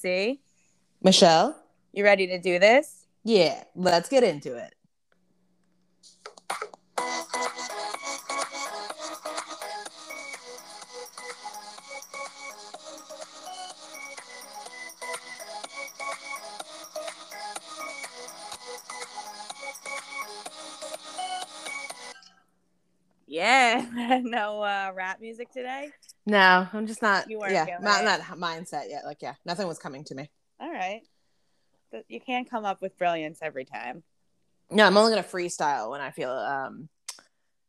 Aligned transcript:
Casey. 0.00 0.40
Michelle? 1.02 1.56
You 1.92 2.04
ready 2.04 2.26
to 2.28 2.38
do 2.38 2.58
this? 2.58 3.06
Yeah, 3.24 3.64
let's 3.74 4.08
get 4.08 4.24
into 4.24 4.56
it. 4.56 4.74
Yeah. 23.26 24.20
no 24.24 24.62
uh, 24.62 24.92
rap 24.94 25.20
music 25.20 25.52
today? 25.52 25.90
No, 26.30 26.68
I'm 26.72 26.86
just 26.86 27.02
not. 27.02 27.28
You 27.28 27.40
weren't 27.40 27.52
yeah, 27.52 27.78
not 27.80 28.02
it. 28.02 28.06
that 28.06 28.22
mindset 28.36 28.88
yet. 28.88 29.04
Like, 29.04 29.20
yeah, 29.20 29.34
nothing 29.44 29.66
was 29.66 29.80
coming 29.80 30.04
to 30.04 30.14
me. 30.14 30.30
All 30.60 30.70
right. 30.70 31.00
But 31.90 32.04
You 32.06 32.20
can't 32.20 32.48
come 32.48 32.64
up 32.64 32.80
with 32.80 32.96
brilliance 32.96 33.40
every 33.42 33.64
time. 33.64 34.04
No, 34.70 34.86
I'm 34.86 34.96
only 34.96 35.10
gonna 35.10 35.24
freestyle 35.24 35.90
when 35.90 36.00
I 36.00 36.12
feel 36.12 36.30
um, 36.30 36.88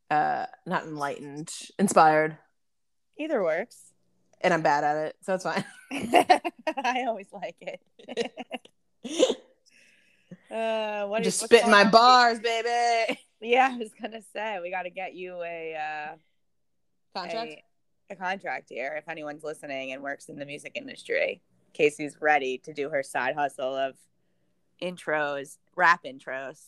uh, 0.08 0.46
not 0.64 0.84
enlightened, 0.84 1.50
inspired, 1.76 2.38
Either 3.18 3.42
works. 3.42 3.76
and 4.40 4.54
I'm 4.54 4.62
bad 4.62 4.84
at 4.84 4.96
it, 5.08 5.16
so 5.22 5.34
it's 5.34 5.42
fine. 5.42 5.64
I 5.90 7.04
always 7.08 7.26
like 7.32 7.56
it. 7.60 7.80
uh, 10.52 11.08
what 11.08 11.24
just 11.24 11.40
spitting 11.40 11.72
my 11.72 11.82
bars, 11.82 12.38
baby. 12.38 13.18
Yeah, 13.40 13.70
I 13.72 13.76
was 13.76 13.90
gonna 14.00 14.22
say 14.32 14.60
we 14.62 14.70
got 14.70 14.82
to 14.82 14.90
get 14.90 15.16
you 15.16 15.42
a 15.42 15.74
uh, 15.74 16.16
Contract. 17.18 17.52
a, 17.52 17.64
a 18.12 18.16
contract 18.16 18.68
here 18.68 18.94
if 18.96 19.08
anyone's 19.08 19.42
listening 19.42 19.92
and 19.92 20.02
works 20.02 20.28
in 20.28 20.38
the 20.38 20.46
music 20.46 20.72
industry. 20.74 21.42
Casey's 21.72 22.16
ready 22.20 22.58
to 22.58 22.72
do 22.72 22.90
her 22.90 23.02
side 23.02 23.34
hustle 23.34 23.74
of 23.74 23.96
intros, 24.80 25.56
rap 25.74 26.04
intros. 26.04 26.66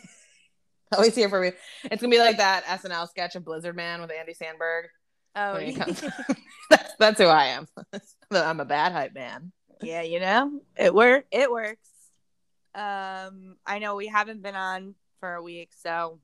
Always 0.92 1.14
here 1.14 1.28
for 1.28 1.40
me. 1.40 1.52
It's 1.84 2.00
gonna 2.00 2.10
be 2.10 2.18
like 2.18 2.38
that 2.38 2.64
SNL 2.64 3.08
sketch 3.08 3.36
of 3.36 3.44
Blizzard 3.44 3.76
Man 3.76 4.00
with 4.00 4.10
Andy 4.10 4.34
Samberg. 4.34 4.84
Oh, 5.34 5.60
comes- 5.76 6.00
that's, 6.70 6.94
that's 6.98 7.20
who 7.20 7.26
I 7.26 7.46
am. 7.46 7.68
I'm 8.30 8.60
a 8.60 8.64
bad 8.64 8.92
hype 8.92 9.14
man. 9.14 9.52
yeah, 9.82 10.02
you 10.02 10.20
know 10.20 10.60
it 10.76 10.94
work. 10.94 11.26
It 11.30 11.50
works. 11.50 11.88
Um, 12.74 13.56
I 13.66 13.78
know 13.80 13.96
we 13.96 14.06
haven't 14.06 14.42
been 14.42 14.54
on 14.54 14.94
for 15.20 15.34
a 15.34 15.42
week, 15.42 15.70
so 15.76 16.20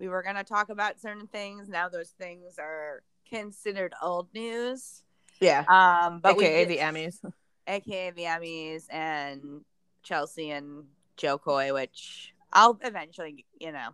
we 0.00 0.08
were 0.08 0.22
gonna 0.22 0.44
talk 0.44 0.70
about 0.70 1.00
certain 1.00 1.28
things. 1.28 1.68
Now 1.68 1.88
those 1.88 2.10
things 2.18 2.58
are 2.58 3.02
considered 3.30 3.94
old 4.02 4.28
news. 4.34 5.02
Yeah. 5.40 5.64
Um, 5.68 6.20
but 6.20 6.36
AKA 6.36 6.66
we 6.66 6.74
the 6.76 6.80
Emmys. 6.80 7.18
aka 7.66 8.10
the 8.10 8.22
Emmys 8.22 8.84
and 8.90 9.64
Chelsea 10.02 10.50
and 10.50 10.84
Jo 11.16 11.38
Koy, 11.38 11.72
which 11.72 12.34
I'll 12.52 12.78
eventually, 12.82 13.44
you 13.58 13.72
know, 13.72 13.90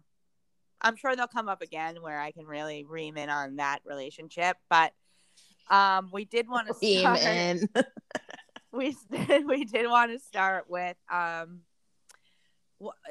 I'm 0.81 0.97
sure 0.97 1.15
they'll 1.17 1.27
come 1.27 1.49
up 1.49 1.63
again 1.63 1.97
where 2.01 2.21
I 2.21 2.31
can 2.33 2.47
really 2.47 2.85
ream 2.85 3.17
in 3.17 3.31
on 3.31 3.57
that 3.57 3.81
relationship. 3.85 4.57
But 4.69 4.93
um, 5.71 6.11
we 6.13 6.25
did 6.25 6.49
want 6.49 6.69
to 6.69 6.75
start. 7.01 7.87
We 8.73 8.95
we 9.47 9.65
did 9.65 9.89
want 9.89 10.13
to 10.13 10.19
start 10.19 10.69
with 10.69 10.99
um, 11.11 11.61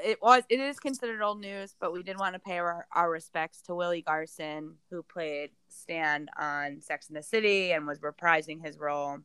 it 0.04 0.22
was 0.22 0.44
it 0.50 0.60
is 0.60 0.80
considered 0.80 1.22
old 1.22 1.42
news, 1.42 1.76
but 1.80 1.92
we 1.92 2.04
did 2.04 2.20
want 2.20 2.34
to 2.34 2.40
pay 2.40 2.58
our, 2.58 2.86
our 2.94 3.10
respects 3.10 3.62
to 3.64 3.76
Willie 3.76 4.02
Garson, 4.02 4.76
who 4.90 5.02
played 5.04 5.52
Stan 5.70 6.28
on 6.38 6.82
Sex 6.82 7.08
and 7.08 7.18
the 7.18 7.24
City 7.24 7.72
and 7.72 7.88
was 7.88 8.00
reprising 8.00 8.64
his 8.64 8.78
role 8.78 9.20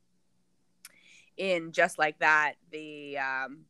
in 1.36 1.72
just 1.72 1.98
like 1.98 2.18
that 2.18 2.54
the 2.70 3.18
um, 3.18 3.64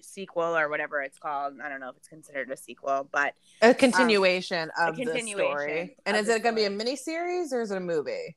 sequel 0.00 0.56
or 0.56 0.68
whatever 0.68 1.02
it's 1.02 1.18
called. 1.18 1.54
I 1.62 1.68
don't 1.68 1.80
know 1.80 1.90
if 1.90 1.96
it's 1.96 2.08
considered 2.08 2.50
a 2.50 2.56
sequel, 2.56 3.08
but 3.12 3.34
a 3.62 3.74
continuation 3.74 4.70
a 4.78 4.88
of 4.88 4.96
the 4.96 5.04
continuation 5.04 5.58
story. 5.58 5.96
And 6.04 6.16
is 6.16 6.28
it 6.28 6.42
going 6.42 6.54
to 6.54 6.60
be 6.60 6.66
a 6.66 6.70
mini 6.70 6.96
series 6.96 7.52
or 7.52 7.60
is 7.60 7.70
it 7.70 7.76
a 7.76 7.80
movie? 7.80 8.36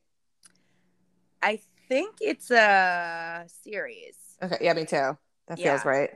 I 1.42 1.62
think 1.88 2.18
it's 2.22 2.52
a 2.52 3.46
series. 3.64 4.16
Okay, 4.42 4.58
yeah, 4.62 4.74
me 4.74 4.86
too. 4.86 5.18
That 5.48 5.58
feels 5.58 5.84
Yeah. 5.84 5.88
right. 5.88 6.09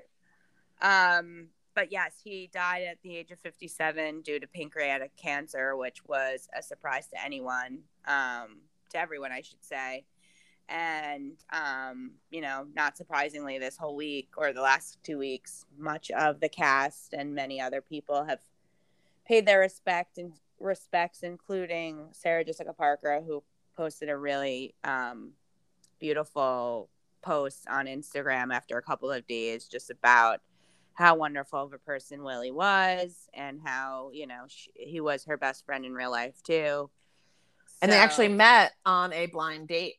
Um, 0.82 1.48
but 1.76 1.92
yes, 1.92 2.14
he 2.24 2.50
died 2.54 2.84
at 2.84 2.98
the 3.02 3.16
age 3.16 3.32
of 3.32 3.40
57 3.40 4.22
due 4.22 4.40
to 4.40 4.48
pancreatic 4.48 5.16
cancer, 5.16 5.76
which 5.76 6.06
was 6.06 6.48
a 6.58 6.62
surprise 6.62 7.08
to 7.08 7.24
anyone, 7.24 7.80
um, 8.06 8.60
to 8.92 9.00
everyone, 9.00 9.32
I 9.32 9.42
should 9.42 9.64
say. 9.64 10.06
And, 10.70 11.34
um, 11.52 12.12
you 12.30 12.42
know, 12.42 12.68
not 12.76 12.96
surprisingly, 12.96 13.58
this 13.58 13.78
whole 13.78 13.96
week 13.96 14.30
or 14.38 14.54
the 14.54 14.62
last 14.62 14.98
two 15.04 15.18
weeks, 15.18 15.66
much 15.78 16.10
of 16.12 16.40
the 16.40 16.50
cast 16.50 17.14
and 17.14 17.36
many 17.36 17.60
other 17.60 17.82
people 17.82 18.24
have 18.24 18.40
paid 19.26 19.46
their 19.46 19.60
respect 19.60 20.18
and 20.18 20.34
respects, 20.60 21.24
including 21.24 22.08
Sarah 22.12 22.46
Jessica 22.46 22.74
Parker, 22.74 23.22
who 23.26 23.44
posted 23.76 24.10
a 24.10 24.18
really 24.18 24.76
um, 24.84 25.32
beautiful 26.00 26.90
post 27.22 27.66
on 27.70 27.86
Instagram 27.88 28.54
after 28.54 28.78
a 28.78 28.82
couple 28.82 29.12
of 29.12 29.26
days 29.28 29.66
just 29.66 29.90
about 29.90 30.42
how 30.94 31.16
wonderful 31.16 31.64
of 31.64 31.74
a 31.74 31.78
person 31.78 32.24
Willie 32.24 32.52
was 32.52 33.28
and 33.34 33.60
how, 33.64 34.12
you 34.14 34.28
know, 34.28 34.46
sh 34.48 34.68
he 34.76 35.02
was 35.02 35.26
her 35.26 35.38
best 35.38 35.66
friend 35.66 35.86
in 35.86 35.94
real 35.94 36.12
life 36.12 36.42
too. 36.44 36.90
And 37.82 37.92
they 37.92 37.98
actually 37.98 38.30
met 38.30 38.72
on 38.86 39.12
a 39.12 39.26
blind 39.26 39.68
date. 39.68 39.96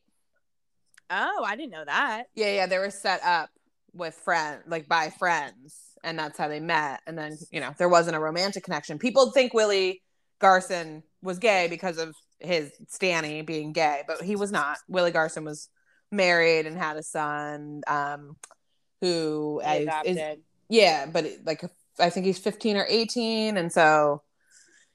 Oh, 1.09 1.43
I 1.45 1.55
didn't 1.55 1.71
know 1.71 1.85
that. 1.85 2.23
Yeah, 2.33 2.51
yeah, 2.51 2.65
they 2.65 2.79
were 2.79 2.89
set 2.89 3.21
up 3.23 3.49
with 3.93 4.15
friend 4.15 4.61
like 4.67 4.87
by 4.87 5.09
friends, 5.09 5.77
and 6.03 6.17
that's 6.17 6.37
how 6.37 6.47
they 6.47 6.59
met. 6.59 7.01
And 7.05 7.17
then 7.17 7.37
you 7.51 7.59
know 7.59 7.73
there 7.77 7.89
wasn't 7.89 8.15
a 8.15 8.19
romantic 8.19 8.63
connection. 8.63 8.97
People 8.97 9.31
think 9.31 9.53
Willie 9.53 10.01
Garson 10.39 11.03
was 11.21 11.37
gay 11.37 11.67
because 11.69 11.97
of 11.97 12.15
his 12.39 12.71
Stanny 12.87 13.41
being 13.41 13.71
gay, 13.71 14.01
but 14.07 14.21
he 14.21 14.35
was 14.35 14.51
not. 14.51 14.77
Willie 14.87 15.11
Garson 15.11 15.43
was 15.43 15.69
married 16.11 16.65
and 16.65 16.77
had 16.77 16.97
a 16.97 17.03
son, 17.03 17.81
um, 17.87 18.35
who 19.01 19.61
is, 19.65 19.89
is 20.05 20.37
yeah, 20.69 21.05
but 21.05 21.25
it- 21.25 21.45
like 21.45 21.63
I 21.99 22.09
think 22.09 22.25
he's 22.25 22.39
fifteen 22.39 22.77
or 22.77 22.85
eighteen, 22.89 23.57
and 23.57 23.71
so 23.71 24.21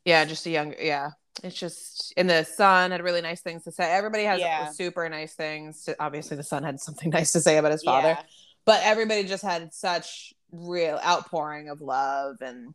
yeah, 0.05 0.25
just 0.25 0.47
a 0.47 0.51
young 0.51 0.75
yeah. 0.81 1.11
It's 1.43 1.57
just 1.57 2.13
and 2.17 2.29
the 2.29 2.45
son 2.45 2.91
had 2.91 3.03
really 3.03 3.23
nice 3.23 3.41
things 3.41 3.65
to 3.65 3.73
say. 3.73 3.91
Everybody 3.91 4.25
has 4.25 4.41
Yeah. 4.41 4.71
super 4.71 5.09
nice 5.09 5.35
things. 5.35 5.85
To, 5.85 5.97
obviously, 6.03 6.37
the 6.37 6.43
son 6.43 6.63
had 6.65 6.81
something 6.81 7.11
nice 7.19 7.33
to 7.33 7.41
say 7.41 7.57
about 7.57 7.73
his 7.73 7.83
father, 7.83 8.09
Yeah. 8.09 8.23
but 8.67 8.81
everybody 8.85 9.25
just 9.25 9.43
had 9.43 9.73
such 9.73 10.35
real 10.53 10.99
outpouring 11.05 11.69
of 11.71 11.81
love 11.81 12.37
and 12.43 12.75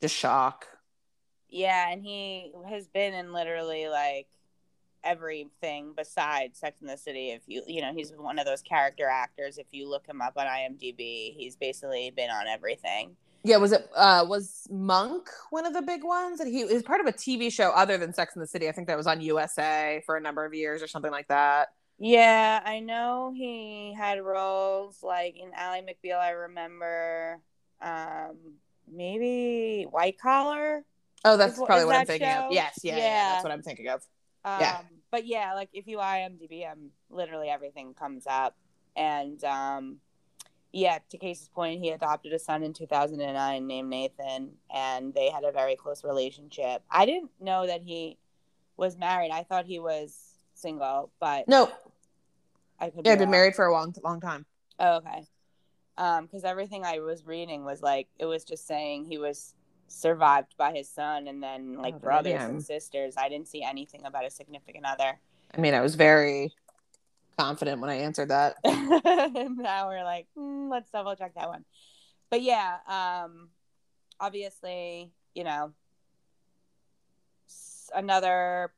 just 0.00 0.14
shock. 0.14 0.66
Yeah, 1.48 1.90
and 1.90 2.02
he 2.02 2.52
has 2.68 2.86
been 2.86 3.12
in 3.14 3.32
literally 3.32 3.88
like 3.88 4.28
everything 5.04 5.92
besides 5.96 6.58
Sex 6.58 6.80
in 6.80 6.86
the 6.86 6.96
City. 6.96 7.30
If 7.30 7.42
you 7.46 7.62
you 7.66 7.80
know, 7.82 7.92
he's 7.94 8.12
one 8.12 8.38
of 8.38 8.46
those 8.46 8.62
character 8.62 9.08
actors. 9.08 9.58
If 9.58 9.66
you 9.72 9.88
look 9.88 10.06
him 10.06 10.20
up 10.20 10.34
on 10.36 10.46
IMDb, 10.46 11.34
he's 11.36 11.56
basically 11.56 12.10
been 12.10 12.30
on 12.30 12.46
everything. 12.46 13.16
Yeah, 13.44 13.58
was 13.58 13.72
it 13.72 13.88
uh 13.94 14.24
was 14.28 14.66
Monk 14.70 15.28
one 15.50 15.66
of 15.66 15.72
the 15.72 15.82
big 15.82 16.02
ones? 16.02 16.40
And 16.40 16.52
he 16.52 16.64
was 16.64 16.82
part 16.82 17.00
of 17.00 17.06
a 17.06 17.12
TV 17.12 17.52
show 17.52 17.70
other 17.70 17.96
than 17.96 18.12
Sex 18.12 18.34
in 18.34 18.40
the 18.40 18.46
City. 18.46 18.68
I 18.68 18.72
think 18.72 18.88
that 18.88 18.96
was 18.96 19.06
on 19.06 19.20
USA 19.20 20.02
for 20.04 20.16
a 20.16 20.20
number 20.20 20.44
of 20.44 20.52
years 20.54 20.82
or 20.82 20.88
something 20.88 21.12
like 21.12 21.28
that. 21.28 21.68
Yeah, 21.98 22.60
I 22.64 22.80
know 22.80 23.32
he 23.34 23.94
had 23.96 24.20
roles 24.22 25.02
like 25.02 25.36
in 25.38 25.50
Ally 25.54 25.80
McBeal. 25.80 26.18
I 26.18 26.30
remember, 26.30 27.40
um, 27.80 28.36
maybe 28.92 29.84
White 29.90 30.18
Collar. 30.20 30.84
Oh, 31.24 31.36
that's 31.36 31.54
Is 31.54 31.58
probably 31.64 31.80
is 31.82 31.86
what 31.86 31.96
I'm 31.96 32.06
thinking 32.06 32.28
show? 32.28 32.46
of. 32.48 32.52
Yes, 32.52 32.78
yeah, 32.82 32.96
yeah, 32.96 33.02
Yeah. 33.04 33.28
that's 33.32 33.44
what 33.44 33.52
I'm 33.52 33.62
thinking 33.62 33.88
of. 33.88 34.02
Um, 34.46 34.60
Yeah. 34.60 34.80
But 35.10 35.26
yeah, 35.26 35.54
like 35.54 35.68
if 35.72 35.86
you 35.86 35.98
IMDb 35.98 36.60
him, 36.60 36.90
literally 37.10 37.48
everything 37.48 37.94
comes 37.94 38.26
up. 38.26 38.56
And 38.96 39.42
um, 39.44 39.96
yeah, 40.72 40.98
to 41.10 41.18
Casey's 41.18 41.48
point, 41.48 41.80
he 41.80 41.90
adopted 41.90 42.32
a 42.32 42.38
son 42.38 42.62
in 42.62 42.72
2009 42.72 43.66
named 43.66 43.88
Nathan, 43.90 44.52
and 44.74 45.12
they 45.14 45.30
had 45.30 45.44
a 45.44 45.52
very 45.52 45.76
close 45.76 46.02
relationship. 46.04 46.82
I 46.90 47.06
didn't 47.06 47.30
know 47.40 47.66
that 47.66 47.82
he 47.82 48.18
was 48.76 48.96
married. 48.96 49.30
I 49.30 49.42
thought 49.42 49.64
he 49.66 49.78
was 49.78 50.38
single, 50.54 51.10
but 51.20 51.46
No, 51.48 51.70
I 52.80 52.90
could. 52.90 53.06
yeah, 53.06 53.14
be 53.14 53.18
been 53.20 53.26
wrong. 53.26 53.30
married 53.30 53.54
for 53.54 53.66
a 53.66 53.72
long, 53.72 53.94
long 54.02 54.20
time. 54.20 54.44
Oh, 54.78 54.96
okay. 54.96 55.26
Um, 55.98 56.26
because 56.26 56.44
everything 56.44 56.84
I 56.84 56.98
was 57.00 57.24
reading 57.26 57.64
was 57.64 57.80
like 57.80 58.08
it 58.18 58.26
was 58.26 58.44
just 58.44 58.66
saying 58.66 59.06
he 59.06 59.16
was 59.16 59.54
survived 59.88 60.54
by 60.56 60.72
his 60.72 60.88
son 60.88 61.28
and 61.28 61.42
then 61.42 61.74
like 61.78 61.94
Oh, 61.94 61.98
brothers 61.98 62.40
damn. 62.40 62.50
and 62.50 62.62
sisters. 62.64 63.14
I 63.16 63.28
didn't 63.28 63.48
see 63.48 63.62
anything 63.62 64.04
about 64.04 64.24
a 64.24 64.30
significant 64.30 64.84
other. 64.84 65.18
I 65.56 65.60
mean, 65.60 65.74
I 65.74 65.80
was 65.80 65.94
very 65.94 66.52
confident 67.38 67.80
when 67.80 67.90
I 67.90 67.96
answered 67.96 68.28
that. 68.30 68.56
and 68.64 69.56
now 69.58 69.88
we're 69.88 70.04
like, 70.04 70.26
"Hmm, 70.36 70.68
let's 70.70 70.90
double 70.90 71.14
check 71.16 71.34
that 71.34 71.48
one. 71.48 71.64
But 72.30 72.42
yeah, 72.42 72.78
um, 72.88 73.48
obviously, 74.18 75.12
you 75.34 75.44
know, 75.44 75.72
another 77.94 78.72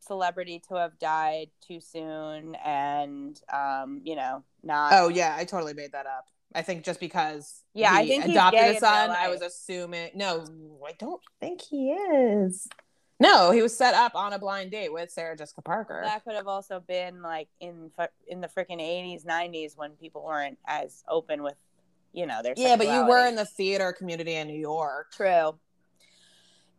celebrity 0.00 0.62
to 0.68 0.74
have 0.76 0.98
died 0.98 1.48
too 1.66 1.80
soon 1.80 2.54
and 2.56 3.40
um, 3.52 4.00
you 4.04 4.14
know, 4.14 4.44
not 4.62 4.92
Oh 4.92 5.08
yeah, 5.08 5.34
I 5.36 5.44
totally 5.44 5.74
made 5.74 5.92
that 5.92 6.06
up. 6.06 6.26
I 6.54 6.62
think 6.62 6.84
just 6.84 7.00
because 7.00 7.62
Yeah, 7.74 7.92
I 7.92 8.04
he 8.04 8.08
think 8.08 8.26
adopted 8.26 8.76
a 8.76 8.78
son, 8.78 9.10
I 9.10 9.28
was 9.28 9.42
assuming 9.42 10.10
no, 10.14 10.44
I 10.86 10.92
don't 10.98 11.20
think 11.40 11.60
he 11.62 11.92
is. 11.92 12.68
No, 13.18 13.50
he 13.50 13.62
was 13.62 13.76
set 13.76 13.94
up 13.94 14.14
on 14.14 14.34
a 14.34 14.38
blind 14.38 14.70
date 14.70 14.92
with 14.92 15.10
Sarah 15.10 15.36
Jessica 15.36 15.62
Parker. 15.62 16.02
that 16.04 16.22
could 16.24 16.34
have 16.34 16.46
also 16.48 16.80
been 16.80 17.22
like 17.22 17.48
in 17.60 17.90
in 18.26 18.40
the 18.40 18.48
freaking 18.48 18.80
80s 18.80 19.24
90s 19.24 19.76
when 19.76 19.92
people 19.92 20.22
weren't 20.24 20.58
as 20.66 21.02
open 21.08 21.42
with 21.42 21.56
you 22.12 22.26
know 22.26 22.42
their 22.42 22.54
yeah, 22.56 22.76
but 22.76 22.86
you 22.86 23.06
were 23.06 23.26
in 23.26 23.34
the 23.34 23.44
theater 23.44 23.92
community 23.92 24.34
in 24.34 24.48
New 24.48 24.58
York. 24.58 25.12
true 25.12 25.58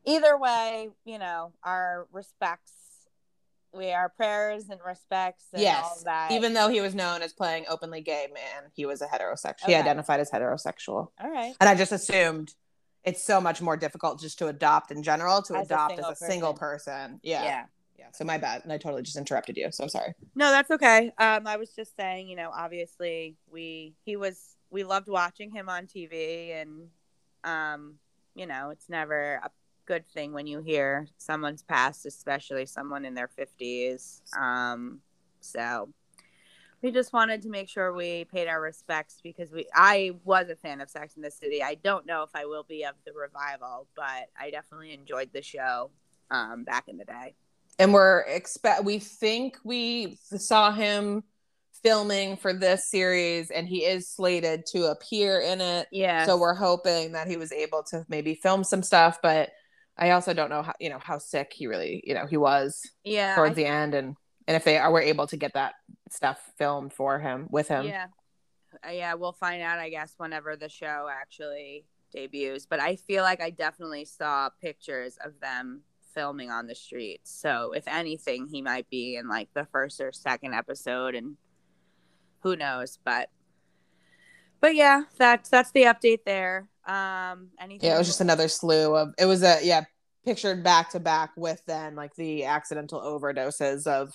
either 0.06 0.38
way 0.38 0.90
you 1.06 1.20
know 1.20 1.52
our 1.64 2.08
respects 2.12 2.72
we 3.74 3.92
our 3.92 4.10
prayers 4.10 4.70
and 4.70 4.80
respects 4.86 5.46
and 5.54 5.60
all 5.62 6.04
Yes, 6.06 6.32
even 6.32 6.54
though 6.54 6.70
he 6.70 6.82
was 6.82 6.96
known 6.96 7.22
as 7.22 7.34
playing 7.34 7.66
openly 7.70 8.02
gay 8.02 8.28
man, 8.34 8.72
he 8.74 8.86
was 8.86 9.02
a 9.02 9.08
heterosexual. 9.08 9.66
He 9.68 9.76
identified 9.76 10.20
as 10.20 10.32
heterosexual, 10.32 11.10
all 11.22 11.30
right 11.30 11.56
and 11.60 11.70
I 11.70 11.76
just 11.76 11.92
assumed 11.92 12.54
it's 13.04 13.24
so 13.24 13.40
much 13.40 13.62
more 13.62 13.78
difficult 13.78 14.20
just 14.20 14.40
to 14.40 14.48
adopt 14.48 14.92
in 14.92 15.04
general 15.04 15.42
to 15.44 15.56
As 15.56 15.68
adopt 15.68 15.96
single 15.96 16.12
as 16.12 16.22
a 16.22 16.26
single 16.26 16.54
person. 16.54 16.94
person. 16.94 17.20
Yeah. 17.24 17.44
yeah 17.44 17.66
yeah. 17.98 18.12
So 18.12 18.26
my 18.26 18.38
bad, 18.38 18.64
and 18.64 18.72
I 18.72 18.78
totally 18.78 19.02
just 19.02 19.18
interrupted 19.18 19.58
you. 19.58 19.72
So 19.72 19.84
I'm 19.84 19.90
sorry. 19.90 20.14
No, 20.36 20.52
that's 20.52 20.72
okay. 20.72 21.12
Um, 21.18 21.48
I 21.48 21.58
was 21.58 21.72
just 21.72 21.96
saying, 21.96 22.28
you 22.28 22.36
know, 22.36 22.52
obviously 22.56 23.36
we 23.52 23.94
he 24.06 24.16
was 24.16 24.56
we 24.70 24.84
loved 24.84 25.08
watching 25.08 25.52
him 25.52 25.70
on 25.70 25.88
TV, 25.88 26.62
and 26.62 26.90
um, 27.44 27.96
you 28.36 28.46
know, 28.46 28.70
it's 28.70 28.90
never 28.90 29.42
a 29.44 29.50
good 29.88 30.08
thing 30.10 30.34
when 30.34 30.46
you 30.48 30.62
hear 30.62 31.08
someone's 31.18 31.64
passed, 31.64 32.06
especially 32.06 32.66
someone 32.66 33.06
in 33.06 33.14
their 33.16 33.30
fifties. 33.30 34.22
Um, 34.40 35.00
so 35.40 35.90
we 36.84 36.92
just 36.92 37.14
wanted 37.14 37.42
to 37.44 37.50
make 37.50 37.70
sure 37.70 37.94
we 37.94 38.26
paid 38.26 38.48
our 38.48 38.62
respects 38.62 39.20
because 39.24 39.52
we 39.52 39.66
I 39.74 40.12
was 40.24 40.50
a 40.50 40.56
fan 40.56 40.82
of 40.82 40.90
Sex 40.90 41.16
in 41.16 41.22
the 41.24 41.32
City. 41.32 41.64
I 41.64 41.76
don't 41.76 42.06
know 42.06 42.22
if 42.24 42.30
I 42.36 42.46
will 42.46 42.64
be 42.64 42.84
of 42.84 42.94
the 43.06 43.14
revival, 43.14 43.88
but 43.96 44.30
I 44.40 44.52
definitely 44.52 44.94
enjoyed 44.94 45.30
the 45.34 45.42
show 45.42 45.90
um, 46.30 46.64
back 46.66 46.88
in 46.88 46.98
the 46.98 47.06
day. 47.06 47.36
and 47.80 47.94
we're 47.94 48.20
expect 48.28 48.84
we 48.84 49.00
think 49.00 49.58
we 49.64 50.18
saw 50.24 50.72
him 50.72 51.24
filming 51.84 52.36
for 52.36 52.54
this 52.54 52.90
series 52.90 53.52
and 53.52 53.68
he 53.68 53.86
is 53.86 54.10
slated 54.10 54.66
to 54.66 54.86
appear 54.92 55.40
in 55.40 55.62
it 55.62 55.88
Yeah. 55.92 56.26
so 56.26 56.36
we're 56.36 56.56
hoping 56.56 57.12
that 57.12 57.28
he 57.28 57.38
was 57.38 57.52
able 57.52 57.84
to 57.92 58.04
maybe 58.10 58.34
film 58.34 58.64
some 58.64 58.82
stuff 58.82 59.20
but 59.22 59.52
i 59.98 60.12
also 60.12 60.34
don't 60.34 60.50
know 60.50 60.62
how 60.62 60.74
you 60.80 60.90
know 60.90 61.00
how 61.00 61.18
sick 61.18 61.52
he 61.54 61.68
really 61.68 62.02
you 62.06 62.14
know 62.14 62.26
he 62.26 62.38
was 62.38 62.82
yeah. 63.04 63.36
towards 63.36 63.52
I 63.52 63.56
the 63.56 63.66
end 63.66 63.94
and 63.94 64.16
and 64.48 64.56
if 64.56 64.64
they 64.64 64.78
are 64.78 64.92
were 64.92 65.02
able 65.02 65.28
to 65.28 65.38
get 65.38 65.54
that 65.54 65.76
stuff 66.10 66.40
filmed 66.58 66.94
for 66.94 67.20
him 67.20 67.48
with 67.50 67.68
him 67.68 67.86
Yeah. 67.86 68.08
Uh, 68.86 68.92
yeah, 68.92 69.14
we'll 69.14 69.34
find 69.34 69.62
out, 69.62 69.80
I 69.80 69.90
guess, 69.90 70.14
whenever 70.18 70.56
the 70.56 70.70
show 70.70 71.10
actually 71.12 71.86
debuts. 72.12 72.66
But 72.66 72.80
I 72.80 72.96
feel 72.96 73.24
like 73.24 73.42
I 73.42 73.50
definitely 73.50 74.06
saw 74.06 74.50
pictures 74.62 75.18
of 75.24 75.40
them 75.40 75.82
filming 76.14 76.50
on 76.52 76.68
the 76.68 76.76
streets. 76.76 77.32
So 77.32 77.74
if 77.74 77.88
anything, 77.88 78.48
he 78.48 78.62
might 78.62 78.90
be 78.90 79.16
in 79.16 79.28
like 79.28 79.50
the 79.54 79.66
first 79.72 80.02
or 80.02 80.12
second 80.12 80.54
episode, 80.54 81.16
and 81.16 81.38
who 82.42 82.56
knows? 82.56 83.00
But 83.04 83.30
but 84.60 84.76
yeah, 84.76 85.04
that's 85.18 85.50
that's 85.50 85.72
the 85.72 85.84
update 85.84 86.26
there. 86.26 86.70
Um, 86.88 87.50
anything? 87.60 87.88
yeah 87.90 87.96
it 87.96 87.98
was 88.00 88.08
just 88.08 88.22
another 88.22 88.48
slew 88.48 88.96
of 88.96 89.14
it 89.20 89.26
was 89.26 89.44
a 89.44 89.60
yeah 89.62 89.84
pictured 90.26 90.64
back 90.64 90.90
to 90.92 91.00
back 91.00 91.32
with 91.36 91.62
then 91.68 91.96
like 91.96 92.16
the 92.16 92.46
accidental 92.46 93.02
overdoses 93.02 93.86
of 93.88 94.14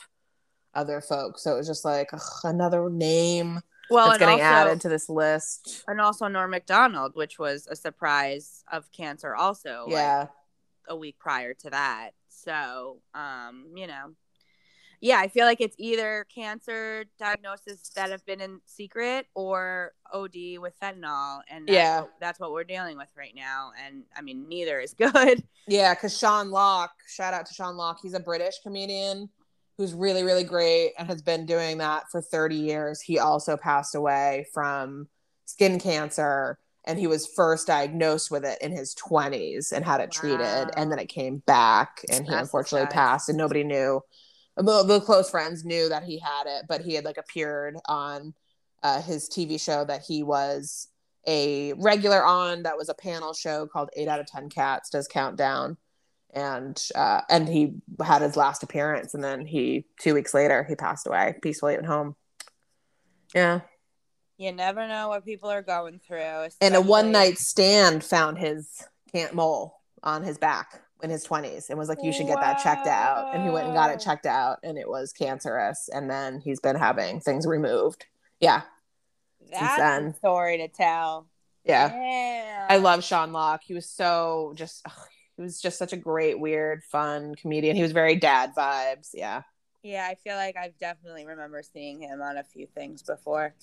other 0.75 1.01
folks 1.03 1.43
so 1.43 1.53
it 1.55 1.59
was 1.59 1.67
just 1.67 1.85
like 1.85 2.09
ugh, 2.13 2.21
another 2.45 2.89
name 2.91 3.61
well, 3.91 4.07
that's 4.09 4.23
and 4.23 4.31
getting 4.31 4.45
also, 4.45 4.69
added 4.71 4.81
to 4.83 4.89
this 4.89 5.11
list. 5.11 5.85
and 5.87 6.01
also 6.01 6.27
Norm 6.27 6.51
Macdonald, 6.51 7.13
which 7.15 7.39
was 7.39 7.67
a 7.67 7.77
surprise 7.77 8.65
of 8.73 8.91
cancer, 8.93 9.35
also. 9.35 9.83
like, 9.85 9.93
Yeah. 9.93 10.27
a 10.89 10.97
week 10.97 11.19
prior 11.19 11.53
to 11.53 11.69
that. 11.71 12.13
So, 12.31 13.01
um, 13.13 13.67
you 13.77 13.87
know, 13.87 14.15
yeah, 15.03 15.19
I 15.19 15.27
feel 15.27 15.47
like 15.47 15.61
it's 15.61 15.75
either 15.79 16.25
cancer 16.33 17.05
diagnoses 17.19 17.91
that 17.97 18.11
have 18.11 18.25
been 18.25 18.41
in 18.41 18.61
secret 18.67 19.27
or 19.35 19.93
OD 20.13 20.59
with 20.59 20.75
fentanyl, 20.81 21.41
and 21.51 21.67
that's 21.67 21.75
Yeah. 21.75 22.01
what, 22.03 22.13
that's 22.21 22.39
what 22.41 22.53
we're 22.53 22.63
dealing 22.63 22.97
with 22.97 23.09
right 23.17 23.35
now. 23.35 23.73
And 23.85 24.05
I 24.17 24.23
mean, 24.23 24.49
neither 24.49 24.79
is 24.79 24.95
good. 24.99 25.43
Yeah, 25.67 25.93
because 25.95 26.17
Sean 26.17 26.51
Lock, 26.53 26.93
shout 27.09 27.35
out 27.35 27.47
to 27.47 27.53
Sean 27.55 27.77
Lock. 27.77 27.99
He's 28.01 28.15
a 28.15 28.21
British 28.21 28.55
comedian 28.63 29.29
who's 29.77 29.93
really, 29.93 30.23
really 30.23 30.45
great 30.45 30.93
and 30.97 31.09
has 31.09 31.21
been 31.21 31.47
doing 31.47 31.79
that 31.79 32.05
for 32.13 32.23
30 32.23 32.55
years. 32.55 33.01
He 33.01 33.19
also 33.19 33.57
passed 33.57 33.97
away 33.97 34.47
from 34.55 35.09
skin 35.47 35.81
cancer 35.81 36.59
and 36.85 36.99
he 36.99 37.07
was 37.09 37.27
first 37.27 37.67
diagnosed 37.67 38.31
with 38.31 38.45
it 38.45 38.59
in 38.61 38.71
his 38.71 38.95
20s 38.95 39.73
and 39.73 39.85
had 39.85 40.01
it 40.01 40.13
treated. 40.13 40.41
Wow. 40.41 40.71
And 40.77 40.93
then 40.93 40.99
it 41.01 41.09
came 41.09 41.39
back 41.39 42.05
and 42.11 42.25
he 42.25 42.31
That's 42.31 42.43
unfortunately 42.43 42.87
sad. 42.87 42.93
passed 42.95 43.29
and 43.29 43.39
nobody 43.39 43.65
knew. 43.65 44.01
The, 44.57 44.83
the 44.83 45.01
close 45.01 45.31
friends 45.31 45.65
knew 45.65 45.89
that 45.89 46.05
he 46.05 46.19
had 46.19 46.45
it, 46.47 46.67
but 46.69 46.83
he 46.83 46.95
had 46.95 47.05
like 47.05 47.17
appeared 47.17 47.77
on 47.87 48.35
uh, 48.83 49.01
his 49.01 49.29
TV 49.29 49.61
show 49.61 49.85
that 49.85 50.03
he 50.03 50.23
was 50.23 50.89
a 51.27 51.73
regular 51.75 52.25
on 52.25 52.65
that 52.65 52.77
was 52.77 52.89
a 52.89 52.95
panel 52.95 53.33
show 53.33 53.67
called 53.67 53.91
eight 53.97 54.09
out 54.09 54.21
of 54.21 54.27
ten 54.27 54.49
cats 54.49 54.91
does 54.91 55.07
countdown. 55.09 55.77
And 56.35 56.83
uh 56.95 57.21
and 57.29 57.47
he 57.47 57.75
had 58.03 58.23
his 58.23 58.37
last 58.37 58.63
appearance 58.63 59.15
and 59.15 59.23
then 59.23 59.47
he 59.47 59.87
two 60.01 60.15
weeks 60.15 60.33
later 60.33 60.65
he 60.65 60.75
passed 60.75 61.07
away 61.07 61.37
peacefully 61.43 61.75
at 61.75 61.85
home. 61.85 62.17
Yeah. 63.35 63.61
You 64.39 64.51
never 64.51 64.89
know 64.89 65.09
what 65.09 65.25
people 65.25 65.51
are 65.51 65.63
going 65.63 66.01
through. 66.01 66.49
and 66.61 66.75
a 66.75 66.81
one 66.81 67.13
night 67.13 67.39
stand 67.39 68.03
found 68.03 68.39
his 68.39 68.83
can't 69.13 69.35
mole 69.35 69.79
on 70.03 70.25
his 70.25 70.39
back 70.39 70.83
in 71.03 71.11
his 71.11 71.27
20s 71.27 71.69
and 71.69 71.79
was 71.79 71.89
like 71.89 71.99
you 72.03 72.13
should 72.13 72.27
get 72.27 72.41
that 72.41 72.63
checked 72.63 72.87
out 72.87 73.35
and 73.35 73.43
he 73.43 73.51
went 73.51 73.67
and 73.67 73.75
got 73.75 73.91
it 73.91 73.99
checked 74.01 74.27
out 74.27 74.59
and 74.63 74.79
it 74.79 74.89
was 74.89 75.13
cancerous 75.13 75.89
and 75.93 76.09
then 76.11 76.41
he's 76.41 76.61
been 76.61 76.77
having 76.77 77.21
things 77.21 77.47
removed 77.47 78.07
yeah 78.41 78.63
That's 79.51 79.77
then. 79.79 80.15
story 80.15 80.59
to 80.59 80.69
tell. 80.69 81.27
yeah 81.65 81.93
Yeah. 81.93 82.67
I 82.71 82.77
love 82.79 83.03
Sean 83.05 83.33
Lock. 83.33 83.63
He 83.65 83.75
was 83.75 83.89
so 83.89 84.53
just 84.57 84.83
ugh, 84.87 84.93
he 85.37 85.43
was 85.43 85.61
just 85.61 85.79
such 85.79 85.93
a 85.93 85.97
great, 85.97 86.39
weird, 86.39 86.85
fun 86.85 87.35
comedian. 87.35 87.75
He 87.75 87.83
was 87.83 87.93
very 87.93 88.17
dad 88.17 88.53
vibes. 88.57 89.11
Yeah. 89.15 89.43
Yeah, 89.83 90.07
I 90.09 90.15
feel 90.15 90.37
like 90.37 90.57
I've 90.57 90.79
definitely 90.79 91.27
remember 91.27 91.63
seeing 91.63 92.01
him 92.01 92.23
on 92.23 92.37
a 92.37 92.45
few 92.45 92.67
things 92.67 93.03
before. 93.03 93.55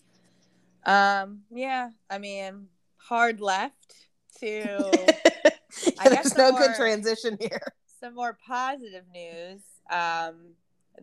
Um, 0.85 1.41
yeah, 1.51 1.89
I 2.09 2.17
mean, 2.17 2.67
hard 2.97 3.39
left 3.39 3.95
to 4.39 4.91
I 5.99 6.09
guess 6.09 6.33
There's 6.33 6.33
the 6.33 6.51
no 6.51 6.57
good 6.57 6.75
transition 6.75 7.37
here. 7.39 7.61
some 7.99 8.15
more 8.15 8.37
positive 8.45 9.03
news. 9.13 9.61
Um, 9.89 10.53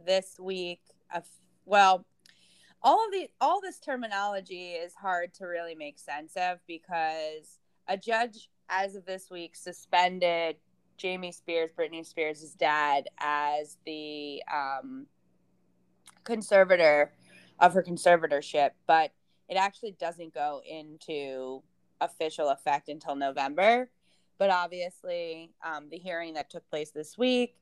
this 0.04 0.36
week, 0.38 0.80
of 1.14 1.24
well, 1.64 2.04
all 2.82 3.04
of 3.04 3.12
the 3.12 3.28
all 3.40 3.60
this 3.60 3.78
terminology 3.78 4.72
is 4.72 4.94
hard 4.94 5.34
to 5.34 5.46
really 5.46 5.74
make 5.74 5.98
sense 5.98 6.32
of 6.36 6.58
because 6.66 7.58
a 7.88 7.96
judge, 7.96 8.48
as 8.68 8.94
of 8.94 9.04
this 9.06 9.30
week, 9.30 9.56
suspended 9.56 10.56
Jamie 10.96 11.32
Spears, 11.32 11.70
Britney 11.76 12.04
Spears' 12.04 12.54
dad, 12.54 13.08
as 13.18 13.76
the 13.84 14.42
um, 14.52 15.06
conservator 16.24 17.12
of 17.58 17.72
her 17.74 17.82
conservatorship, 17.82 18.70
but 18.86 19.12
it 19.48 19.54
actually 19.54 19.92
doesn't 19.92 20.34
go 20.34 20.60
into 20.68 21.62
official 22.00 22.48
effect 22.50 22.88
until 22.88 23.14
November. 23.14 23.88
But 24.38 24.50
obviously, 24.50 25.52
um, 25.64 25.88
the 25.90 25.98
hearing 25.98 26.34
that 26.34 26.50
took 26.50 26.68
place 26.68 26.90
this 26.90 27.16
week, 27.16 27.56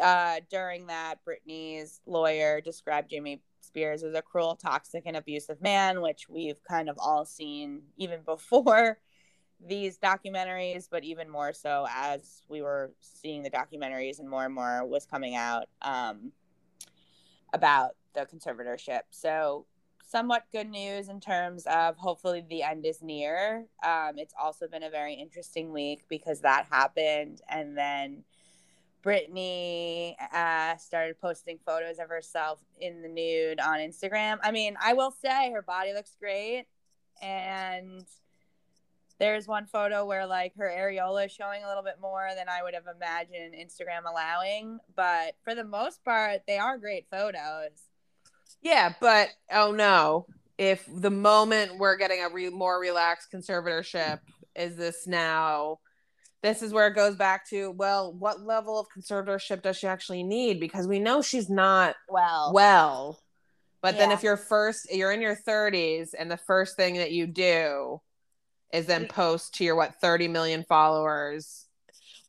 uh, 0.00 0.40
during 0.50 0.86
that, 0.86 1.18
Britney's 1.26 2.00
lawyer 2.06 2.60
described 2.60 3.10
Jamie 3.10 3.42
Spears 3.60 4.02
as 4.02 4.14
a 4.14 4.22
cruel, 4.22 4.56
toxic, 4.56 5.02
and 5.06 5.16
abusive 5.16 5.60
man, 5.60 6.00
which 6.00 6.28
we've 6.28 6.62
kind 6.64 6.88
of 6.88 6.96
all 6.98 7.24
seen 7.24 7.82
even 7.96 8.20
before 8.24 8.98
these 9.66 9.98
documentaries, 9.98 10.88
but 10.90 11.04
even 11.04 11.28
more 11.28 11.52
so 11.52 11.86
as 11.94 12.42
we 12.48 12.62
were 12.62 12.92
seeing 13.00 13.42
the 13.42 13.50
documentaries 13.50 14.18
and 14.18 14.28
more 14.28 14.44
and 14.44 14.54
more 14.54 14.86
was 14.86 15.04
coming 15.04 15.36
out 15.36 15.68
um, 15.82 16.32
about 17.52 17.90
the 18.14 18.26
conservatorship. 18.26 19.00
So, 19.10 19.66
somewhat 20.10 20.44
good 20.52 20.68
news 20.68 21.08
in 21.08 21.20
terms 21.20 21.66
of 21.66 21.96
hopefully 21.96 22.44
the 22.48 22.62
end 22.62 22.84
is 22.84 23.00
near. 23.00 23.66
Um, 23.84 24.18
it's 24.18 24.34
also 24.40 24.66
been 24.66 24.82
a 24.82 24.90
very 24.90 25.14
interesting 25.14 25.72
week 25.72 26.02
because 26.08 26.40
that 26.40 26.66
happened, 26.70 27.40
and 27.48 27.76
then 27.76 28.24
Britney 29.04 30.14
uh, 30.32 30.76
started 30.76 31.20
posting 31.20 31.58
photos 31.64 31.98
of 31.98 32.08
herself 32.08 32.58
in 32.80 33.02
the 33.02 33.08
nude 33.08 33.60
on 33.60 33.78
Instagram. 33.78 34.38
I 34.42 34.50
mean, 34.50 34.76
I 34.82 34.94
will 34.94 35.12
say 35.12 35.52
her 35.52 35.62
body 35.62 35.92
looks 35.94 36.16
great, 36.18 36.66
and 37.22 38.04
there's 39.20 39.46
one 39.46 39.66
photo 39.66 40.06
where 40.06 40.26
like 40.26 40.56
her 40.56 40.68
areola 40.68 41.26
is 41.26 41.32
showing 41.32 41.62
a 41.62 41.68
little 41.68 41.82
bit 41.82 41.98
more 42.00 42.30
than 42.34 42.48
I 42.48 42.62
would 42.62 42.74
have 42.74 42.86
imagined 42.94 43.54
Instagram 43.54 44.10
allowing, 44.10 44.80
but 44.96 45.36
for 45.44 45.54
the 45.54 45.64
most 45.64 46.02
part, 46.04 46.42
they 46.48 46.58
are 46.58 46.78
great 46.78 47.06
photos. 47.10 47.89
Yeah, 48.62 48.92
but 49.00 49.28
oh 49.50 49.72
no, 49.72 50.26
if 50.58 50.86
the 50.94 51.10
moment 51.10 51.78
we're 51.78 51.96
getting 51.96 52.22
a 52.22 52.28
re- 52.28 52.50
more 52.50 52.78
relaxed 52.78 53.28
conservatorship 53.32 54.20
is 54.54 54.76
this 54.76 55.06
now 55.06 55.78
this 56.42 56.62
is 56.62 56.72
where 56.72 56.88
it 56.88 56.94
goes 56.94 57.16
back 57.16 57.48
to 57.48 57.70
well 57.70 58.12
what 58.12 58.42
level 58.42 58.78
of 58.78 58.86
conservatorship 58.96 59.62
does 59.62 59.76
she 59.76 59.86
actually 59.86 60.22
need? 60.22 60.60
Because 60.60 60.86
we 60.86 60.98
know 60.98 61.22
she's 61.22 61.48
not 61.48 61.96
Well, 62.08 62.52
well. 62.52 63.20
But 63.82 63.96
then 63.96 64.10
if 64.10 64.22
you're 64.22 64.36
first 64.36 64.92
you're 64.92 65.12
in 65.12 65.22
your 65.22 65.36
30s 65.36 66.10
and 66.18 66.30
the 66.30 66.36
first 66.36 66.76
thing 66.76 66.96
that 66.96 67.12
you 67.12 67.26
do 67.26 68.00
is 68.72 68.84
then 68.86 69.06
post 69.06 69.54
to 69.54 69.64
your 69.64 69.76
what 69.76 69.94
30 70.02 70.28
million 70.28 70.64
followers 70.68 71.66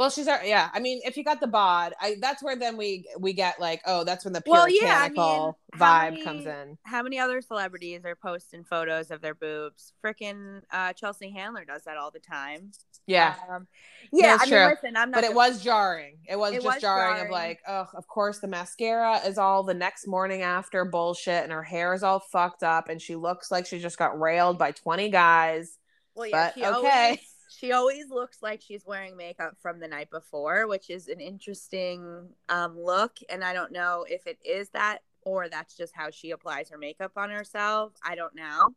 well 0.02 0.10
she's 0.10 0.28
our 0.28 0.44
yeah 0.44 0.70
i 0.74 0.80
mean 0.80 1.00
if 1.06 1.16
you 1.16 1.24
got 1.24 1.40
the 1.40 1.46
bod 1.48 1.94
i 2.02 2.16
that's 2.20 2.42
where 2.42 2.56
then 2.56 2.76
we 2.76 3.08
we 3.20 3.34
get 3.34 3.60
like 3.60 3.80
oh 3.86 4.04
that's 4.04 4.26
when 4.26 4.34
the 4.34 4.42
Well, 4.48 4.66
puritanical 4.66 5.58
yeah, 5.74 5.74
I 5.74 5.78
mean, 5.78 5.80
vibe 5.80 6.12
many- 6.14 6.24
comes 6.24 6.46
in 6.48 6.78
how 6.84 7.04
many 7.04 7.20
other 7.20 7.40
celebrities 7.42 8.04
are 8.04 8.16
posting 8.16 8.64
photos 8.64 9.12
of 9.12 9.22
their 9.22 9.36
boobs? 9.36 9.94
Freaking 10.04 10.62
uh, 10.72 10.94
Chelsea 10.94 11.30
Handler 11.32 11.64
does 11.66 11.84
that 11.84 11.96
all 11.98 12.10
the 12.12 12.20
time. 12.20 12.72
yeah 13.06 13.36
Um, 13.50 13.68
yeah, 14.12 14.38
I 14.42 14.46
mean, 14.46 14.50
true. 14.54 14.66
listen, 14.66 14.98
I'm 14.98 15.12
not. 15.12 15.22
but 15.22 15.24
it 15.24 15.34
was 15.34 15.64
jarring. 15.64 16.18
It 16.28 16.36
was 16.38 16.52
It 16.54 16.56
just 16.56 16.66
was 16.66 16.82
jarring, 16.82 17.24
of 17.26 17.30
like, 17.32 17.60
oh, 17.68 17.86
of 17.94 18.08
course 18.08 18.40
the 18.40 18.48
mascara 18.48 19.20
is 19.26 19.38
all 19.38 19.64
the 19.64 19.74
next 19.76 20.08
morning 20.08 20.42
after 20.42 20.84
bullshit, 20.84 21.44
and 21.44 21.52
her 21.52 21.64
hair 21.64 21.94
is 21.94 22.02
all 22.04 22.20
fucked 22.20 22.64
up, 22.64 22.90
and 22.90 23.00
she 23.02 23.16
looks 23.16 23.52
like 23.52 23.66
she 23.68 23.80
just 23.80 23.98
got 23.98 24.20
railed 24.20 24.58
by 24.58 24.72
twenty 24.72 25.10
guys. 25.10 25.78
Well, 26.16 26.28
yeah, 26.28 26.52
but 26.58 26.58
okay. 26.80 27.06
always 27.08 27.20
she 27.52 27.74
always 27.74 28.10
looks 28.10 28.38
like 28.42 28.62
she's 28.62 28.86
wearing 28.86 29.18
makeup 29.18 29.58
from 29.62 29.80
the 29.80 29.88
night 29.88 30.10
before, 30.10 30.68
which 30.68 30.90
is 30.90 31.10
an 31.10 31.20
interesting 31.20 32.30
um, 32.48 32.80
look. 32.80 33.18
And 33.30 33.44
I 33.44 33.54
don't 33.54 33.74
know 33.74 34.06
if 34.08 34.26
it 34.26 34.40
is 34.46 34.70
that 34.70 35.00
or 35.24 35.50
that's 35.50 35.76
just 35.76 35.94
how 35.94 36.10
she 36.12 36.32
applies 36.32 36.70
her 36.70 36.78
makeup 36.78 37.12
on 37.18 37.30
herself. 37.30 37.92
I 38.04 38.16
don't 38.16 38.34
know. 38.36 38.70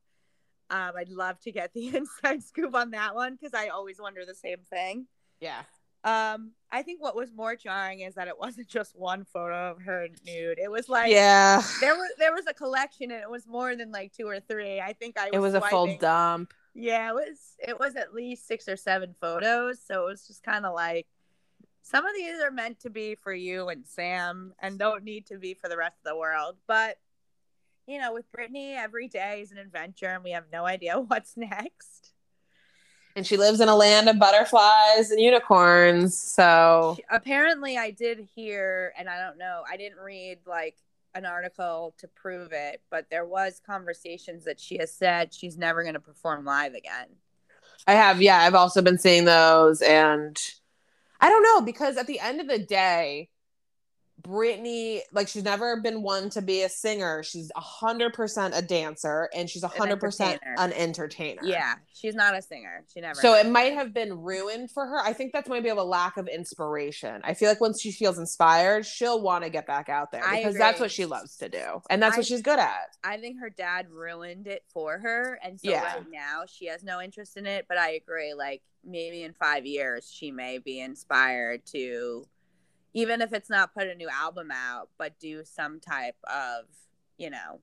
Um, 0.70 0.92
I'd 0.96 1.08
love 1.08 1.38
to 1.40 1.52
get 1.52 1.72
the 1.72 1.88
inside 1.96 2.42
scoop 2.42 2.74
on 2.74 2.90
that 2.90 3.14
one 3.14 3.36
because 3.40 3.54
I 3.54 3.68
always 3.68 4.00
wonder 4.00 4.24
the 4.26 4.34
same 4.34 4.58
thing. 4.68 5.06
Yeah, 5.40 5.62
Um, 6.02 6.52
I 6.72 6.82
think 6.82 7.00
what 7.00 7.14
was 7.14 7.32
more 7.32 7.54
jarring 7.54 8.00
is 8.00 8.16
that 8.16 8.26
it 8.26 8.38
wasn't 8.38 8.66
just 8.66 8.96
one 8.96 9.24
photo 9.24 9.70
of 9.70 9.82
her 9.82 10.08
nude. 10.26 10.58
It 10.58 10.70
was 10.70 10.88
like 10.88 11.12
yeah. 11.12 11.62
there 11.80 11.94
was 11.94 12.10
there 12.18 12.32
was 12.32 12.46
a 12.48 12.54
collection 12.54 13.12
and 13.12 13.22
it 13.22 13.30
was 13.30 13.46
more 13.46 13.76
than 13.76 13.92
like 13.92 14.12
two 14.12 14.26
or 14.26 14.40
three. 14.40 14.80
I 14.80 14.94
think 14.94 15.16
I 15.16 15.26
was 15.26 15.30
It 15.34 15.38
was 15.38 15.54
a 15.54 15.60
full 15.60 15.96
dump. 15.98 16.52
Yeah, 16.74 17.10
it 17.10 17.14
was 17.14 17.38
it 17.58 17.78
was 17.78 17.94
at 17.96 18.14
least 18.14 18.46
six 18.48 18.68
or 18.68 18.76
seven 18.76 19.14
photos, 19.20 19.78
so 19.86 20.02
it 20.02 20.10
was 20.10 20.26
just 20.26 20.42
kind 20.42 20.66
of 20.66 20.74
like 20.74 21.06
some 21.82 22.04
of 22.04 22.14
these 22.16 22.40
are 22.42 22.50
meant 22.50 22.80
to 22.80 22.90
be 22.90 23.14
for 23.14 23.32
you 23.32 23.68
and 23.68 23.86
Sam 23.86 24.54
and 24.58 24.78
don't 24.78 25.04
need 25.04 25.26
to 25.26 25.38
be 25.38 25.54
for 25.54 25.68
the 25.68 25.76
rest 25.76 25.96
of 26.04 26.10
the 26.10 26.18
world. 26.18 26.56
But 26.66 26.96
you 27.86 28.00
know, 28.00 28.14
with 28.14 28.24
Britney, 28.32 28.74
every 28.76 29.08
day 29.08 29.42
is 29.42 29.52
an 29.52 29.58
adventure 29.58 30.08
and 30.08 30.24
we 30.24 30.30
have 30.30 30.44
no 30.52 30.64
idea 30.64 30.98
what's 31.08 31.36
next. 31.36 32.12
And 33.16 33.24
she 33.24 33.36
lives 33.36 33.60
in 33.60 33.68
a 33.68 33.76
land 33.76 34.08
of 34.08 34.18
butterflies 34.18 35.12
and 35.12 35.20
unicorns. 35.20 36.18
So 36.18 36.96
Apparently 37.10 37.78
I 37.78 37.92
did 37.92 38.26
hear 38.34 38.92
and 38.98 39.08
I 39.08 39.20
don't 39.20 39.38
know, 39.38 39.62
I 39.70 39.76
didn't 39.76 39.98
read 39.98 40.38
like 40.46 40.76
an 41.14 41.24
article 41.24 41.94
to 41.98 42.08
prove 42.08 42.52
it, 42.52 42.82
but 42.90 43.06
there 43.10 43.24
was 43.24 43.60
conversations 43.64 44.44
that 44.44 44.58
she 44.58 44.78
has 44.78 44.92
said 44.92 45.32
she's 45.32 45.56
never 45.56 45.82
going 45.82 45.94
to 45.94 46.00
perform 46.00 46.44
live 46.44 46.74
again. 46.74 47.06
I 47.86 47.92
have, 47.92 48.20
yeah, 48.20 48.38
I've 48.38 48.54
also 48.54 48.82
been 48.82 48.98
seeing 48.98 49.24
those, 49.24 49.82
and 49.82 50.36
I 51.20 51.28
don't 51.28 51.42
know 51.42 51.60
because 51.60 51.96
at 51.96 52.06
the 52.06 52.20
end 52.20 52.40
of 52.40 52.48
the 52.48 52.58
day, 52.58 53.28
Britney, 54.24 55.00
like 55.12 55.28
she's 55.28 55.44
never 55.44 55.80
been 55.80 56.02
one 56.02 56.30
to 56.30 56.40
be 56.42 56.62
a 56.62 56.68
singer. 56.68 57.22
She's 57.22 57.50
a 57.54 57.60
hundred 57.60 58.14
percent 58.14 58.54
a 58.56 58.62
dancer, 58.62 59.28
and 59.34 59.48
she's 59.48 59.62
a 59.62 59.68
hundred 59.68 60.00
percent 60.00 60.40
an 60.56 60.72
entertainer. 60.72 61.42
Yeah, 61.44 61.74
she's 61.92 62.14
not 62.14 62.36
a 62.36 62.40
singer. 62.42 62.84
She 62.92 63.00
never 63.00 63.14
So 63.20 63.34
it 63.34 63.46
might 63.48 63.74
have 63.74 63.92
been 63.92 64.20
ruined 64.22 64.70
for 64.70 64.86
her. 64.86 64.98
I 64.98 65.12
think 65.12 65.32
that's 65.32 65.48
maybe 65.48 65.68
of 65.68 65.78
a 65.78 65.82
lack 65.84 66.16
of 66.16 66.26
inspiration. 66.26 67.20
I 67.22 67.34
feel 67.34 67.48
like 67.50 67.60
once 67.60 67.80
she 67.80 67.92
feels 67.92 68.18
inspired, 68.18 68.86
she'll 68.86 69.20
want 69.20 69.44
to 69.44 69.50
get 69.50 69.66
back 69.66 69.88
out 69.88 70.10
there 70.10 70.24
because 70.30 70.56
that's 70.56 70.80
what 70.80 70.90
she 70.90 71.04
loves 71.04 71.36
to 71.36 71.48
do, 71.48 71.82
and 71.90 72.02
that's 72.02 72.14
I- 72.14 72.18
what 72.20 72.26
she's 72.26 72.42
good 72.42 72.58
at. 72.58 72.96
I 73.04 73.18
think 73.18 73.40
her 73.40 73.50
dad 73.50 73.90
ruined 73.90 74.46
it 74.46 74.64
for 74.72 74.98
her, 74.98 75.38
and 75.42 75.60
so 75.60 75.70
Yeah. 75.70 75.96
right 75.96 76.10
now 76.10 76.44
she 76.46 76.66
has 76.66 76.82
no 76.82 77.00
interest 77.00 77.36
in 77.36 77.46
it. 77.46 77.66
But 77.68 77.76
I 77.78 77.90
agree, 77.90 78.32
like 78.32 78.62
maybe 78.82 79.22
in 79.22 79.32
five 79.34 79.64
years 79.66 80.10
she 80.10 80.30
may 80.30 80.58
be 80.58 80.80
inspired 80.80 81.64
to, 81.66 82.26
even 82.94 83.20
if 83.20 83.32
it's 83.32 83.50
not 83.50 83.74
put 83.74 83.86
a 83.88 83.94
new 83.94 84.08
album 84.08 84.50
out, 84.52 84.88
but 84.98 85.18
do 85.18 85.44
some 85.44 85.80
type 85.80 86.16
of, 86.24 86.64
you 87.18 87.28
know, 87.30 87.60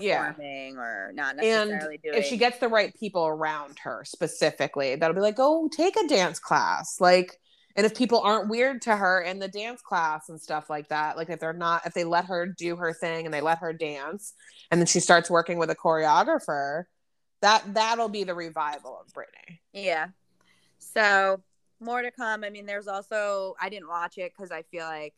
Yeah. 0.00 0.30
performing 0.32 0.76
or 0.78 1.10
not 1.14 1.36
And 1.42 1.70
necessarily 1.70 1.98
doing. 1.98 2.16
if 2.18 2.24
she 2.26 2.36
gets 2.36 2.58
the 2.58 2.68
right 2.68 2.94
people 2.98 3.26
around 3.26 3.78
her 3.80 4.04
specifically 4.04 4.94
that'll 4.94 5.14
be 5.16 5.20
like 5.20 5.34
oh 5.38 5.68
take 5.68 5.96
a 5.96 6.06
dance 6.06 6.38
class 6.38 7.00
like 7.00 7.40
and 7.74 7.84
if 7.84 7.96
people 7.96 8.20
aren't 8.20 8.48
weird 8.48 8.82
to 8.82 8.94
her 8.94 9.20
in 9.20 9.40
the 9.40 9.48
dance 9.48 9.82
class 9.82 10.28
and 10.28 10.40
stuff 10.40 10.70
like 10.70 10.86
that 10.90 11.16
like 11.16 11.28
if 11.28 11.40
they're 11.40 11.52
not 11.52 11.84
if 11.86 11.92
they 11.92 12.04
let 12.04 12.26
her 12.26 12.46
do 12.46 12.76
her 12.76 12.92
thing 12.92 13.24
and 13.24 13.34
they 13.34 13.40
let 13.40 13.58
her 13.58 13.72
dance 13.72 14.32
and 14.70 14.80
then 14.80 14.86
she 14.86 15.00
starts 15.00 15.28
working 15.28 15.58
with 15.58 15.70
a 15.70 15.74
choreographer 15.76 16.84
that 17.40 17.64
that'll 17.74 18.08
be 18.08 18.22
the 18.22 18.34
revival 18.34 18.96
of 19.04 19.12
Britney 19.12 19.58
Yeah. 19.72 20.06
So 20.78 21.42
more 21.80 22.02
to 22.02 22.10
come. 22.10 22.44
I 22.44 22.50
mean, 22.50 22.66
there's 22.66 22.88
also 22.88 23.54
I 23.60 23.68
didn't 23.68 23.88
watch 23.88 24.18
it 24.18 24.32
because 24.36 24.50
I 24.50 24.62
feel 24.62 24.84
like 24.84 25.14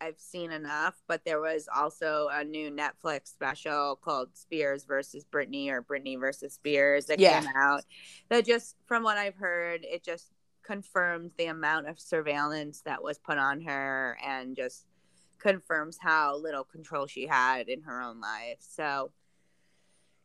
I've 0.00 0.18
seen 0.18 0.50
enough, 0.52 0.94
but 1.06 1.24
there 1.24 1.40
was 1.40 1.68
also 1.74 2.28
a 2.32 2.44
new 2.44 2.70
Netflix 2.70 3.28
special 3.28 3.96
called 3.96 4.36
Spears 4.36 4.84
versus 4.84 5.24
Britney 5.24 5.68
or 5.68 5.82
Britney 5.82 6.18
versus 6.18 6.54
Spears 6.54 7.06
that 7.06 7.18
Yeah. 7.20 7.40
came 7.40 7.50
out. 7.56 7.84
That 8.28 8.44
just 8.44 8.76
from 8.86 9.02
what 9.02 9.16
I've 9.18 9.36
heard, 9.36 9.84
it 9.84 10.04
just 10.04 10.30
confirms 10.62 11.32
the 11.36 11.46
amount 11.46 11.88
of 11.88 12.00
surveillance 12.00 12.82
that 12.82 13.02
was 13.02 13.18
put 13.18 13.38
on 13.38 13.60
her 13.62 14.18
and 14.24 14.56
just 14.56 14.86
confirms 15.38 15.98
how 16.00 16.36
little 16.36 16.64
control 16.64 17.06
she 17.06 17.26
had 17.26 17.68
in 17.68 17.82
her 17.82 18.00
own 18.00 18.20
life. 18.20 18.58
So 18.60 19.12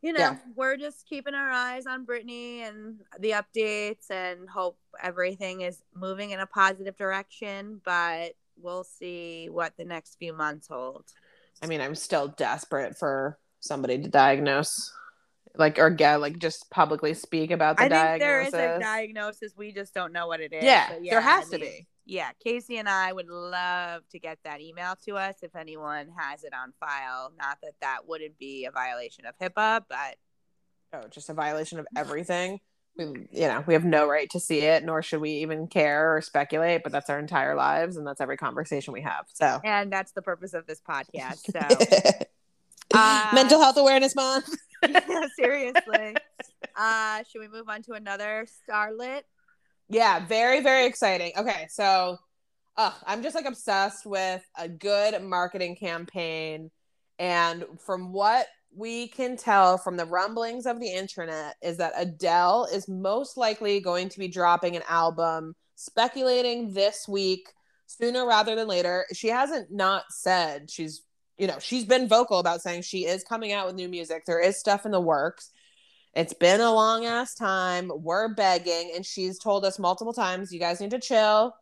you 0.01 0.13
know, 0.13 0.19
Yeah. 0.19 0.37
we're 0.55 0.77
just 0.77 1.05
keeping 1.07 1.33
our 1.33 1.49
eyes 1.49 1.85
on 1.85 2.05
Britney 2.05 2.59
and 2.59 3.01
the 3.19 3.31
updates 3.31 4.09
and 4.09 4.49
hope 4.49 4.77
everything 5.01 5.61
is 5.61 5.81
moving 5.93 6.31
in 6.31 6.39
a 6.39 6.45
positive 6.45 6.95
direction. 6.95 7.81
But 7.83 8.33
we'll 8.61 8.83
see 8.83 9.49
what 9.49 9.73
the 9.77 9.85
next 9.85 10.17
few 10.19 10.33
months 10.33 10.67
hold. 10.67 11.05
I 11.61 11.67
mean 11.67 11.81
I'm 11.81 11.95
still 11.95 12.29
desperate 12.29 12.97
for 12.97 13.37
somebody 13.59 13.97
to 14.01 14.07
diagnose 14.07 14.93
like 15.55 15.77
or 15.79 15.89
get 15.89 16.21
like 16.21 16.39
just 16.39 16.69
publicly 16.69 17.13
speak 17.13 17.51
about 17.51 17.75
the 17.77 17.83
I 17.83 17.89
think 17.89 18.21
diagnosis 18.21 18.51
there 18.51 18.71
is 18.75 18.77
a 18.77 18.79
diagnosis. 18.79 19.53
We 19.57 19.73
just 19.73 19.93
don't 19.93 20.13
know 20.13 20.27
what 20.27 20.39
it 20.39 20.53
is. 20.53 20.63
yeah, 20.63 20.89
But 20.93 20.99
there 21.09 21.19
has 21.21 21.47
I 21.53 21.57
to 21.57 21.63
mean, 21.63 21.71
be 21.71 21.87
Yeah, 22.09 22.31
Casey 22.43 22.77
and 22.77 22.89
I 22.89 23.13
would 23.13 23.27
love 23.27 24.01
to 24.09 24.17
get 24.17 24.39
that 24.43 24.61
email 24.61 24.95
to 25.05 25.15
us 25.15 25.35
if 25.43 25.55
anyone 25.55 26.07
has 26.17 26.43
it 26.43 26.53
on 26.55 26.73
file. 26.79 27.31
Not 27.37 27.59
that 27.61 27.73
that 27.81 28.07
wouldn't 28.07 28.39
be 28.39 28.65
a 28.65 28.71
violation 28.71 29.27
of 29.27 29.37
HIPAA, 29.37 29.83
but 29.87 30.15
oh, 30.91 31.07
just 31.11 31.29
a 31.29 31.35
violation 31.35 31.77
of 31.77 31.85
everything. 31.95 32.61
We, 32.97 33.27
you 33.31 33.47
know, 33.47 33.63
we 33.67 33.75
have 33.75 33.85
no 33.85 34.09
right 34.09 34.27
to 34.31 34.39
see 34.39 34.61
it, 34.61 34.83
nor 34.83 35.03
should 35.03 35.21
we 35.21 35.33
even 35.33 35.67
care 35.67 36.15
or 36.15 36.21
speculate. 36.21 36.81
But 36.81 36.93
that's 36.93 37.11
our 37.11 37.19
entire 37.19 37.53
lives, 37.53 37.95
and 37.95 38.07
that's 38.07 38.21
every 38.21 38.37
conversation 38.37 38.91
we 38.91 39.01
have. 39.01 39.25
So, 39.31 39.61
and 39.63 39.93
that's 39.93 40.13
the 40.13 40.23
purpose 40.23 40.55
of 40.55 40.65
this 40.65 40.81
podcast. 40.81 41.51
So. 41.51 42.25
Uh, 42.91 43.29
mental 43.35 43.61
health 43.61 43.77
awareness 43.77 44.15
month. 44.15 44.49
seriously. 45.35 46.15
Uh, 46.75 47.23
should 47.29 47.39
we 47.39 47.47
move 47.47 47.69
on 47.69 47.83
to 47.83 47.93
another 47.93 48.47
starlet? 48.67 49.21
Yeah, 49.89 50.25
very 50.25 50.61
very 50.61 50.85
exciting. 50.85 51.31
Okay, 51.37 51.67
so, 51.69 52.17
uh, 52.77 52.91
I'm 53.05 53.23
just 53.23 53.35
like 53.35 53.45
obsessed 53.45 54.05
with 54.05 54.43
a 54.57 54.69
good 54.69 55.21
marketing 55.23 55.75
campaign, 55.75 56.69
and 57.17 57.65
from 57.85 58.13
what 58.13 58.47
we 58.75 59.07
can 59.07 59.35
tell 59.35 59.79
from 59.79 59.97
the 59.97 60.05
rumblings 60.05 60.67
of 60.67 60.79
the 60.79 60.89
internet 60.93 61.55
is 61.63 61.77
that 61.77 61.93
Adele 61.97 62.67
is 62.71 62.87
most 62.87 63.35
likely 63.35 63.79
going 63.79 64.09
to 64.09 64.19
be 64.19 64.27
dropping 64.27 64.75
an 64.75 64.83
album 64.87 65.55
speculating 65.75 66.71
this 66.73 67.07
week 67.07 67.49
sooner 67.87 68.27
rather 68.27 68.55
than 68.55 68.67
later. 68.67 69.05
She 69.11 69.29
hasn't 69.29 69.71
not 69.71 70.03
said 70.11 70.69
she's, 70.69 71.01
you 71.39 71.47
know, 71.47 71.57
she's 71.59 71.85
been 71.85 72.07
vocal 72.07 72.37
about 72.37 72.61
saying 72.61 72.83
she 72.83 73.05
is 73.05 73.23
coming 73.23 73.51
out 73.53 73.65
with 73.65 73.75
new 73.75 73.89
music. 73.89 74.23
There 74.27 74.39
is 74.39 74.59
stuff 74.59 74.85
in 74.85 74.91
the 74.91 75.01
works. 75.01 75.49
It's 76.13 76.33
been 76.33 76.61
a 76.61 76.73
long 76.73 77.05
ass 77.05 77.35
time. 77.35 77.91
We're 77.93 78.33
begging. 78.33 78.93
And 78.95 79.05
she's 79.05 79.37
told 79.39 79.63
us 79.63 79.79
multiple 79.79 80.13
times, 80.13 80.51
you 80.51 80.59
guys 80.59 80.81
need 80.81 80.91
to 80.91 80.99
chill. 80.99 81.53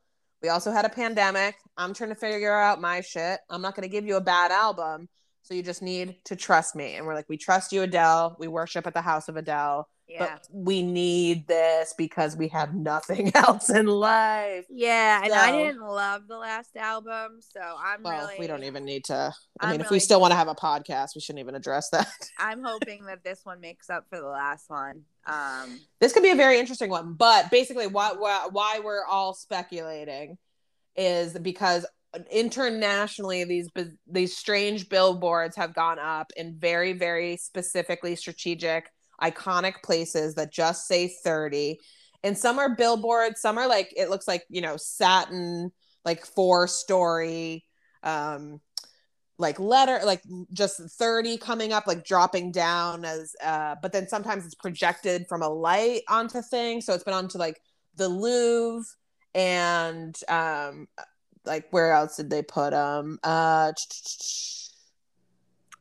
We 0.42 0.50
also 0.50 0.72
had 0.72 0.86
a 0.86 0.90
pandemic. 0.90 1.56
I'm 1.78 1.94
trying 1.94 2.12
to 2.12 2.16
figure 2.16 2.56
out 2.56 2.80
my 2.80 3.02
shit. 3.02 3.40
I'm 3.50 3.62
not 3.62 3.76
going 3.76 3.88
to 3.88 3.92
give 3.92 4.06
you 4.06 4.16
a 4.16 4.22
bad 4.22 4.52
album. 4.52 5.10
So 5.42 5.54
you 5.54 5.64
just 5.64 5.82
need 5.82 6.18
to 6.26 6.36
trust 6.36 6.76
me. 6.76 6.96
And 6.96 7.06
we're 7.06 7.14
like, 7.14 7.30
we 7.30 7.38
trust 7.38 7.72
you, 7.72 7.82
Adele. 7.82 8.36
We 8.40 8.48
worship 8.48 8.86
at 8.86 8.94
the 8.94 9.02
house 9.02 9.30
of 9.30 9.38
Adele. 9.38 9.88
Yeah. 10.08 10.38
But 10.38 10.48
we 10.52 10.84
need 10.84 11.48
this 11.48 11.94
because 11.98 12.38
we 12.38 12.48
have 12.50 12.74
nothing 12.74 13.32
else 13.36 13.70
in 13.70 13.88
life. 13.88 14.66
yeah, 14.70 15.22
and 15.24 15.34
I 15.34 15.52
didn't 15.52 15.82
love 15.82 16.28
the 16.28 16.38
last 16.38 16.78
album, 16.78 17.40
so 17.42 17.60
I'm 17.62 18.04
Well, 18.04 18.28
really 18.28 18.40
we 18.40 18.48
don't 18.48 18.64
even 18.64 18.86
need 18.86 19.04
to. 19.06 19.34
I 19.60 19.66
I'm 19.66 19.72
mean, 19.72 19.82
if 19.82 19.90
we 19.90 20.00
still 20.00 20.22
want 20.22 20.32
to 20.32 20.38
have 20.38 20.48
a 20.48 20.56
podcast, 20.56 21.10
we 21.16 21.22
shouldn't 21.22 21.42
even 21.42 21.56
address 21.56 21.90
that. 21.90 22.08
I'm 22.40 22.64
hoping 22.64 23.06
that 23.06 23.24
this 23.24 23.42
one 23.44 23.60
makes 23.60 23.90
up 23.90 24.06
for 24.10 24.20
the 24.20 24.28
last 24.28 24.70
one. 24.70 25.04
Um 25.26 25.80
this 26.00 26.14
could 26.14 26.24
be 26.24 26.30
a 26.30 26.36
very 26.36 26.58
interesting 26.58 26.90
one 26.90 27.14
but 27.14 27.52
basically 27.52 27.88
why, 27.88 28.14
why 28.14 28.48
why 28.50 28.80
we're 28.82 29.06
all 29.06 29.34
speculating 29.34 30.38
is 30.96 31.38
because 31.40 31.86
internationally 32.32 33.44
these 33.44 33.70
these 34.10 34.38
strange 34.38 34.88
billboards 34.88 35.56
have 35.58 35.76
gone 35.76 36.00
up 36.00 36.32
in 36.38 36.56
very 36.58 36.94
very 36.94 37.36
specifically 37.36 38.16
strategic 38.16 38.90
iconic 39.22 39.82
places 39.84 40.36
that 40.36 40.52
just 40.52 40.88
say 40.88 41.08
30 41.08 41.80
and 42.24 42.38
some 42.38 42.60
are 42.60 42.76
billboards 42.76 43.42
some 43.42 43.58
are 43.58 43.68
like 43.68 43.92
it 43.96 44.10
looks 44.10 44.28
like 44.28 44.44
you 44.50 44.62
know 44.62 44.78
satin 44.78 45.72
like 46.06 46.26
four 46.26 46.68
story 46.68 47.64
um 48.04 48.60
like 49.40 49.60
letter 49.60 50.00
like 50.04 50.22
just 50.52 50.80
30 50.80 51.38
coming 51.38 51.72
up 51.72 51.86
like 51.86 52.04
dropping 52.04 52.52
down 52.52 53.06
as 53.06 53.36
uh 53.44 53.76
but 53.82 53.92
then 53.92 54.08
sometimes 54.08 54.46
it's 54.46 54.56
projected 54.56 55.26
from 55.28 55.42
a 55.42 55.50
light 55.50 56.02
onto 56.10 56.42
things. 56.42 56.86
So 56.86 56.94
it's 56.94 57.04
been 57.04 57.14
onto 57.14 57.38
like 57.38 57.60
the 57.96 58.10
louvre 58.10 58.86
and 59.36 60.18
um 60.28 60.88
like 61.46 61.68
where 61.72 61.92
else 61.92 62.18
did 62.18 62.30
they 62.30 62.42
put 62.42 62.72
them 62.72 63.20
uh 63.24 63.72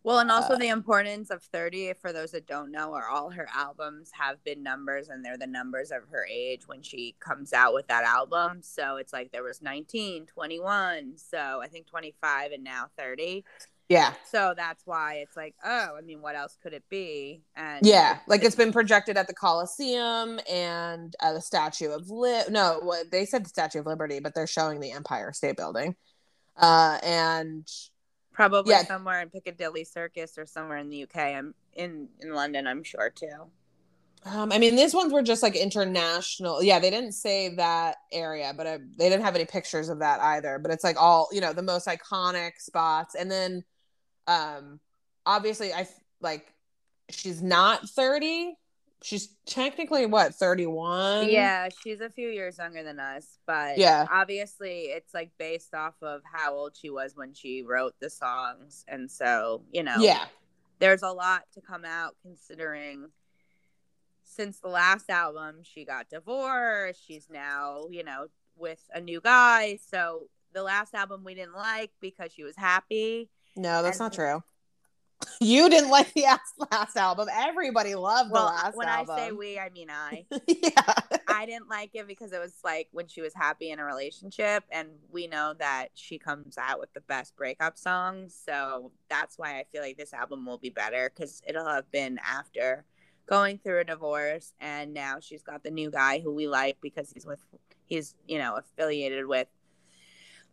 well 0.07 0.21
and 0.21 0.31
also 0.31 0.55
Uh, 0.55 0.59
the 0.59 0.69
importance 0.69 1.31
of 1.31 1.43
30 1.43 1.95
for 1.95 2.13
those 2.13 2.31
that 2.31 2.47
don't 2.47 2.71
know 2.71 2.95
are 2.95 3.09
all 3.09 3.29
her 3.31 3.49
albums 3.53 4.13
have 4.13 4.43
been 4.45 4.63
numbers 4.63 5.09
and 5.09 5.25
they're 5.25 5.37
the 5.37 5.49
numbers 5.49 5.91
of 5.91 6.03
her 6.13 6.25
age 6.31 6.69
when 6.69 6.81
she 6.81 7.17
comes 7.19 7.53
out 7.53 7.75
with 7.75 7.89
that 7.89 8.05
album. 8.05 8.63
So 8.63 8.99
it's 8.99 9.13
like 9.13 9.33
there 9.33 9.43
was 9.43 9.61
19, 9.61 10.27
21, 10.27 11.15
so 11.17 11.61
I 11.61 11.67
think 11.67 11.89
25 11.89 12.53
and 12.53 12.63
now 12.63 12.87
30. 12.97 13.45
yeah 13.89 14.15
So 14.31 14.55
that's 14.57 14.87
why 14.87 15.15
it's 15.17 15.37
like, 15.37 15.57
oh, 15.65 15.97
I 15.99 16.01
mean, 16.03 16.23
what 16.23 16.37
else 16.37 16.57
could 16.63 16.73
it 16.73 16.85
be? 16.89 17.43
And 17.57 17.85
yeah 17.85 18.21
like 18.29 18.45
it's 18.45 18.55
been 18.55 18.73
projected 18.73 19.17
at 19.17 19.27
the 19.27 19.35
coliseum 19.35 20.39
and 20.49 21.17
at 21.21 21.33
the 21.33 21.41
statue 21.41 21.91
of 21.91 22.09
Li- 22.11 22.45
no 22.49 22.79
what 22.81 23.11
they 23.11 23.25
said 23.27 23.45
the 23.45 23.49
statue 23.49 23.81
of 23.81 23.87
liberty 23.87 24.21
but 24.21 24.35
they're 24.37 24.47
showing 24.47 24.79
the 24.79 24.93
empire 24.93 25.33
state 25.33 25.57
building 25.57 25.97
uh 26.57 26.99
and 27.03 27.69
probably 28.37 28.73
Yeah. 28.73 28.85
somewhere 28.85 29.23
in 29.23 29.31
Piccadilly 29.31 29.83
Circus 29.85 30.37
or 30.37 30.45
somewhere 30.45 30.77
in 30.77 30.91
the 30.91 31.05
UK. 31.05 31.17
I'm 31.17 31.55
in 31.73 32.11
in 32.21 32.35
London, 32.35 32.67
I'm 32.67 32.85
sure 32.85 33.09
too. 33.09 33.51
Um, 34.25 34.53
I 34.53 34.59
mean, 34.59 34.77
these 34.77 34.93
ones 34.93 35.13
were 35.13 35.23
just 35.23 35.43
like 35.43 35.57
international. 35.57 36.63
Yeah, 36.63 36.79
they 36.79 36.91
didn't 36.91 37.13
say 37.13 37.55
that 37.55 37.97
area, 38.13 38.53
but 38.55 38.67
I, 38.67 38.79
they 38.97 39.09
didn't 39.09 39.25
have 39.25 39.37
any 39.37 39.47
pictures 39.47 39.89
of 39.89 40.01
that 40.01 40.21
either. 40.21 40.59
But 40.59 40.71
it's 40.71 40.85
like 40.85 41.01
all 41.01 41.29
you 41.33 41.41
know, 41.41 41.53
the 41.55 41.63
most 41.63 41.87
iconic 41.87 42.53
spots, 42.59 43.15
and 43.15 43.31
then, 43.31 43.65
um, 44.27 44.81
obviously, 45.25 45.73
I 45.73 45.89
like 46.21 46.53
she's 47.09 47.41
not 47.43 47.89
thirty. 47.89 48.59
She's 49.03 49.29
technically 49.45 50.07
what 50.07 50.35
thirty 50.35 50.67
one. 50.67 51.29
Yeah, 51.29 51.69
she's 51.83 52.01
a 52.01 52.09
few 52.11 52.29
years 52.29 52.59
younger 52.59 52.83
than 52.83 52.99
us, 52.99 53.39
but 53.47 53.77
Yeah. 53.79 54.07
obviously 54.11 54.85
it's 54.87 55.13
like 55.13 55.31
based 55.39 55.75
off 55.75 55.95
of 56.03 56.23
how 56.25 56.55
old 56.55 56.77
she 56.77 56.89
was 56.91 57.15
when 57.15 57.35
she 57.35 57.63
wrote 57.63 57.95
the 58.01 58.09
songs, 58.11 58.85
and 58.89 59.11
so 59.11 59.63
you 59.71 59.83
know, 59.83 59.97
yeah, 59.99 60.25
there's 60.79 61.03
a 61.03 61.13
lot 61.13 61.43
to 61.55 61.61
come 61.61 61.85
out 61.85 62.17
considering. 62.23 63.11
Since 64.29 64.59
the 64.61 64.69
last 64.69 65.09
album, 65.09 65.59
she 65.63 65.85
got 65.85 66.09
divorced. 66.11 67.01
She's 67.07 67.29
now, 67.31 67.87
you 67.91 68.03
know, 68.03 68.27
with 68.57 68.83
a 68.93 69.01
new 69.01 69.21
guy. 69.21 69.79
So 69.89 70.29
the 70.53 70.63
last 70.65 70.95
album 70.95 71.23
we 71.25 71.35
didn't 71.35 71.55
like 71.55 71.93
because 72.01 72.33
she 72.33 72.43
was 72.43 72.57
happy. 72.57 73.31
no, 73.55 73.83
that's 73.83 73.99
And- 74.01 74.07
not 74.07 74.13
true. 74.13 74.43
You 75.41 75.69
didn't 75.69 75.91
like 75.91 76.13
the 76.15 76.39
last, 76.71 76.97
album. 76.97 77.29
Everybody 77.33 77.95
loved 77.95 78.31
the 78.31 78.41
last 78.41 78.77
when 78.77 78.89
album. 78.89 79.15
When 79.15 79.19
I 79.19 79.27
say 79.29 79.33
we, 79.33 79.59
I 79.59 79.71
mean 79.71 79.89
I. 79.91 80.25
yeah, 80.47 80.93
I 81.29 81.47
didn't 81.47 81.69
like 81.69 81.91
it 81.95 82.07
because 82.07 82.33
it 82.33 82.41
was 82.41 82.55
like 82.65 82.89
when 82.93 83.07
she 83.07 83.21
was 83.21 83.35
happy 83.35 83.71
in 83.71 83.79
a 83.79 83.85
relationship, 83.85 84.65
and 84.71 84.89
we 85.11 85.27
know 85.27 85.55
that 85.59 85.89
she 85.95 86.19
comes 86.19 86.57
out 86.59 86.81
with 86.81 86.93
the 86.95 87.01
best 87.03 87.37
breakup 87.37 87.79
songs. 87.79 88.39
So 88.45 88.93
that's 89.09 89.39
why 89.39 89.59
I 89.59 89.65
feel 89.73 89.83
like 89.83 89.97
this 89.97 90.15
album 90.15 90.47
will 90.47 90.59
be 90.59 90.71
better 90.71 91.11
because 91.15 91.43
it'll 91.47 91.67
have 91.67 91.91
been 91.91 92.19
after 92.25 92.85
going 93.27 93.59
through 93.59 93.81
a 93.81 93.85
divorce, 93.85 94.53
and 94.61 94.95
now 94.95 95.19
she's 95.21 95.43
got 95.43 95.63
the 95.63 95.71
new 95.71 95.91
guy 95.91 96.21
who 96.21 96.35
we 96.35 96.49
like 96.49 96.79
because 96.81 97.11
he's 97.13 97.27
with 97.27 97.41
he's 97.87 98.15
you 98.27 98.39
know 98.39 98.57
affiliated 98.57 99.27
with 99.27 99.49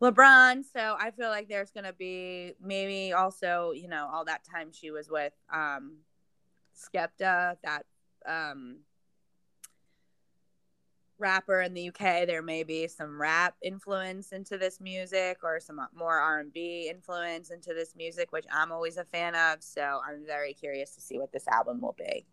LeBron. 0.04 0.64
So 0.76 0.98
I 1.00 1.12
feel 1.12 1.30
like 1.30 1.48
there's 1.48 1.72
gonna 1.72 1.94
be 1.94 2.54
maybe 2.62 3.14
also 3.14 3.72
you 3.72 3.88
know 3.88 4.10
all 4.14 4.26
that 4.26 4.42
time 4.44 4.70
she 4.72 4.92
was 4.92 5.10
with 5.10 5.34
um 5.52 5.98
Skepta 6.76 7.56
that 7.64 7.86
um 8.28 8.80
rapper 11.20 11.62
in 11.62 11.74
the 11.74 11.88
UK, 11.88 12.28
there 12.28 12.42
may 12.42 12.64
be 12.64 12.88
some 12.88 13.20
rap 13.20 13.56
influence 13.62 14.34
into 14.34 14.58
this 14.58 14.82
music 14.82 15.38
or 15.42 15.60
some 15.60 15.80
more 15.96 16.20
R&B 16.20 16.90
influence 16.90 17.50
into 17.50 17.74
this 17.74 17.96
music, 17.96 18.34
which 18.34 18.46
I'm 18.52 18.74
always 18.74 18.98
a 18.98 19.06
fan 19.06 19.34
of. 19.36 19.64
So 19.64 20.02
I'm 20.06 20.26
very 20.26 20.54
curious 20.54 20.94
to 20.96 21.02
see 21.02 21.18
what 21.18 21.32
this 21.32 21.48
album 21.48 21.80
will 21.80 21.96
be. 21.98 22.26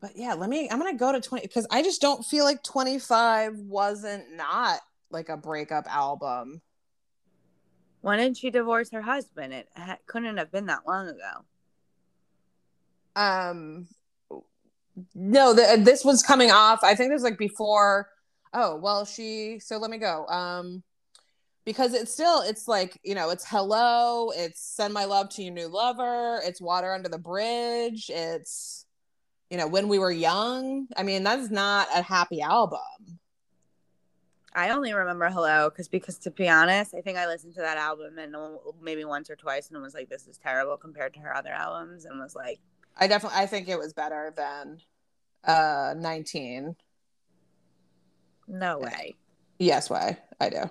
But 0.00 0.12
yeah, 0.14 0.34
let 0.34 0.48
me. 0.48 0.70
I'm 0.70 0.78
gonna 0.78 0.96
go 0.96 1.12
to 1.12 1.20
twenty 1.20 1.46
because 1.46 1.66
I 1.70 1.82
just 1.82 2.00
don't 2.00 2.24
feel 2.24 2.44
like 2.44 2.62
25 2.62 3.58
wasn't 3.58 4.32
not 4.36 4.80
like 5.10 5.28
a 5.28 5.36
breakup 5.36 5.86
album. 5.88 6.60
When 8.00 8.18
didn't 8.18 8.36
she 8.36 8.50
divorce 8.50 8.90
her 8.92 9.02
husband? 9.02 9.52
It 9.52 9.68
ha- 9.76 9.98
couldn't 10.06 10.36
have 10.36 10.52
been 10.52 10.66
that 10.66 10.86
long 10.86 11.08
ago. 11.08 11.44
Um, 13.16 13.88
no, 15.14 15.52
the, 15.52 15.80
this 15.82 16.04
was 16.04 16.22
coming 16.22 16.50
off. 16.50 16.80
I 16.82 16.94
think 16.94 17.10
it 17.10 17.14
was 17.14 17.22
like 17.22 17.38
before. 17.38 18.08
Oh 18.52 18.76
well, 18.76 19.04
she. 19.04 19.58
So 19.58 19.78
let 19.78 19.90
me 19.90 19.98
go. 19.98 20.26
Um, 20.26 20.82
because 21.68 21.92
it's 21.92 22.10
still 22.10 22.40
it's 22.40 22.66
like 22.66 22.98
you 23.04 23.14
know 23.14 23.28
it's 23.28 23.46
hello, 23.46 24.30
it's 24.34 24.58
send 24.58 24.94
my 24.94 25.04
love 25.04 25.28
to 25.28 25.42
your 25.42 25.52
new 25.52 25.68
lover, 25.68 26.40
it's 26.42 26.62
water 26.62 26.94
under 26.94 27.10
the 27.10 27.18
bridge, 27.18 28.08
it's 28.08 28.86
you 29.50 29.58
know 29.58 29.66
when 29.66 29.86
we 29.88 29.98
were 29.98 30.10
young. 30.10 30.86
I 30.96 31.02
mean 31.02 31.24
that's 31.24 31.50
not 31.50 31.88
a 31.94 32.00
happy 32.00 32.40
album. 32.40 33.17
I 34.58 34.70
only 34.70 34.92
remember 34.92 35.30
Hello 35.30 35.70
because 35.70 35.86
because 35.86 36.18
to 36.18 36.32
be 36.32 36.48
honest, 36.48 36.92
I 36.92 37.00
think 37.00 37.16
I 37.16 37.26
listened 37.28 37.54
to 37.54 37.60
that 37.60 37.78
album 37.78 38.18
and 38.18 38.34
maybe 38.82 39.04
once 39.04 39.30
or 39.30 39.36
twice 39.36 39.70
and 39.70 39.80
was 39.80 39.94
like, 39.94 40.08
this 40.08 40.26
is 40.26 40.36
terrible 40.36 40.76
compared 40.76 41.14
to 41.14 41.20
her 41.20 41.32
other 41.32 41.50
albums, 41.52 42.04
and 42.06 42.18
was 42.18 42.34
like, 42.34 42.58
I 42.96 43.06
definitely 43.06 43.38
I 43.38 43.46
think 43.46 43.68
it 43.68 43.78
was 43.78 43.92
better 43.92 44.32
than 44.34 44.78
uh 45.44 45.94
19. 45.96 46.74
no 48.48 48.78
way. 48.80 49.14
Yes, 49.60 49.88
way. 49.88 50.18
I 50.40 50.50
do. 50.50 50.68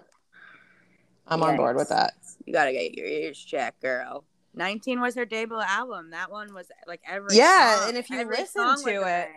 I'm 1.26 1.42
on 1.42 1.56
board 1.56 1.78
with 1.78 1.88
that. 1.88 2.14
You 2.46 2.52
gotta 2.52 2.74
get 2.74 2.94
your 2.98 3.08
ears 3.08 3.40
checked, 3.40 3.82
girl. 3.82 4.26
19 4.54 5.00
was 5.00 5.16
her 5.16 5.24
debut 5.26 5.62
album. 5.62 6.10
That 6.10 6.30
one 6.30 6.54
was 6.54 6.70
like 6.88 7.00
every 7.08 7.38
Yeah, 7.38 7.80
song- 7.80 7.90
and 7.90 7.98
if 7.98 8.10
you 8.10 8.18
listen 8.28 8.84
to 8.84 9.08
it-. 9.08 9.30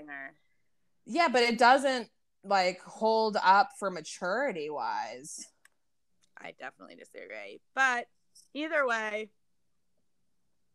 Yeah, 1.07 1.29
but 1.29 1.43
it 1.43 1.57
doesn't 1.57 2.09
like 2.45 2.81
hold 2.81 3.37
up 3.43 3.71
for 3.79 3.91
maturity 3.91 4.71
wise. 4.71 5.47
I 6.39 6.55
definitely 6.59 6.97
disagree. 6.97 7.61
But 7.75 8.07
either 8.55 8.87
way, 8.87 9.29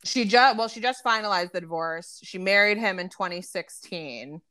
She 0.04 0.26
just 0.26 0.58
well, 0.58 0.68
she 0.68 0.80
just 0.80 1.04
finalized 1.04 1.52
the 1.52 1.62
divorce. 1.62 2.20
She 2.24 2.38
married 2.38 2.78
him 2.78 3.00
in 3.00 3.10
2016. 3.10 4.42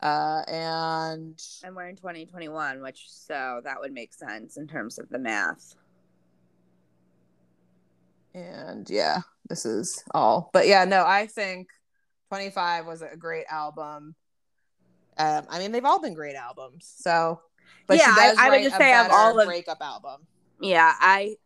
Uh 0.00 0.42
and 0.48 1.40
and 1.62 1.76
we're 1.76 1.86
in 1.88 1.94
2021, 1.96 2.82
which 2.82 3.04
so 3.08 3.60
that 3.62 3.78
would 3.78 3.92
make 3.92 4.12
sense 4.12 4.56
in 4.56 4.66
terms 4.66 4.98
of 4.98 5.08
the 5.10 5.18
math. 5.18 5.76
and 8.34 8.88
yeah, 8.90 9.20
this 9.48 9.64
is 9.66 10.02
all. 10.12 10.50
But 10.52 10.66
yeah, 10.66 10.84
no, 10.86 11.04
I 11.06 11.26
think 11.26 11.68
25 12.30 12.86
was 12.86 13.02
a 13.02 13.16
great 13.16 13.44
album. 13.50 14.14
Um, 15.18 15.46
I 15.48 15.58
mean, 15.58 15.72
they've 15.72 15.84
all 15.84 16.00
been 16.00 16.14
great 16.14 16.36
albums. 16.36 16.90
So, 16.96 17.40
but 17.86 17.98
Yeah, 17.98 18.06
I- 18.08 18.34
I 18.38 18.50
would 18.50 18.62
just 18.62 18.76
say 18.76 18.94
of 18.98 19.10
all 19.10 19.38
of- 19.38 19.46
breakup 19.46 19.80
album. 19.80 20.26
Yeah, 20.60 20.94
I 20.98 21.36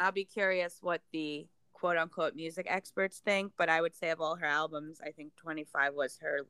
I'll 0.00 0.12
be 0.12 0.24
curious 0.24 0.78
what 0.80 1.00
the 1.12 1.48
quote 1.72 1.96
unquote 1.96 2.34
music 2.34 2.66
experts 2.68 3.18
think, 3.18 3.52
but 3.56 3.68
I 3.68 3.80
would 3.80 3.96
say 3.96 4.10
of 4.10 4.20
all 4.20 4.36
her 4.36 4.46
albums, 4.46 5.00
I 5.00 5.10
think 5.12 5.34
25 5.36 5.94
was 5.94 6.18
her 6.18 6.46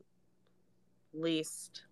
least 1.14 1.84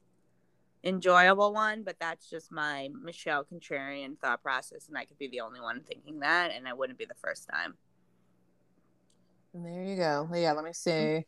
enjoyable 0.84 1.52
one, 1.52 1.82
but 1.82 1.98
that's 1.98 2.28
just 2.28 2.52
my 2.52 2.88
Michelle 3.02 3.44
Contrarian 3.44 4.18
thought 4.18 4.42
process, 4.42 4.88
and 4.88 4.96
I 4.98 5.04
could 5.06 5.18
be 5.18 5.28
the 5.28 5.40
only 5.40 5.60
one 5.60 5.82
thinking 5.82 6.20
that, 6.20 6.50
and 6.50 6.66
it 6.66 6.76
wouldn't 6.76 6.98
be 6.98 7.06
the 7.06 7.14
first 7.14 7.48
time. 7.48 7.76
And 9.54 9.64
There 9.64 9.82
you 9.82 9.96
go. 9.96 10.28
Yeah, 10.34 10.52
let 10.52 10.64
me 10.64 10.72
see. 10.74 11.26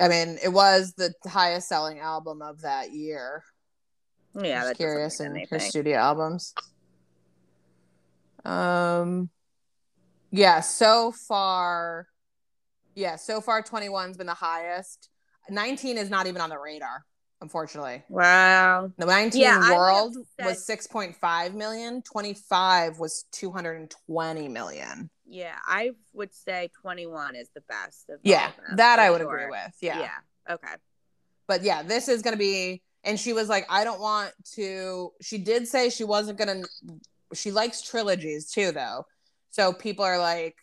I 0.00 0.08
mean, 0.08 0.38
it 0.42 0.48
was 0.48 0.94
the 0.94 1.12
highest 1.28 1.68
selling 1.68 1.98
album 2.00 2.40
of 2.40 2.62
that 2.62 2.92
year. 2.92 3.44
Yeah, 4.34 4.64
that's 4.64 4.76
curious 4.78 5.20
in 5.20 5.44
her 5.50 5.58
studio 5.58 5.98
albums. 5.98 6.54
Um, 8.44 9.28
yeah, 10.30 10.60
so 10.60 11.12
far, 11.12 12.06
yeah, 12.94 13.16
so 13.16 13.40
far 13.40 13.62
21's 13.62 14.16
been 14.16 14.26
the 14.26 14.34
highest. 14.34 15.10
19 15.50 15.98
is 15.98 16.08
not 16.10 16.26
even 16.26 16.40
on 16.40 16.48
the 16.48 16.58
radar, 16.58 17.04
unfortunately. 17.42 18.02
Wow. 18.08 18.92
The 18.96 19.06
19 19.06 19.42
Yeah, 19.42 19.56
I 19.56 19.58
would 19.58 19.64
have 19.66 19.76
world 19.76 20.16
said- 20.38 20.46
was 20.46 20.64
6.5 20.66 21.54
million, 21.54 22.02
25 22.02 22.98
was 22.98 23.24
220 23.32 24.48
million. 24.48 25.10
Yeah, 25.30 25.54
I 25.64 25.92
would 26.12 26.34
say 26.34 26.70
21 26.82 27.36
is 27.36 27.48
the 27.54 27.62
best. 27.62 28.10
Of 28.10 28.18
Yeah, 28.22 28.50
them, 28.66 28.76
that 28.76 28.98
I 28.98 29.10
would 29.10 29.20
sure. 29.20 29.36
agree 29.36 29.50
with. 29.50 29.74
Yeah. 29.80 30.00
Yeah. 30.00 30.54
Okay. 30.54 30.74
But 31.46 31.62
yeah, 31.62 31.82
this 31.82 32.08
is 32.08 32.22
going 32.22 32.34
to 32.34 32.38
be 32.38 32.82
and 33.04 33.18
she 33.18 33.32
was 33.32 33.48
like 33.48 33.64
I 33.70 33.84
don't 33.84 34.00
want 34.00 34.32
to 34.54 35.12
she 35.22 35.38
did 35.38 35.66
say 35.68 35.88
she 35.88 36.04
wasn't 36.04 36.38
going 36.38 36.62
to 36.62 36.94
she 37.34 37.50
likes 37.50 37.82
trilogies 37.82 38.50
too 38.50 38.72
though. 38.72 39.04
So 39.50 39.72
people 39.72 40.04
are 40.04 40.18
like 40.18 40.56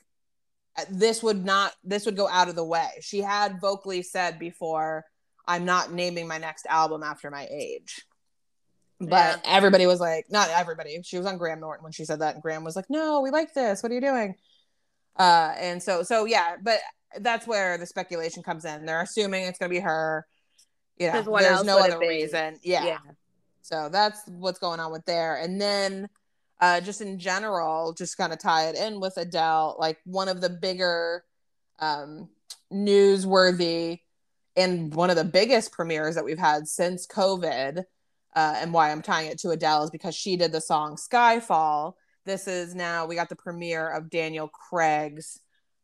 uh, 0.77 0.84
this 0.89 1.23
would 1.23 1.45
not 1.45 1.73
this 1.84 2.06
would 2.06 2.17
go 2.17 2.27
out 2.27 2.49
of 2.49 2.56
the 2.56 2.63
way. 2.63 2.89
She 3.01 3.21
had 3.21 3.62
vocally 3.62 4.03
said 4.03 4.38
before 4.38 5.06
I'm 5.47 5.65
not 5.65 5.93
naming 5.93 6.27
my 6.27 6.38
next 6.38 6.65
album 6.67 7.03
after 7.03 7.32
my 7.32 7.47
age. 7.49 8.06
But 8.99 9.41
everybody 9.45 9.86
was 9.86 9.99
like, 9.99 10.25
not 10.32 10.49
everybody. 10.49 10.99
She 11.03 11.17
was 11.17 11.27
on 11.27 11.38
Graham 11.38 11.60
Norton 11.60 11.84
when 11.84 11.91
she 11.91 12.03
said 12.03 12.19
that, 12.21 12.34
and 12.34 12.41
Graham 12.41 12.63
was 12.63 12.75
like, 12.75 12.89
"No, 12.89 13.21
we 13.21 13.30
like 13.30 13.53
this. 13.53 13.84
What 13.84 13.91
are 13.91 13.95
you 13.95 14.01
doing?" 14.01 14.36
Uh, 15.17 15.53
and 15.58 15.82
so, 15.82 16.03
so 16.03 16.25
yeah, 16.25 16.56
but 16.62 16.80
that's 17.19 17.47
where 17.47 17.77
the 17.77 17.86
speculation 17.86 18.43
comes 18.43 18.65
in. 18.65 18.86
They're 18.86 19.01
assuming 19.01 19.45
it's 19.45 19.58
going 19.58 19.69
to 19.69 19.75
be 19.75 19.82
her. 19.82 20.25
You 20.97 21.12
know, 21.12 21.21
there's 21.21 21.63
no 21.63 21.77
other 21.80 21.99
reason. 21.99 22.58
Yeah. 22.63 22.97
So 23.62 23.89
that's 23.91 24.21
what's 24.27 24.60
going 24.60 24.80
on 24.80 24.91
with 24.91 25.06
there. 25.06 25.36
And 25.38 25.60
then 25.60 26.10
uh 26.60 26.82
just 26.82 27.01
in 27.01 27.19
general, 27.19 27.93
just 27.93 28.17
kind 28.17 28.34
of 28.34 28.39
tie 28.39 28.69
it 28.69 28.75
in 28.75 28.99
with 28.99 29.17
Adele, 29.17 29.75
like 29.77 29.99
one 30.06 30.27
of 30.27 30.41
the 30.41 30.49
bigger 30.49 31.23
um 31.80 32.30
newsworthy 32.73 33.99
and 34.56 34.93
one 34.95 35.10
of 35.10 35.15
the 35.15 35.23
biggest 35.23 35.71
premieres 35.71 36.15
that 36.15 36.25
we've 36.25 36.39
had 36.39 36.67
since 36.67 37.06
COVID. 37.06 37.84
Uh, 38.36 38.56
and 38.58 38.73
why 38.73 38.91
I'm 38.91 39.01
tying 39.01 39.30
it 39.30 39.39
to 39.39 39.49
Adele 39.49 39.84
is 39.84 39.89
because 39.89 40.15
she 40.15 40.36
did 40.36 40.51
the 40.51 40.62
song 40.62 40.95
Skyfall. 40.95 41.93
This 42.28 42.46
is 42.46 42.76
now 42.76 43.06
we 43.06 43.16
got 43.16 43.30
the 43.30 43.38
premiere 43.38 43.90
of 43.90 44.10
Daniel 44.10 44.50
Craig's 44.50 45.40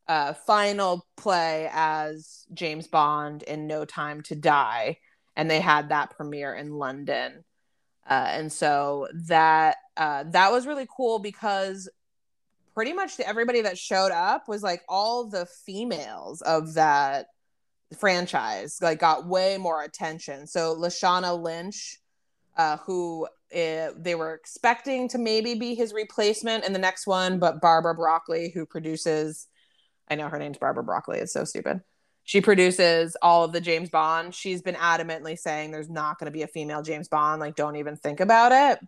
uh, 0.10 0.34
final 0.34 1.08
play 1.16 1.70
as 1.72 2.46
James 2.54 2.86
Bond 2.86 3.44
in 3.44 3.66
No 3.66 3.86
Time 3.86 4.22
to 4.24 4.36
Die, 4.36 4.98
and 5.38 5.50
they 5.50 5.62
had 5.62 5.88
that 5.88 6.12
premiere 6.18 6.54
in 6.54 6.74
London. 6.74 7.46
Uh, 8.06 8.28
and 8.28 8.52
so 8.52 9.08
that 9.28 9.78
uh, 9.96 10.26
that 10.32 10.52
was 10.52 10.68
really 10.68 10.86
cool 10.94 11.20
because 11.20 11.90
pretty 12.74 12.92
much 12.92 13.18
everybody 13.22 13.62
that 13.62 13.78
showed 13.78 14.12
up 14.12 14.50
was 14.50 14.62
like 14.62 14.82
all 14.90 15.30
the 15.30 15.46
females 15.46 16.42
of 16.42 16.74
that 16.74 17.28
franchise 17.98 18.80
like 18.82 19.00
got 19.00 19.26
way 19.26 19.58
more 19.58 19.82
attention. 19.82 20.46
So 20.46 20.76
Lashana 20.76 21.42
Lynch, 21.42 22.00
uh, 22.56 22.78
who 22.78 23.28
uh, 23.54 23.92
they 23.98 24.16
were 24.16 24.34
expecting 24.34 25.08
to 25.10 25.18
maybe 25.18 25.56
be 25.56 25.76
his 25.76 25.94
replacement 25.94 26.66
in 26.66 26.74
the 26.74 26.80
next 26.80 27.08
one, 27.08 27.40
but 27.40 27.62
Barbara 27.62 27.96
Broccoli, 27.96 28.52
who 28.54 28.66
produces, 28.66 29.48
I 30.10 30.16
know 30.16 30.28
her 30.28 30.40
name's 30.40 30.58
Barbara 30.58 30.84
Broccoli. 30.84 31.20
It's 31.20 31.34
so 31.34 31.44
stupid. 31.44 31.82
She 32.24 32.42
produces 32.42 33.18
all 33.22 33.44
of 33.44 33.52
the 33.52 33.62
James 33.62 33.90
Bond. 33.90 34.34
She's 34.34 34.62
been 34.62 34.76
adamantly 34.76 35.38
saying 35.38 35.72
there's 35.72 35.90
not 35.90 36.20
going 36.20 36.32
to 36.32 36.32
be 36.32 36.44
a 36.44 36.48
female 36.48 36.82
James 36.82 37.10
Bond. 37.10 37.42
Like, 37.42 37.56
don't 37.56 37.76
even 37.76 37.98
think 37.98 38.22
about 38.22 38.52
it. 38.52 38.88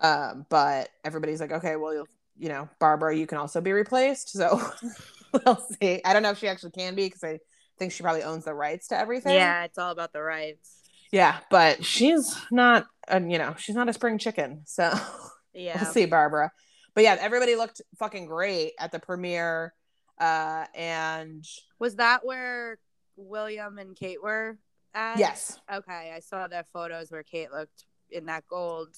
Um, 0.00 0.46
but 0.48 0.90
everybody's 1.04 1.40
like, 1.40 1.52
okay, 1.52 1.76
well, 1.76 2.06
you 2.38 2.48
know, 2.48 2.68
Barbara, 2.78 3.16
you 3.16 3.26
can 3.26 3.38
also 3.38 3.60
be 3.60 3.72
replaced. 3.72 4.30
So 4.30 4.60
we'll 5.44 5.66
see. 5.80 6.00
I 6.04 6.12
don't 6.12 6.22
know 6.22 6.30
if 6.30 6.38
she 6.38 6.48
actually 6.48 6.70
can 6.70 6.94
be 6.94 7.06
because 7.06 7.24
I 7.24 7.40
think 7.78 7.92
she 7.92 8.02
probably 8.02 8.22
owns 8.22 8.44
the 8.44 8.54
rights 8.54 8.88
to 8.88 8.98
everything. 8.98 9.34
Yeah, 9.34 9.64
it's 9.64 9.78
all 9.78 9.90
about 9.90 10.12
the 10.12 10.22
rights. 10.22 10.77
Yeah, 11.12 11.38
but 11.50 11.84
she's 11.84 12.36
not, 12.50 12.86
a, 13.08 13.20
you 13.20 13.38
know, 13.38 13.54
she's 13.58 13.74
not 13.74 13.88
a 13.88 13.92
spring 13.92 14.18
chicken. 14.18 14.62
So 14.66 14.92
Yeah. 15.54 15.80
we'll 15.82 15.90
see, 15.92 16.06
Barbara. 16.06 16.52
But 16.94 17.04
yeah, 17.04 17.16
everybody 17.20 17.54
looked 17.56 17.80
fucking 17.98 18.26
great 18.26 18.72
at 18.78 18.92
the 18.92 18.98
premiere. 18.98 19.72
Uh, 20.18 20.66
and 20.74 21.44
Was 21.78 21.96
that 21.96 22.24
where 22.26 22.78
William 23.16 23.78
and 23.78 23.94
Kate 23.96 24.22
were 24.22 24.58
at? 24.94 25.18
yes, 25.18 25.58
Okay, 25.72 26.12
I 26.14 26.20
saw 26.20 26.46
the 26.48 26.64
photos 26.72 27.10
where 27.10 27.22
Kate 27.22 27.50
looked 27.52 27.84
in 28.10 28.26
that 28.26 28.44
gold. 28.48 28.88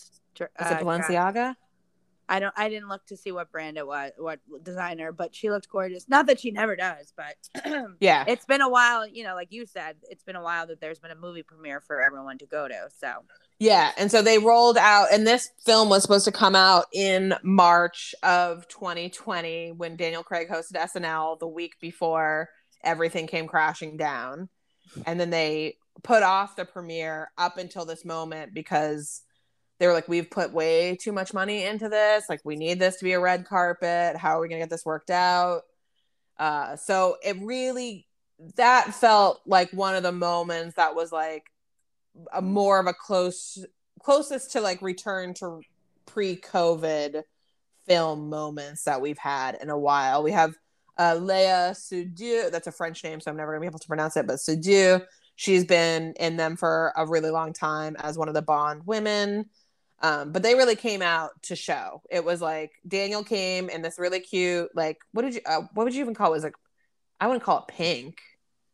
uh, 0.41 0.45
it 0.45 0.51
dress. 0.57 0.83
Balenciaga? 0.83 1.55
I 2.31 2.39
don't. 2.39 2.55
I 2.57 2.69
didn't 2.69 2.89
look 2.89 3.05
to 3.07 3.17
see 3.17 3.33
what 3.33 3.51
brand 3.51 3.77
it 3.77 3.87
was, 3.87 4.13
what 4.17 4.39
designer, 4.63 5.11
but 5.11 5.35
she 5.35 5.51
looked 5.51 5.69
gorgeous. 5.69 6.09
Not 6.09 6.27
that 6.27 6.39
she 6.39 6.53
never 6.53 6.77
does, 6.77 7.13
but 7.17 7.67
Yeah, 8.01 8.25
it's 8.29 8.47
been 8.47 8.61
a 8.61 8.69
while. 8.69 9.05
You 9.07 9.25
know, 9.25 9.35
like 9.35 9.49
you 9.51 9.67
said, 9.67 9.97
it's 10.09 10.23
been 10.23 10.37
a 10.37 10.43
while 10.43 10.69
that 10.69 10.81
there's 10.81 11.01
been 11.01 11.11
a 11.11 11.17
movie 11.17 11.43
premiere 11.43 11.81
for 11.81 12.01
everyone 12.01 12.39
to 12.39 12.47
go 12.47 12.69
to. 12.69 12.89
So 12.99 13.25
Yeah, 13.59 13.91
and 13.99 14.13
so 14.13 14.23
they 14.23 14.39
rolled 14.39 14.79
out, 14.79 15.09
and 15.13 15.27
this 15.27 15.51
film 15.67 15.89
was 15.89 16.03
supposed 16.03 16.25
to 16.27 16.33
come 16.33 16.55
out 16.55 16.87
in 16.93 17.35
March 17.43 18.15
of 18.23 18.69
2020 18.69 19.73
when 19.73 19.97
Daniel 19.97 20.23
Craig 20.23 20.49
hosted 20.49 20.77
SNL 20.77 21.41
the 21.41 21.49
week 21.49 21.75
before 21.81 22.49
everything 22.85 23.27
came 23.27 23.49
crashing 23.49 23.97
down. 23.97 24.49
And 25.05 25.19
then 25.19 25.31
they 25.31 25.79
put 26.05 26.23
off 26.23 26.55
the 26.55 26.65
premiere 26.65 27.33
up 27.37 27.59
until 27.59 27.85
this 27.85 28.05
moment 28.05 28.55
because 28.55 29.23
they 29.81 29.89
were 29.89 29.93
like, 29.93 30.07
We've 30.07 30.31
put 30.31 30.53
way 30.53 30.95
too 30.95 31.11
much 31.11 31.35
money 31.35 31.65
into 31.65 31.89
this. 31.89 32.27
Like, 32.29 32.43
we 32.45 32.55
need 32.55 32.79
this 32.79 32.99
to 32.99 33.05
be 33.05 33.13
a 33.13 33.21
red 33.21 33.47
carpet. 33.47 34.17
How 34.17 34.39
are 34.39 34.41
we 34.41 34.49
going 34.49 34.61
to 34.61 34.65
get 34.65 34.71
this 34.71 34.85
worked 34.85 35.11
out? 35.11 35.63
Uh, 36.39 36.77
so 36.77 37.17
it 37.25 37.37
really, 37.41 38.07
that 38.57 38.95
felt 38.95 39.41
like 39.45 39.73
one 39.73 39.97
of 39.97 40.05
the 40.05 40.13
moments 40.13 40.77
that 40.77 40.95
was 40.95 41.11
like, 41.11 41.51
a 42.33 42.43
more 42.43 42.79
of 42.79 42.87
a 42.87 42.95
close 42.95 43.65
closest 44.03 44.53
to 44.53 44.61
like 44.61 44.81
return 44.83 45.35
to 45.35 45.61
pre-covid 46.07 47.23
film 47.87 48.29
moments 48.29 48.85
that 48.85 49.01
we've 49.01 49.19
had 49.19 49.57
in 49.61 49.71
a 49.71 49.79
while 49.79 50.23
we 50.23 50.33
have 50.33 50.55
uh 50.99 51.15
Léa 51.15 51.71
Seydoux. 51.73 52.51
that's 52.51 52.67
a 52.67 52.73
french 52.73 53.05
name 53.05 53.21
so 53.21 53.31
i'm 53.31 53.37
never 53.37 53.53
gonna 53.53 53.61
be 53.61 53.67
able 53.67 53.79
to 53.79 53.89
pronounce 53.89 54.17
it 54.17 54.27
but 54.27 54.37
Seydoux. 54.37 55.05
she's 55.37 55.65
been 55.65 56.15
in 56.19 56.37
them 56.37 56.57
for 56.57 56.93
a 56.97 57.07
really 57.07 57.31
long 57.31 57.53
time 57.53 57.97
as 57.99 58.19
one 58.19 58.29
of 58.29 58.35
the 58.35 58.43
bond 58.43 58.83
women 58.87 59.47
um, 60.03 60.33
but 60.33 60.43
they 60.43 60.55
really 60.55 60.77
came 60.77 61.03
out 61.03 61.31
to 61.43 61.55
show 61.57 62.01
it 62.11 62.25
was 62.25 62.41
like 62.41 62.71
daniel 62.87 63.23
came 63.25 63.69
in 63.69 63.83
this 63.83 63.99
really 63.99 64.21
cute 64.21 64.69
like 64.75 64.99
what 65.13 65.23
did 65.23 65.35
you 65.35 65.41
uh, 65.47 65.61
what 65.75 65.85
would 65.85 65.95
you 65.95 66.01
even 66.01 66.15
call 66.15 66.29
it? 66.29 66.31
it 66.31 66.39
was 66.39 66.45
like 66.45 66.55
i 67.21 67.27
wouldn't 67.27 67.43
call 67.43 67.59
it 67.59 67.69
pink 67.69 68.19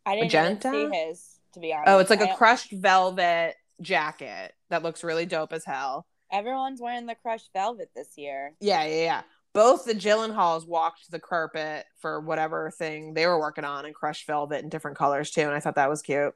I 0.05 0.15
didn't 0.15 0.27
Magenta? 0.31 0.71
see 0.71 0.89
his. 1.05 1.39
To 1.53 1.59
be 1.59 1.73
honest, 1.73 1.89
Oh, 1.89 1.99
it's 1.99 2.09
like 2.09 2.21
a 2.21 2.33
crushed 2.35 2.71
velvet 2.71 3.55
jacket 3.81 4.53
that 4.69 4.81
looks 4.81 5.03
really 5.03 5.25
dope 5.25 5.51
as 5.51 5.65
hell. 5.65 6.05
Everyone's 6.31 6.79
wearing 6.79 7.07
the 7.07 7.15
crushed 7.15 7.49
velvet 7.51 7.89
this 7.93 8.17
year. 8.17 8.53
Yeah, 8.61 8.85
yeah, 8.85 9.03
yeah. 9.03 9.21
Both 9.53 9.83
the 9.83 9.93
Gyllenhaals 9.93 10.65
walked 10.65 11.11
the 11.11 11.19
carpet 11.19 11.85
for 11.99 12.21
whatever 12.21 12.71
thing 12.71 13.15
they 13.15 13.25
were 13.25 13.37
working 13.37 13.65
on 13.65 13.85
in 13.85 13.93
crushed 13.93 14.27
velvet 14.27 14.63
in 14.63 14.69
different 14.69 14.97
colors 14.97 15.29
too, 15.31 15.41
and 15.41 15.51
I 15.51 15.59
thought 15.59 15.75
that 15.75 15.89
was 15.89 16.01
cute. 16.01 16.33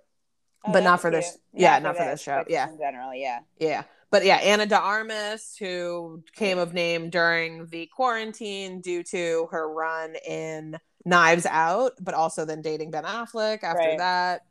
Oh, 0.65 0.71
But 0.73 0.83
not 0.83 0.99
for 0.99 1.09
this- 1.09 1.31
cute. 1.31 1.61
yeah, 1.61 1.79
not 1.79 1.95
for 1.95 2.03
this 2.03 2.21
show, 2.21 2.43
yeah. 2.49 2.69
in 2.69 2.77
general, 2.77 3.13
yeah. 3.13 3.39
Yeah. 3.57 3.83
But 4.11 4.25
yeah, 4.25 4.35
Ana 4.35 4.65
de 4.65 4.77
Armas, 4.77 5.55
who 5.57 6.21
came 6.35 6.57
of 6.57 6.73
name 6.73 7.09
during 7.09 7.67
the 7.67 7.87
quarantine 7.95 8.81
due 8.81 9.03
to 9.03 9.47
her 9.51 9.71
run 9.73 10.15
in 10.27 10.77
Knives 11.05 11.45
Out, 11.45 11.93
but 12.01 12.13
also 12.13 12.43
then 12.45 12.61
dating 12.61 12.91
Ben 12.91 13.05
Affleck 13.05 13.63
after 13.63 13.79
Right. 13.89 13.97
that. 13.97 14.41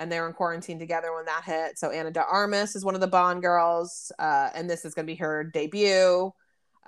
And 0.00 0.10
they 0.10 0.18
were 0.20 0.26
in 0.26 0.32
quarantine 0.32 0.80
together 0.80 1.14
when 1.14 1.24
that 1.26 1.44
hit. 1.44 1.78
So 1.78 1.90
Ana 1.90 2.10
de 2.10 2.22
Armas 2.24 2.74
is 2.74 2.84
one 2.84 2.96
of 2.96 3.00
the 3.00 3.06
Bond 3.06 3.40
girls. 3.40 4.10
Uh, 4.18 4.50
and 4.52 4.68
this 4.68 4.84
is 4.84 4.92
going 4.94 5.06
to 5.06 5.12
be 5.12 5.16
her 5.18 5.44
debut. 5.44 6.32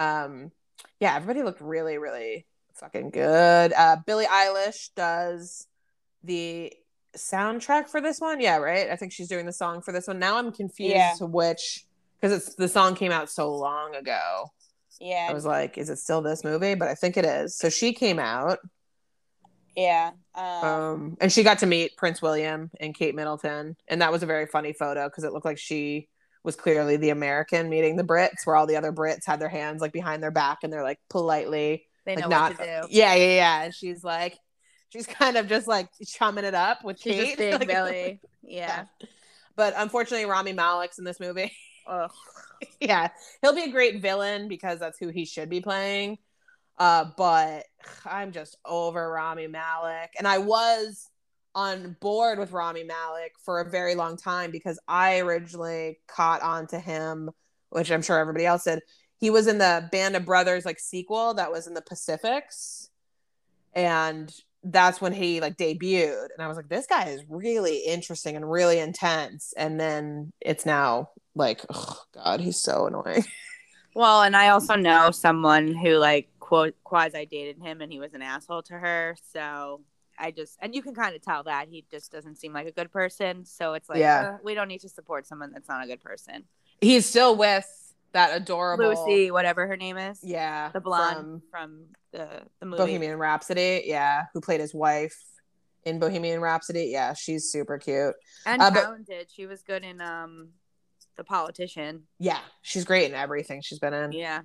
Um, 0.00 0.50
yeah, 0.98 1.14
everybody 1.14 1.44
looked 1.44 1.60
really, 1.60 1.96
really 1.96 2.44
fucking 2.74 3.10
good. 3.10 3.72
Uh, 3.72 3.96
Billie 4.04 4.26
Eilish 4.26 4.90
does 4.96 5.68
the 6.24 6.72
soundtrack 7.16 7.88
for 7.88 8.00
this 8.00 8.20
one. 8.20 8.40
Yeah, 8.40 8.56
right. 8.56 8.90
I 8.90 8.96
think 8.96 9.12
she's 9.12 9.28
doing 9.28 9.46
the 9.46 9.52
song 9.52 9.80
for 9.80 9.92
this 9.92 10.08
one. 10.08 10.18
Now 10.18 10.36
I'm 10.38 10.50
confused 10.52 10.96
Yeah. 10.96 11.14
to 11.18 11.26
which 11.26 11.85
because 12.20 12.36
it's 12.36 12.54
the 12.56 12.68
song 12.68 12.94
came 12.94 13.12
out 13.12 13.30
so 13.30 13.54
long 13.54 13.94
ago. 13.94 14.46
Yeah, 15.00 15.26
I 15.30 15.34
was 15.34 15.44
like, 15.44 15.76
is 15.78 15.90
it 15.90 15.98
still 15.98 16.22
this 16.22 16.42
movie? 16.44 16.74
But 16.74 16.88
I 16.88 16.94
think 16.94 17.16
it 17.16 17.24
is. 17.24 17.56
So 17.58 17.68
she 17.68 17.92
came 17.92 18.18
out. 18.18 18.58
yeah. 19.76 20.12
Um, 20.34 20.44
Um, 20.64 21.16
and 21.20 21.30
she 21.32 21.42
got 21.42 21.58
to 21.60 21.66
meet 21.66 21.96
Prince 21.96 22.22
William 22.22 22.70
and 22.80 22.94
Kate 22.94 23.14
Middleton, 23.14 23.76
and 23.88 24.00
that 24.02 24.10
was 24.12 24.22
a 24.22 24.26
very 24.26 24.46
funny 24.46 24.72
photo 24.72 25.06
because 25.08 25.24
it 25.24 25.32
looked 25.32 25.44
like 25.44 25.58
she 25.58 26.08
was 26.44 26.56
clearly 26.56 26.96
the 26.96 27.10
American 27.10 27.68
meeting 27.68 27.96
the 27.96 28.04
Brits, 28.04 28.46
where 28.46 28.56
all 28.56 28.66
the 28.66 28.76
other 28.76 28.92
Brits 28.92 29.26
had 29.26 29.40
their 29.40 29.48
hands 29.48 29.80
like 29.82 29.92
behind 29.92 30.22
their 30.22 30.30
back 30.30 30.58
and 30.62 30.72
they're 30.72 30.82
like 30.84 31.00
politely 31.10 31.86
They 32.04 32.14
like 32.14 32.22
know 32.24 32.28
not 32.28 32.50
what 32.52 32.64
to 32.64 32.82
do. 32.82 32.88
yeah 32.90 33.14
yeah 33.14 33.34
yeah 33.34 33.62
and 33.64 33.74
she's 33.74 34.04
like 34.04 34.38
she's 34.90 35.06
kind 35.08 35.36
of 35.36 35.48
just 35.48 35.66
like 35.66 35.88
chumming 36.06 36.44
it 36.44 36.54
up 36.54 36.84
with 36.84 37.00
She's 37.00 37.14
Kate 37.34 37.36
big 37.38 37.54
Like, 37.58 37.66
Billie. 37.68 38.20
Yeah. 38.42 38.84
but 39.56 39.74
unfortunately 39.76 40.26
Rami 40.26 40.52
Malek's 40.52 40.98
in 41.00 41.04
this 41.04 41.18
movie 41.18 41.50
Ugh. 41.88 42.10
yeah 42.80 43.08
he'll 43.42 43.54
be 43.54 43.64
a 43.64 43.70
great 43.70 44.00
villain 44.00 44.48
because 44.48 44.78
that's 44.78 44.98
who 44.98 45.08
he 45.08 45.24
should 45.24 45.48
be 45.48 45.60
playing 45.60 46.18
uh 46.78 47.06
but 47.16 47.64
I'm 48.04 48.32
just 48.32 48.56
over 48.64 49.10
Rami 49.10 49.46
Malek 49.46 50.10
and 50.18 50.26
I 50.26 50.38
was 50.38 51.08
on 51.54 51.96
board 52.00 52.38
with 52.38 52.52
Rami 52.52 52.84
Malek 52.84 53.32
for 53.44 53.60
a 53.60 53.70
very 53.70 53.94
long 53.94 54.16
time 54.16 54.50
because 54.50 54.78
I 54.86 55.20
originally 55.20 55.98
caught 56.06 56.42
on 56.42 56.66
to 56.68 56.78
him 56.78 57.30
which 57.70 57.90
I'm 57.90 58.02
sure 58.02 58.18
everybody 58.18 58.46
else 58.46 58.64
did 58.64 58.80
he 59.18 59.30
was 59.30 59.46
in 59.46 59.58
the 59.58 59.88
Band 59.90 60.16
of 60.16 60.24
Brothers 60.24 60.64
like 60.64 60.78
sequel 60.78 61.34
that 61.34 61.50
was 61.50 61.66
in 61.66 61.74
the 61.74 61.82
Pacifics, 61.82 62.90
and 63.74 64.32
that's 64.62 65.00
when 65.00 65.12
he 65.12 65.40
like 65.40 65.56
debuted. 65.56 66.26
And 66.34 66.40
I 66.40 66.48
was 66.48 66.56
like, 66.56 66.68
this 66.68 66.86
guy 66.86 67.08
is 67.08 67.22
really 67.28 67.78
interesting 67.78 68.36
and 68.36 68.50
really 68.50 68.78
intense. 68.78 69.54
And 69.56 69.78
then 69.80 70.32
it's 70.40 70.66
now 70.66 71.10
like, 71.36 71.60
oh 71.72 72.00
god, 72.12 72.40
he's 72.40 72.60
so 72.60 72.86
annoying. 72.86 73.24
Well, 73.94 74.20
and 74.24 74.36
I 74.36 74.50
also 74.50 74.74
know 74.74 75.10
someone 75.10 75.72
who 75.72 75.96
like 75.96 76.28
quote 76.38 76.74
quasi 76.84 77.24
dated 77.24 77.56
him 77.62 77.80
and 77.80 77.90
he 77.90 77.98
was 77.98 78.12
an 78.12 78.20
asshole 78.20 78.60
to 78.64 78.74
her. 78.74 79.16
So 79.32 79.80
I 80.18 80.32
just 80.32 80.58
and 80.60 80.74
you 80.74 80.82
can 80.82 80.94
kind 80.94 81.16
of 81.16 81.22
tell 81.22 81.44
that 81.44 81.68
he 81.70 81.86
just 81.90 82.12
doesn't 82.12 82.36
seem 82.36 82.52
like 82.52 82.66
a 82.66 82.72
good 82.72 82.92
person. 82.92 83.46
So 83.46 83.72
it's 83.72 83.88
like 83.88 84.00
Yeah. 84.00 84.32
uh, 84.34 84.38
we 84.44 84.52
don't 84.54 84.68
need 84.68 84.82
to 84.82 84.90
support 84.90 85.26
someone 85.26 85.50
that's 85.50 85.66
not 85.66 85.82
a 85.82 85.86
good 85.86 86.02
person. 86.02 86.44
He's 86.82 87.06
still 87.06 87.36
with 87.36 87.66
that 88.12 88.36
adorable 88.36 88.88
Lucy, 88.88 89.30
whatever 89.30 89.66
her 89.66 89.78
name 89.78 89.96
is. 89.96 90.20
yeah, 90.22 90.70
The 90.72 90.80
blonde 90.82 91.40
from 91.50 91.70
from, 91.72 91.86
the 92.12 92.28
the 92.60 92.66
movie. 92.66 92.76
Bohemian 92.82 93.18
Rhapsody, 93.18 93.84
yeah, 93.86 94.24
who 94.34 94.42
played 94.42 94.60
his 94.60 94.74
wife 94.74 95.16
in 95.84 95.98
Bohemian 95.98 96.42
Rhapsody. 96.42 96.88
Yeah, 96.92 97.14
she's 97.14 97.50
super 97.50 97.78
cute. 97.78 98.14
and 98.44 98.60
Uh, 98.60 98.70
but- 98.70 98.82
talented. 98.82 99.30
She 99.34 99.46
was 99.46 99.62
good 99.62 99.84
in 99.84 100.02
um 100.02 100.48
the 101.16 101.24
politician. 101.24 102.04
Yeah, 102.18 102.40
she's 102.62 102.84
great 102.84 103.08
in 103.10 103.14
everything 103.16 103.60
she's 103.62 103.78
been 103.78 103.94
in. 103.94 104.12
Yeah. 104.12 104.42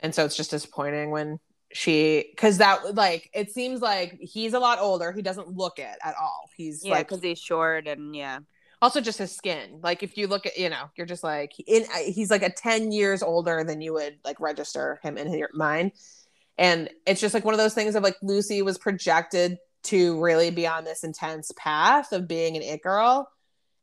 and 0.00 0.14
so 0.14 0.24
it's 0.24 0.36
just 0.36 0.50
disappointing 0.50 1.10
when 1.10 1.38
she 1.72 2.26
because 2.30 2.58
that 2.58 2.94
like 2.96 3.30
it 3.32 3.52
seems 3.52 3.80
like 3.80 4.18
he's 4.20 4.54
a 4.54 4.58
lot 4.58 4.80
older 4.80 5.12
he 5.12 5.22
doesn't 5.22 5.46
look 5.56 5.78
it 5.78 5.96
at 6.02 6.14
all 6.20 6.50
he's 6.56 6.84
Yeah, 6.84 6.94
like 6.94 7.06
because 7.08 7.22
he's 7.22 7.38
short 7.38 7.86
and 7.86 8.14
yeah. 8.16 8.40
also 8.82 9.00
just 9.00 9.18
his 9.18 9.30
skin 9.36 9.78
like 9.80 10.02
if 10.02 10.16
you 10.18 10.26
look 10.26 10.46
at 10.46 10.58
you 10.58 10.68
know 10.68 10.90
you're 10.96 11.06
just 11.06 11.22
like 11.22 11.52
in 11.68 11.84
uh, 11.84 11.98
he's 11.98 12.28
like 12.28 12.42
a 12.42 12.50
10 12.50 12.90
years 12.90 13.22
older 13.22 13.62
than 13.62 13.80
you 13.80 13.92
would 13.92 14.18
like 14.24 14.40
register 14.40 14.98
him 15.04 15.16
in 15.16 15.32
your 15.32 15.50
mind 15.54 15.92
and 16.58 16.90
it's 17.06 17.20
just 17.20 17.34
like 17.34 17.44
one 17.44 17.54
of 17.54 17.58
those 17.58 17.74
things 17.74 17.94
of 17.94 18.02
like 18.02 18.16
lucy 18.20 18.62
was 18.62 18.76
projected 18.76 19.56
to 19.84 20.20
really 20.20 20.50
be 20.50 20.66
on 20.66 20.82
this 20.84 21.04
intense 21.04 21.52
path 21.56 22.10
of 22.10 22.26
being 22.26 22.56
an 22.56 22.62
it 22.62 22.82
girl 22.82 23.30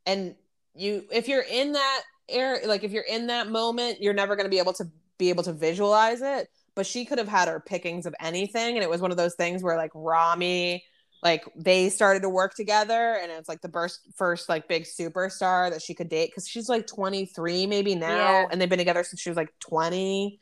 and 0.05 0.35
you 0.75 1.05
if 1.09 1.29
you're 1.29 1.41
in 1.49 1.71
that 1.71 2.01
air 2.29 2.59
like 2.65 2.83
if 2.83 2.91
you're 2.91 3.03
in 3.03 3.27
that 3.27 3.49
moment 3.49 4.01
you're 4.01 4.13
never 4.13 4.35
going 4.35 4.45
to 4.45 4.49
be 4.49 4.59
able 4.59 4.73
to 4.73 4.85
be 5.17 5.29
able 5.29 5.43
to 5.43 5.53
visualize 5.53 6.21
it 6.21 6.49
but 6.75 6.85
she 6.85 7.05
could 7.05 7.17
have 7.17 7.27
had 7.27 7.47
her 7.47 7.59
pickings 7.59 8.05
of 8.05 8.13
anything 8.19 8.75
and 8.75 8.83
it 8.83 8.89
was 8.89 9.01
one 9.01 9.11
of 9.11 9.17
those 9.17 9.35
things 9.35 9.63
where 9.63 9.77
like 9.77 9.91
rami 9.95 10.83
like 11.23 11.43
they 11.55 11.89
started 11.89 12.21
to 12.21 12.29
work 12.29 12.53
together 12.53 13.17
and 13.21 13.31
it's 13.31 13.49
like 13.49 13.61
the 13.61 13.69
first 13.69 14.01
first 14.15 14.47
like 14.49 14.67
big 14.67 14.83
superstar 14.83 15.71
that 15.71 15.81
she 15.81 15.93
could 15.95 16.09
date 16.09 16.29
because 16.29 16.47
she's 16.47 16.69
like 16.69 16.85
23 16.85 17.65
maybe 17.65 17.95
now 17.95 18.07
Yeah. 18.41 18.45
and 18.51 18.61
they've 18.61 18.69
been 18.69 18.77
together 18.77 19.03
since 19.03 19.19
she 19.21 19.29
was 19.29 19.37
like 19.37 19.51
20 19.61 20.39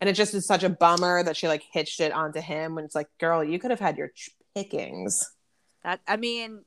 and 0.00 0.10
it 0.10 0.14
just 0.14 0.34
is 0.34 0.46
such 0.46 0.64
a 0.64 0.68
bummer 0.68 1.22
that 1.22 1.36
she 1.36 1.46
like 1.46 1.62
hitched 1.72 2.00
it 2.00 2.10
onto 2.12 2.40
him 2.40 2.74
when 2.74 2.84
it's 2.84 2.94
like 2.96 3.06
girl 3.20 3.44
you 3.44 3.58
could 3.60 3.70
have 3.70 3.78
had 3.80 3.96
your 3.96 4.08
ch- 4.08 4.30
pickings 4.56 5.16
That 5.84 6.00
I 6.08 6.16
mean, 6.16 6.64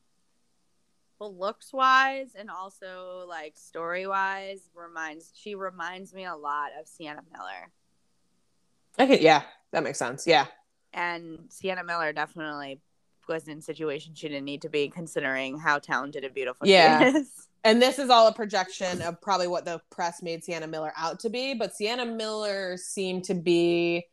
well, 1.20 1.36
looks 1.36 1.74
wise 1.74 2.30
and 2.36 2.50
also 2.50 3.26
like 3.28 3.58
story 3.58 4.08
wise, 4.08 4.62
reminds 4.74 5.32
she 5.36 5.56
reminds 5.56 6.14
me 6.14 6.26
a 6.26 6.36
lot 6.36 6.70
of 6.80 6.88
Sienna 6.88 7.22
Miller, 7.32 7.72
Okay, 9.00 9.22
yeah 9.22 9.44
that 9.72 9.84
makes 9.84 10.00
sense 10.00 10.26
yeah 10.28 10.48
and 10.94 11.40
Sienna 11.50 11.84
Miller 11.84 12.12
definitely 12.14 12.82
was 13.28 13.48
in 13.48 13.60
a 13.60 13.62
situation 13.62 14.16
she 14.16 14.28
didn't 14.28 14.46
need 14.46 14.64
to 14.64 14.70
be, 14.70 14.90
considering 14.90 15.60
how 15.60 15.78
talented 15.78 16.24
and 16.24 16.34
beautiful 16.34 16.68
Yeah. 16.68 17.12
she 17.12 17.18
is. 17.20 17.32
and 17.64 17.80
this 17.80 18.00
is 18.00 18.10
all 18.10 18.28
a 18.28 18.34
projection 18.34 19.02
of 19.04 19.22
probably 19.22 19.46
what 19.48 19.66
the 19.66 19.80
press 19.92 20.24
made 20.24 20.44
Sienna 20.44 20.66
Miller 20.66 20.92
out 20.98 21.20
to 21.20 21.30
be, 21.30 21.54
but 21.54 21.76
Sienna 21.76 22.06
Miller 22.08 22.76
seemed 22.78 23.26
to 23.26 23.36
be 23.36 24.06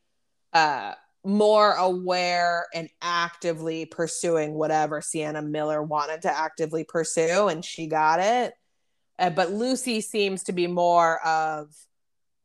uh 0.52 0.92
more 1.26 1.72
aware 1.72 2.66
and 2.74 2.88
actively 3.02 3.84
pursuing 3.84 4.54
whatever 4.54 5.00
Sienna 5.00 5.42
Miller 5.42 5.82
wanted 5.82 6.22
to 6.22 6.36
actively 6.36 6.84
pursue 6.84 7.48
and 7.48 7.64
she 7.64 7.86
got 7.86 8.20
it. 8.20 8.54
Uh, 9.18 9.30
but 9.30 9.50
Lucy 9.50 10.00
seems 10.00 10.44
to 10.44 10.52
be 10.52 10.66
more 10.66 11.24
of 11.26 11.68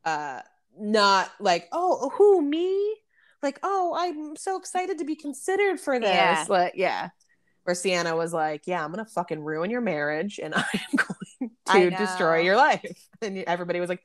uh 0.06 0.41
not 0.80 1.30
like, 1.39 1.67
"Oh, 1.72 2.10
who 2.15 2.41
me?" 2.41 2.96
Like, 3.44 3.60
"Oh, 3.62 3.94
I'm 3.96 4.36
so 4.36 4.58
excited 4.58 4.98
to 5.00 5.06
be 5.06 5.15
considered 5.15 5.80
for 5.80 6.00
this." 6.00 6.10
Yeah. 6.10 6.46
Like, 6.48 6.74
yeah 6.76 7.10
where 7.63 7.76
Sienna 7.76 8.15
was 8.15 8.34
like, 8.34 8.63
"Yeah, 8.65 8.84
I'm 8.84 8.91
gonna 8.91 9.06
fucking 9.06 9.39
ruin 9.39 9.70
your 9.70 9.82
marriage, 9.82 10.39
and 10.41 10.54
I 10.56 10.63
am 10.74 11.50
going 11.67 11.91
to 11.91 11.98
destroy 11.98 12.39
your 12.39 12.56
life." 12.56 12.82
And 13.22 13.38
everybody 13.46 13.80
was 13.80 13.89
like, 13.89 14.02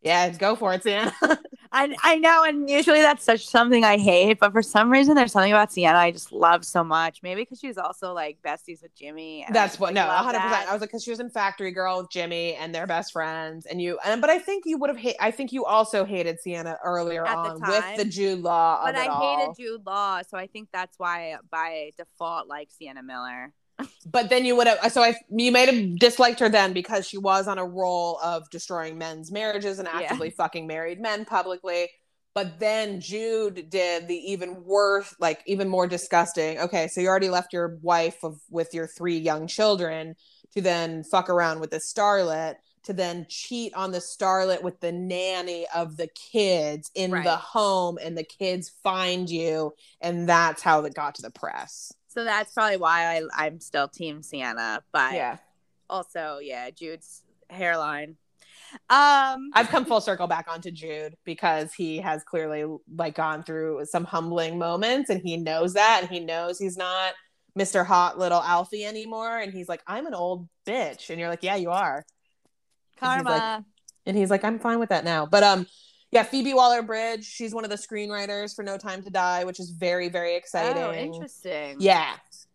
"Yeah, 0.00 0.28
go 0.30 0.56
for 0.56 0.72
it, 0.72 0.82
Sienna." 0.82 1.12
I 1.74 1.94
I 2.02 2.16
know, 2.16 2.44
and 2.44 2.70
usually 2.70 3.00
that's 3.00 3.24
such 3.24 3.46
something 3.46 3.82
I 3.84 3.98
hate, 3.98 4.38
but 4.38 4.52
for 4.52 4.62
some 4.62 4.90
reason 4.90 5.14
there's 5.16 5.32
something 5.32 5.52
about 5.52 5.72
Sienna 5.72 5.98
I 5.98 6.12
just 6.12 6.30
love 6.32 6.64
so 6.64 6.84
much. 6.84 7.20
Maybe 7.22 7.42
because 7.42 7.58
she's 7.58 7.76
also 7.76 8.12
like 8.14 8.38
besties 8.46 8.80
with 8.82 8.94
Jimmy. 8.94 9.42
and 9.44 9.54
That's 9.54 9.78
what. 9.78 9.88
like, 9.92 9.94
No, 9.94 10.06
100. 10.06 10.38
percent. 10.40 10.68
I 10.68 10.72
was 10.72 10.80
like, 10.80 10.90
because 10.90 11.02
she 11.02 11.10
was 11.10 11.20
in 11.20 11.30
Factory 11.30 11.72
Girl 11.72 11.98
with 11.98 12.10
Jimmy, 12.10 12.54
and 12.54 12.74
they're 12.74 12.86
best 12.86 13.12
friends, 13.12 13.66
and 13.66 13.82
you. 13.82 13.98
And 14.04 14.20
but 14.20 14.30
I 14.30 14.38
think 14.38 14.64
you 14.66 14.78
would 14.78 14.88
have. 14.88 14.96
hate 14.98 15.16
I 15.20 15.30
think 15.32 15.52
you 15.52 15.64
also 15.64 16.04
hated 16.04 16.40
Sienna 16.40 16.78
earlier 16.84 17.26
At 17.26 17.36
on 17.36 17.60
time. 17.60 17.70
with 17.70 17.96
the 17.96 18.04
Jude 18.04 18.40
Law. 18.40 18.80
But 18.84 18.94
I 18.94 19.38
hated. 19.38 19.56
Jude 19.58 19.84
Law, 19.84 20.22
so 20.22 20.38
I 20.38 20.46
think 20.46 20.68
that's 20.72 20.98
why 20.98 21.36
by 21.50 21.90
default 21.98 22.46
like 22.46 22.70
Sienna 22.70 23.02
Miller. 23.02 23.52
But 24.06 24.30
then 24.30 24.44
you 24.44 24.54
would 24.56 24.66
have. 24.66 24.92
So 24.92 25.02
I, 25.02 25.14
you 25.30 25.50
may 25.50 25.66
have 25.66 25.98
disliked 25.98 26.40
her 26.40 26.48
then 26.48 26.72
because 26.72 27.08
she 27.08 27.18
was 27.18 27.48
on 27.48 27.58
a 27.58 27.64
roll 27.66 28.18
of 28.22 28.48
destroying 28.50 28.98
men's 28.98 29.32
marriages 29.32 29.78
and 29.78 29.88
Yeah. 29.88 29.98
actively 30.00 30.30
fucking 30.30 30.66
married 30.66 31.00
men 31.00 31.24
publicly. 31.24 31.88
But 32.34 32.58
then 32.58 33.00
Jude 33.00 33.70
did 33.70 34.08
the 34.08 34.16
even 34.32 34.64
worse, 34.64 35.14
like 35.20 35.40
even 35.46 35.68
more 35.68 35.86
disgusting. 35.86 36.58
Okay, 36.58 36.88
so 36.88 37.00
you 37.00 37.08
already 37.08 37.30
left 37.30 37.52
your 37.52 37.78
wife 37.82 38.22
of 38.24 38.40
with 38.50 38.74
your 38.74 38.86
three 38.88 39.18
young 39.18 39.46
children 39.46 40.16
to 40.52 40.60
then 40.60 41.04
fuck 41.04 41.30
around 41.30 41.60
with 41.60 41.70
the 41.70 41.78
starlet 41.78 42.56
to 42.84 42.92
then 42.92 43.26
cheat 43.30 43.72
on 43.74 43.92
the 43.92 43.98
starlet 43.98 44.62
with 44.62 44.78
the 44.80 44.92
nanny 44.92 45.66
of 45.74 45.96
the 45.96 46.08
kids 46.08 46.90
in 46.94 47.12
Right. 47.12 47.24
the 47.24 47.36
home 47.36 47.98
and 48.02 48.16
the 48.18 48.24
kids 48.24 48.70
find 48.82 49.30
you 49.30 49.72
and 50.00 50.28
that's 50.28 50.60
how 50.62 50.84
it 50.84 50.94
got 50.94 51.14
to 51.16 51.22
the 51.22 51.30
press. 51.30 51.92
So 52.14 52.22
that's 52.24 52.52
probably 52.54 52.76
why 52.76 53.18
I, 53.18 53.46
I'm 53.46 53.58
still 53.60 53.88
Team 53.88 54.22
Sienna. 54.22 54.82
But 54.92 55.14
Yeah. 55.14 55.38
also, 55.90 56.38
yeah, 56.40 56.70
Jude's 56.70 57.22
hairline. 57.50 58.16
Um, 58.88 59.50
I've 59.52 59.68
come 59.68 59.84
full 59.84 60.00
circle 60.00 60.26
back 60.26 60.46
onto 60.48 60.70
Jude 60.70 61.16
because 61.24 61.72
he 61.74 61.98
has 61.98 62.22
clearly 62.24 62.64
like 62.96 63.14
gone 63.16 63.42
through 63.42 63.84
some 63.86 64.04
humbling 64.04 64.58
moments 64.58 65.10
and 65.10 65.20
he 65.20 65.36
knows 65.36 65.74
that 65.74 66.00
and 66.02 66.10
he 66.10 66.20
knows 66.20 66.58
he's 66.58 66.76
not 66.76 67.14
Mr. 67.58 67.84
Hot 67.86 68.18
Little 68.18 68.40
Alfie 68.40 68.84
anymore 68.84 69.38
and 69.38 69.52
he's 69.52 69.68
like 69.68 69.82
I'm 69.86 70.06
an 70.06 70.14
old 70.14 70.48
bitch 70.66 71.10
and 71.10 71.20
you're 71.20 71.28
like 71.28 71.42
yeah 71.44 71.54
you 71.54 71.70
are 71.70 72.04
and 73.00 73.12
he's 73.12 73.22
karma. 73.24 73.30
like- 73.30 73.64
and 74.06 74.16
he's 74.16 74.30
like 74.30 74.42
I'm 74.44 74.58
fine 74.58 74.80
with 74.80 74.88
that 74.88 75.04
now 75.04 75.24
but 75.26 75.44
um 75.44 75.66
yeah 76.14 76.22
Phoebe 76.22 76.54
Waller-Bridge 76.54 77.24
she's 77.24 77.54
one 77.54 77.64
of 77.64 77.70
the 77.70 77.76
screenwriters 77.76 78.56
for 78.56 78.62
No 78.62 78.78
Time 78.78 79.02
to 79.02 79.10
Die 79.10 79.44
which 79.44 79.60
is 79.60 79.70
very 79.70 80.08
very 80.08 80.36
exciting 80.36 80.82
oh, 80.82 80.94
interesting. 80.94 81.76
yeah. 81.78 82.14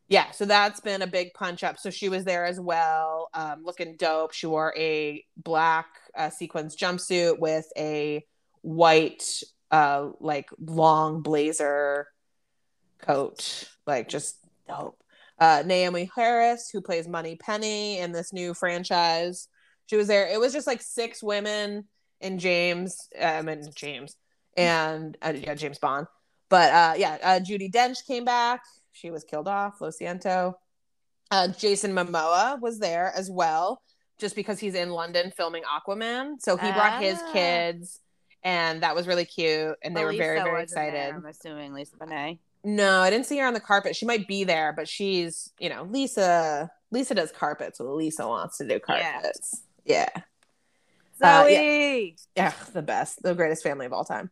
Yeah. 0.10 0.32
So 0.32 0.45
that's 0.45 0.80
been 0.80 1.04
a 1.04 1.08
big 1.08 1.34
punch 1.36 1.63
up. 1.63 1.78
So 1.78 1.91
she 1.91 2.10
was 2.10 2.26
there 2.26 2.43
as 2.45 2.60
well, 2.60 3.30
um, 3.34 3.63
looking 3.63 3.95
dope. 3.95 4.34
She 4.34 4.48
wore 4.48 4.74
a 4.76 5.24
black 5.38 5.86
uh, 6.17 6.32
sequins 6.32 6.76
jumpsuit 6.76 7.38
with 7.38 7.72
a 7.78 8.26
white, 8.62 9.43
uh, 9.69 10.10
like 10.19 10.50
long 10.60 11.22
blazer 11.22 12.08
coat, 12.98 13.69
like 13.86 14.10
just 14.10 14.38
dope. 14.67 15.02
Uh, 15.38 15.63
Naomie 15.63 16.10
Harris, 16.13 16.69
who 16.69 16.82
plays 16.82 17.08
Moneypenny 17.08 18.00
in 18.00 18.12
this 18.12 18.34
new 18.34 18.54
franchise, 18.54 19.48
she 19.86 19.95
was 19.95 20.08
there. 20.08 20.28
It 20.28 20.39
was 20.39 20.54
just 20.54 20.67
like 20.67 20.82
six 20.82 21.24
women 21.24 21.86
and 22.21 22.39
James, 22.39 23.08
um, 23.19 23.47
and 23.47 23.73
James, 23.75 24.15
and 24.58 25.17
uh, 25.21 25.34
yeah, 25.36 25.55
James 25.55 25.79
Bond. 25.79 26.08
But 26.49 26.73
uh, 26.73 26.93
yeah, 26.97 27.17
uh, 27.21 27.39
Judi 27.39 27.71
Dench 27.71 28.05
came 28.08 28.25
back. 28.25 28.62
She 28.91 29.12
was 29.12 29.23
killed 29.23 29.47
off. 29.47 29.79
Lo 29.82 29.89
siento. 29.89 30.53
Uh, 31.32 31.47
Jason 31.49 31.93
Momoa 31.93 32.60
was 32.60 32.79
there 32.79 33.13
as 33.15 33.29
well, 33.29 33.82
just 34.19 34.36
because 34.36 34.60
he's 34.60 34.73
in 34.75 34.89
London 34.89 35.32
filming 35.38 35.63
Aquaman. 35.63 36.36
So 36.39 36.58
he 36.58 36.71
brought 36.71 37.01
his 37.01 37.19
Ah. 37.21 37.32
kids 37.34 38.01
and 38.43 38.82
that 38.84 38.95
was 38.95 39.05
really 39.05 39.25
cute. 39.25 39.75
And 39.84 39.95
they 39.95 40.03
were 40.03 40.10
Lisa 40.12 40.23
very 40.23 40.39
very 40.41 40.63
excited. 40.63 40.93
there, 40.95 41.15
I'm 41.15 41.25
assuming 41.25 41.73
Lisa 41.73 41.95
Bonet. 41.97 42.39
No, 42.63 43.01
I 43.01 43.10
didn't 43.10 43.25
see 43.27 43.38
her 43.38 43.45
on 43.45 43.53
the 43.53 43.60
carpet. 43.60 43.95
She 43.95 44.05
might 44.05 44.27
be 44.27 44.43
there, 44.43 44.73
but 44.75 44.88
she's 44.88 45.51
you 45.60 45.69
know 45.69 45.84
Lisa. 45.84 46.71
Lisa 46.91 47.13
does 47.13 47.32
carpets. 47.32 47.77
So 47.77 47.93
Lisa 47.93 48.27
wants 48.27 48.58
to 48.58 48.67
do 48.67 48.79
Yeah. 48.89 49.12
carpets. 49.12 49.62
Yeah. 49.86 50.10
Zoe. 51.19 52.15
Uh, 52.15 52.21
yeah, 52.36 52.53
the 52.73 52.82
best, 52.82 53.21
the 53.21 53.34
greatest 53.36 53.63
family 53.63 53.86
of 53.86 53.93
all 53.93 54.05
time. 54.05 54.32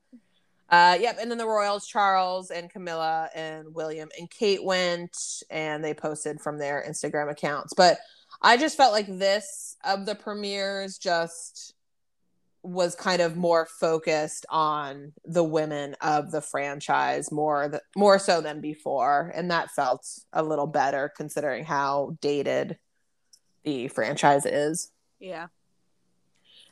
Uh, 0.70 0.98
yep, 1.00 1.18
and 1.20 1.32
then 1.32 1.38
the 1.38 1.48
Royals, 1.48 1.88
Charles 1.88 2.52
and 2.52 2.70
Camilla 2.70 3.30
and 3.34 3.74
William 3.74 4.10
and 4.20 4.30
Kate 4.30 4.64
went, 4.64 5.16
and 5.50 5.84
they 5.84 5.94
posted 5.94 6.42
from 6.42 6.58
their 6.58 6.84
Instagram 6.88 7.32
accounts. 7.32 7.74
But 7.74 8.00
I 8.42 8.58
just 8.58 8.76
felt 8.76 8.92
like 8.92 9.08
this 9.08 9.78
of 9.86 10.06
the 10.06 10.16
premieres 10.16 10.98
just 10.98 11.74
was 12.64 12.96
kind 12.96 13.22
of 13.22 13.38
more 13.38 13.66
focused 13.80 14.46
on 14.50 15.14
the 15.24 15.44
women 15.44 15.96
of 16.02 16.32
the 16.32 16.42
franchise 16.42 17.32
more 17.32 17.70
th- 17.70 17.82
more 17.96 18.20
so 18.20 18.42
than 18.42 18.60
before, 18.60 19.32
and 19.34 19.52
that 19.52 19.72
felt 19.72 20.06
a 20.34 20.44
little 20.44 20.68
better 20.68 21.12
considering 21.16 21.64
how 21.64 22.18
dated 22.20 22.78
the 23.64 23.88
franchise 23.88 24.46
is 24.46 24.92
Yeah. 25.20 25.48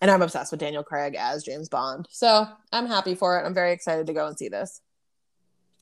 And 0.02 0.12
I'm 0.12 0.22
obsessed 0.22 0.52
with 0.52 0.60
Daniel 0.60 0.84
Craig 0.84 1.16
as 1.18 1.44
James 1.44 1.70
Bond. 1.70 2.08
So 2.10 2.46
I'm 2.72 2.88
happy 2.88 3.16
for 3.16 3.40
it. 3.40 3.46
I'm 3.46 3.54
very 3.54 3.72
excited 3.72 4.08
to 4.08 4.14
go 4.14 4.28
and 4.28 4.38
see 4.38 4.50
this. 4.50 4.82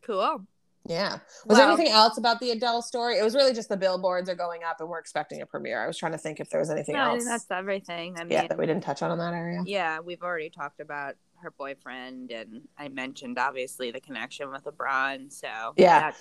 Cool. 0.02 0.46
Yeah. 0.86 1.20
Was 1.46 1.58
there 1.58 1.68
anything 1.68 1.88
else 1.88 2.18
about 2.18 2.42
the 2.42 2.52
Adele 2.52 2.82
story? 2.82 3.18
It 3.18 3.24
was 3.24 3.36
really 3.36 3.54
just 3.54 3.70
the 3.70 3.78
billboards 3.78 4.30
are 4.30 4.36
going 4.36 4.64
up 4.70 4.82
and 4.82 4.90
we're 4.90 5.00
expecting 5.00 5.42
a 5.42 5.46
premiere. 5.46 5.82
I 5.82 5.88
was 5.88 5.98
trying 5.98 6.12
to 6.12 6.18
think 6.18 6.42
if 6.42 6.50
there 6.50 6.60
was 6.60 6.70
anything 6.70 6.96
No, 6.96 7.12
else. 7.14 7.24
that's 7.26 7.50
everything. 7.52 8.16
I 8.18 8.24
mean, 8.26 8.32
yeah, 8.34 8.48
that 8.48 8.58
we 8.58 8.66
didn't 8.66 8.84
touch 8.84 9.02
on 9.02 9.10
in 9.12 9.18
that 9.18 9.34
area. 9.34 9.62
yeah, 9.66 10.02
we've 10.02 10.22
already 10.22 10.50
talked 10.50 10.82
about 10.82 11.16
her 11.42 11.52
boyfriend, 11.52 12.32
and 12.32 12.62
I 12.78 12.90
mentioned 12.90 13.38
obviously 13.40 13.92
the 13.92 14.02
connection 14.02 14.52
with 14.52 14.66
LeBron. 14.66 15.32
So 15.32 15.48
Yeah. 15.78 16.12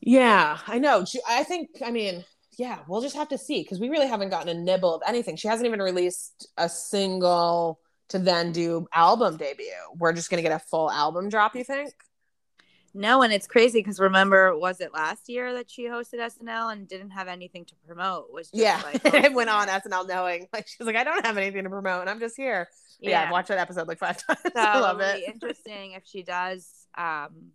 Yeah, 0.00 0.58
I 0.68 0.78
know. 0.78 1.04
I 1.28 1.42
think, 1.42 1.70
I 1.84 1.90
mean, 1.90 2.24
yeah, 2.58 2.80
we'll 2.88 3.00
just 3.00 3.16
have 3.16 3.28
to 3.28 3.38
see 3.38 3.62
because 3.62 3.80
we 3.80 3.88
really 3.88 4.08
haven't 4.08 4.30
gotten 4.30 4.48
a 4.48 4.60
nibble 4.60 4.94
of 4.96 5.02
anything. 5.06 5.36
She 5.36 5.48
hasn't 5.48 5.66
even 5.66 5.80
released 5.80 6.48
a 6.58 6.68
single 6.68 7.80
to 8.10 8.18
then 8.18 8.52
do 8.52 8.86
album 8.92 9.36
debut. 9.38 9.66
We're 9.96 10.12
just 10.12 10.30
going 10.30 10.42
to 10.42 10.48
get 10.48 10.54
a 10.56 10.64
full 10.64 10.90
album 10.90 11.28
drop, 11.28 11.54
you 11.56 11.64
think? 11.64 11.94
no, 12.94 13.22
and 13.22 13.32
it's 13.32 13.46
crazy 13.46 13.80
because 13.80 14.00
remember, 14.00 14.56
was 14.58 14.80
it 14.80 14.92
last 14.92 15.28
year 15.28 15.52
that 15.54 15.70
she 15.70 15.84
hosted 15.86 16.18
SNL 16.20 16.72
and 16.72 16.88
didn't 16.88 17.10
have 17.10 17.28
anything 17.28 17.64
to 17.66 17.74
promote? 17.86 18.32
Was 18.32 18.50
just 18.50 18.54
Yeah, 18.62 18.80
like 18.82 19.00
it 19.04 19.32
went 19.34 19.50
on 19.50 19.68
SNL 19.68 20.08
knowing 20.08 20.48
like 20.52 20.66
she's 20.66 20.86
like, 20.86 20.96
I 20.96 21.04
don't 21.04 21.24
have 21.24 21.36
anything 21.36 21.64
to 21.64 21.70
promote, 21.70 22.00
and 22.02 22.10
I'm 22.10 22.18
just 22.20 22.36
here. 22.36 22.68
it. 23.00 23.10
Yeah, 23.10 23.22
I've 23.22 23.30
watched 23.30 23.48
that 23.48 23.58
episode 23.58 23.88
like 23.88 23.98
five 23.98 24.16
times. 24.26 24.40
So 24.56 24.60
I 24.60 24.78
love 24.78 25.00
it. 25.00 25.22
interesting 25.26 25.92
if 25.92 26.04
she 26.06 26.22
does, 26.22 26.86
um, 26.96 27.52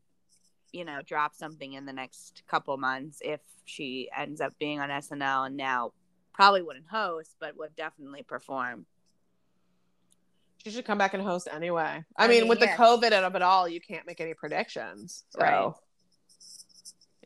you 0.74 0.84
know, 0.84 1.02
drop 1.06 1.36
something 1.36 1.74
in 1.74 1.86
the 1.86 1.94
next 1.94 2.44
couple 2.48 2.76
months. 2.78 3.20
If 3.24 3.40
she 3.66 4.10
ends 4.16 4.42
up 4.42 4.54
being 4.60 4.80
on 4.80 4.90
SNL 4.90 5.48
and 5.48 5.56
now 5.56 5.94
probably 6.34 6.62
wouldn't 6.64 6.88
host, 6.90 7.36
but 7.40 7.56
would 7.58 7.76
definitely 7.76 8.24
perform. 8.24 8.86
She 10.64 10.72
should 10.72 10.86
come 10.86 10.98
back 10.98 11.14
and 11.14 11.22
host 11.22 11.48
anyway. 11.52 12.04
I, 12.18 12.26
I 12.26 12.28
mean, 12.28 12.42
mean, 12.42 12.50
with 12.50 12.60
yeah. 12.60 12.76
the 12.76 12.84
COVID 12.84 13.12
and 13.12 13.26
of 13.26 13.36
it 13.36 13.42
all, 13.42 13.68
you 13.68 13.82
can't 13.82 14.08
make 14.08 14.20
any 14.22 14.34
predictions. 14.34 15.26
So, 15.30 15.40
Right. 15.42 15.74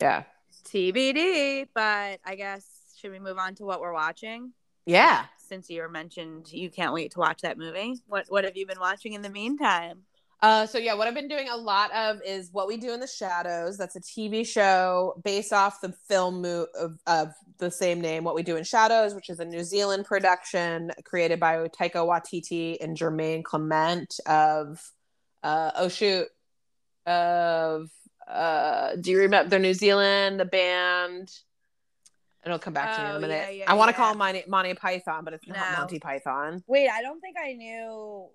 yeah, 0.02 0.24
TBD. 0.66 1.68
But 1.74 2.20
I 2.26 2.36
guess 2.36 2.66
should 3.00 3.12
we 3.12 3.20
move 3.20 3.38
on 3.38 3.56
to 3.56 3.64
what 3.66 3.80
we're 3.82 3.94
watching? 3.94 4.54
yeah. 4.86 5.26
Since 5.48 5.70
you 5.70 5.82
were 5.82 5.88
mentioned, 5.88 6.52
you 6.52 6.70
can't 6.70 6.94
wait 6.94 7.12
to 7.12 7.20
watch 7.20 7.42
that 7.44 7.58
movie. 7.58 7.96
What 8.08 8.26
What 8.28 8.44
have 8.44 8.58
you 8.58 8.66
been 8.68 8.80
watching 8.82 9.14
in 9.14 9.22
the 9.22 9.30
meantime? 9.30 10.02
Uh, 10.42 10.68
so 10.68 10.78
yeah, 10.78 10.94
what 10.94 11.08
I've 11.08 11.16
been 11.16 11.28
doing 11.28 11.50
a 11.50 11.58
lot 11.58 11.92
of 11.94 12.22
is 12.24 12.50
what 12.52 12.68
we 12.68 12.78
do 12.78 12.94
in 12.94 13.00
the 13.00 13.08
shadows. 13.08 13.76
That's 13.76 13.96
a 13.96 14.00
TV 14.02 14.46
show 14.46 15.20
based 15.24 15.52
off 15.52 15.82
the 15.82 15.92
film 16.08 16.44
mo- 16.44 16.68
of, 16.80 17.00
of 17.08 17.34
the 17.58 17.72
same 17.72 18.00
name. 18.02 18.24
What 18.24 18.36
we 18.36 18.44
do 18.44 18.56
in 18.56 18.64
shadows, 18.64 19.16
which 19.16 19.30
is 19.32 19.40
a 19.40 19.46
New 19.46 19.64
Zealand 19.64 20.06
production 20.06 20.92
created 21.06 21.40
by 21.40 21.56
Taika 21.70 21.96
Waititi 22.06 22.78
and 22.80 22.96
Jermaine 22.96 23.44
Clement 23.44 24.20
of 24.28 24.80
uh, 25.42 25.72
oh 25.76 25.88
shoot 25.88 26.28
of 27.08 27.90
uh, 28.28 28.96
do 28.98 29.12
you 29.12 29.20
remember 29.20 29.50
the 29.50 29.60
New 29.60 29.74
Zealand 29.74 30.40
the 30.40 30.46
band? 30.46 31.32
It'll 32.46 32.60
come 32.60 32.74
back 32.74 32.96
to 32.96 33.02
me 33.02 33.08
in 33.10 33.14
Oh, 33.14 33.18
a 33.18 33.20
minute. 33.22 33.46
yeah, 33.48 33.50
yeah, 33.50 33.72
I 33.72 33.74
want 33.74 33.90
to 33.90 33.94
yeah. 34.00 34.06
call 34.06 34.14
Monty, 34.16 34.44
Monty 34.48 34.74
Python, 34.74 35.24
but 35.26 35.34
it's 35.34 35.46
not 35.48 35.58
Monty 35.80 36.00
Python. 36.00 36.64
Wait, 36.68 36.88
I 36.90 37.02
don't 37.02 37.20
think 37.20 37.36
I 37.38 37.54
knew 37.54 38.28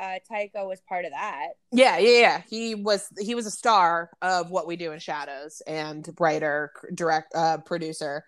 uh, 0.00 0.18
Taika 0.30 0.66
was 0.66 0.80
part 0.88 1.04
of 1.04 1.12
that. 1.12 1.48
Yeah, 1.72 1.98
yeah, 1.98 2.20
yeah. 2.20 2.42
He 2.48 2.74
was 2.74 3.06
he 3.18 3.34
was 3.34 3.46
a 3.46 3.50
star 3.50 4.10
of 4.22 4.50
what 4.50 4.66
we 4.66 4.76
do 4.76 4.92
in 4.92 4.98
Shadows 4.98 5.62
and 5.66 6.08
writer, 6.18 6.72
direct, 6.94 7.34
uh, 7.34 7.58
producer, 7.58 8.24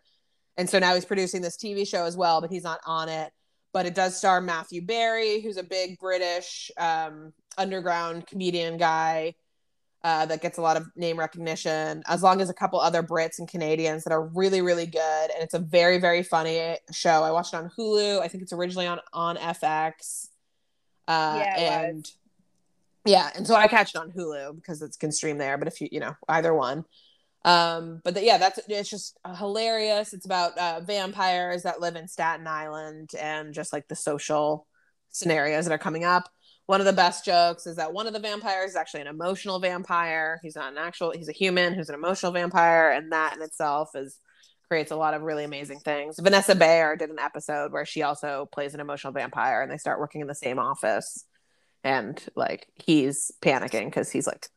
and 0.57 0.69
so 0.69 0.79
now 0.79 0.95
he's 0.95 1.07
producing 1.07 1.41
this 1.41 1.57
TV 1.57 1.89
show 1.89 2.05
as 2.05 2.17
well, 2.17 2.41
but 2.41 2.51
he's 2.51 2.65
not 2.65 2.81
on 2.87 3.09
it. 3.09 3.33
But 3.73 3.87
it 3.87 3.95
does 3.95 4.19
star 4.19 4.43
Matthew 4.43 4.85
Berry, 4.85 5.41
who's 5.41 5.57
a 5.57 5.63
big 5.63 5.99
British 5.99 6.71
um, 6.77 7.33
underground 7.57 8.27
comedian 8.27 8.77
guy 8.77 9.35
uh, 10.05 10.27
that 10.27 10.43
gets 10.43 10.59
a 10.59 10.61
lot 10.61 10.77
of 10.77 10.87
name 10.95 11.19
recognition, 11.19 12.03
as 12.07 12.23
long 12.23 12.43
as 12.43 12.51
a 12.51 12.55
couple 12.55 12.81
other 12.81 13.03
Brits 13.03 13.39
and 13.39 13.49
Canadians 13.49 14.05
that 14.05 14.13
are 14.13 14.27
really, 14.27 14.61
really 14.61 14.85
good. 14.85 15.31
And 15.31 15.43
it's 15.43 15.55
a 15.55 15.59
very, 15.59 15.99
very 15.99 16.23
funny 16.23 16.77
show. 16.93 17.23
I 17.23 17.31
watched 17.31 17.55
it 17.55 17.57
on 17.57 17.71
Hulu. 17.79 18.21
I 18.21 18.29
think 18.29 18.43
it's 18.43 18.53
originally 18.53 18.87
on 18.87 19.01
on 19.15 19.37
FX. 19.37 20.29
Uh, 21.09 21.43
Yeah, 21.45 21.59
it 21.59 21.63
was. 21.63 21.89
and 21.89 22.11
yeah, 23.05 23.31
and 23.35 23.47
so 23.47 23.55
I 23.55 23.67
catch 23.67 23.95
it 23.95 23.99
on 23.99 24.13
Hulu 24.13 24.55
because 24.57 24.81
it 24.83 24.97
can 24.99 25.11
stream 25.11 25.39
there. 25.39 25.59
But 25.59 25.69
if 25.69 25.81
you, 25.81 25.89
you 25.91 26.01
know, 26.01 26.15
either 26.29 26.55
one. 26.55 26.85
Um, 27.45 28.01
but 28.05 28.15
the, 28.15 28.25
yeah, 28.25 28.39
that's 28.39 28.61
it's 28.69 28.89
just 28.89 29.19
hilarious. 29.37 30.13
It's 30.13 30.27
about 30.27 30.57
uh, 30.57 30.81
vampires 30.81 31.65
that 31.65 31.81
live 31.81 31.97
in 31.97 32.07
Staten 32.07 32.47
Island 32.47 33.11
and 33.21 33.53
just 33.53 33.73
like 33.73 33.89
the 33.89 33.97
social 33.97 34.69
scenarios 35.11 35.65
that 35.65 35.75
are 35.75 35.79
coming 35.79 36.05
up. 36.05 36.29
One 36.67 36.79
of 36.79 36.87
the 36.87 36.93
best 36.93 37.25
jokes 37.25 37.67
is 37.67 37.77
that 37.77 37.93
one 37.93 38.07
of 38.07 38.13
the 38.13 38.21
vampires 38.21 38.71
is 38.71 38.77
actually 38.77 39.01
an 39.01 39.09
emotional 39.09 39.59
vampire. 39.59 40.39
He's 40.43 40.55
not 40.55 40.71
an 40.71 40.79
actual, 40.79 41.11
he's 41.11 41.29
a 41.29 41.33
human 41.33 41.75
who's 41.75 41.89
an 41.89 41.97
emotional 41.97 42.31
vampire, 42.31 42.93
and 42.93 43.11
that 43.11 43.35
in 43.35 43.43
itself 43.43 43.91
is 43.97 44.21
creates 44.73 44.91
a 44.91 44.97
lot 44.97 45.13
of 45.13 45.21
really 45.21 45.45
amazing 45.45 45.79
things. 45.81 46.19
Vanessa 46.19 46.55
Bayer 46.55 46.97
did 46.97 47.11
an 47.11 47.19
episode 47.19 47.73
where 47.73 47.85
she 47.85 48.01
also 48.01 48.49
plays 48.53 48.73
an 48.73 48.81
emotional 48.81 49.13
vampire, 49.13 49.61
and 49.61 49.71
they 49.71 49.77
start 49.77 50.01
working 50.01 50.23
in 50.23 50.27
the 50.27 50.35
same 50.35 50.59
office, 50.59 51.27
and 51.85 52.25
like 52.37 52.69
he's 52.83 53.31
panicking 53.43 53.85
because 53.85 54.11
he's 54.11 54.27
like, 54.27 54.49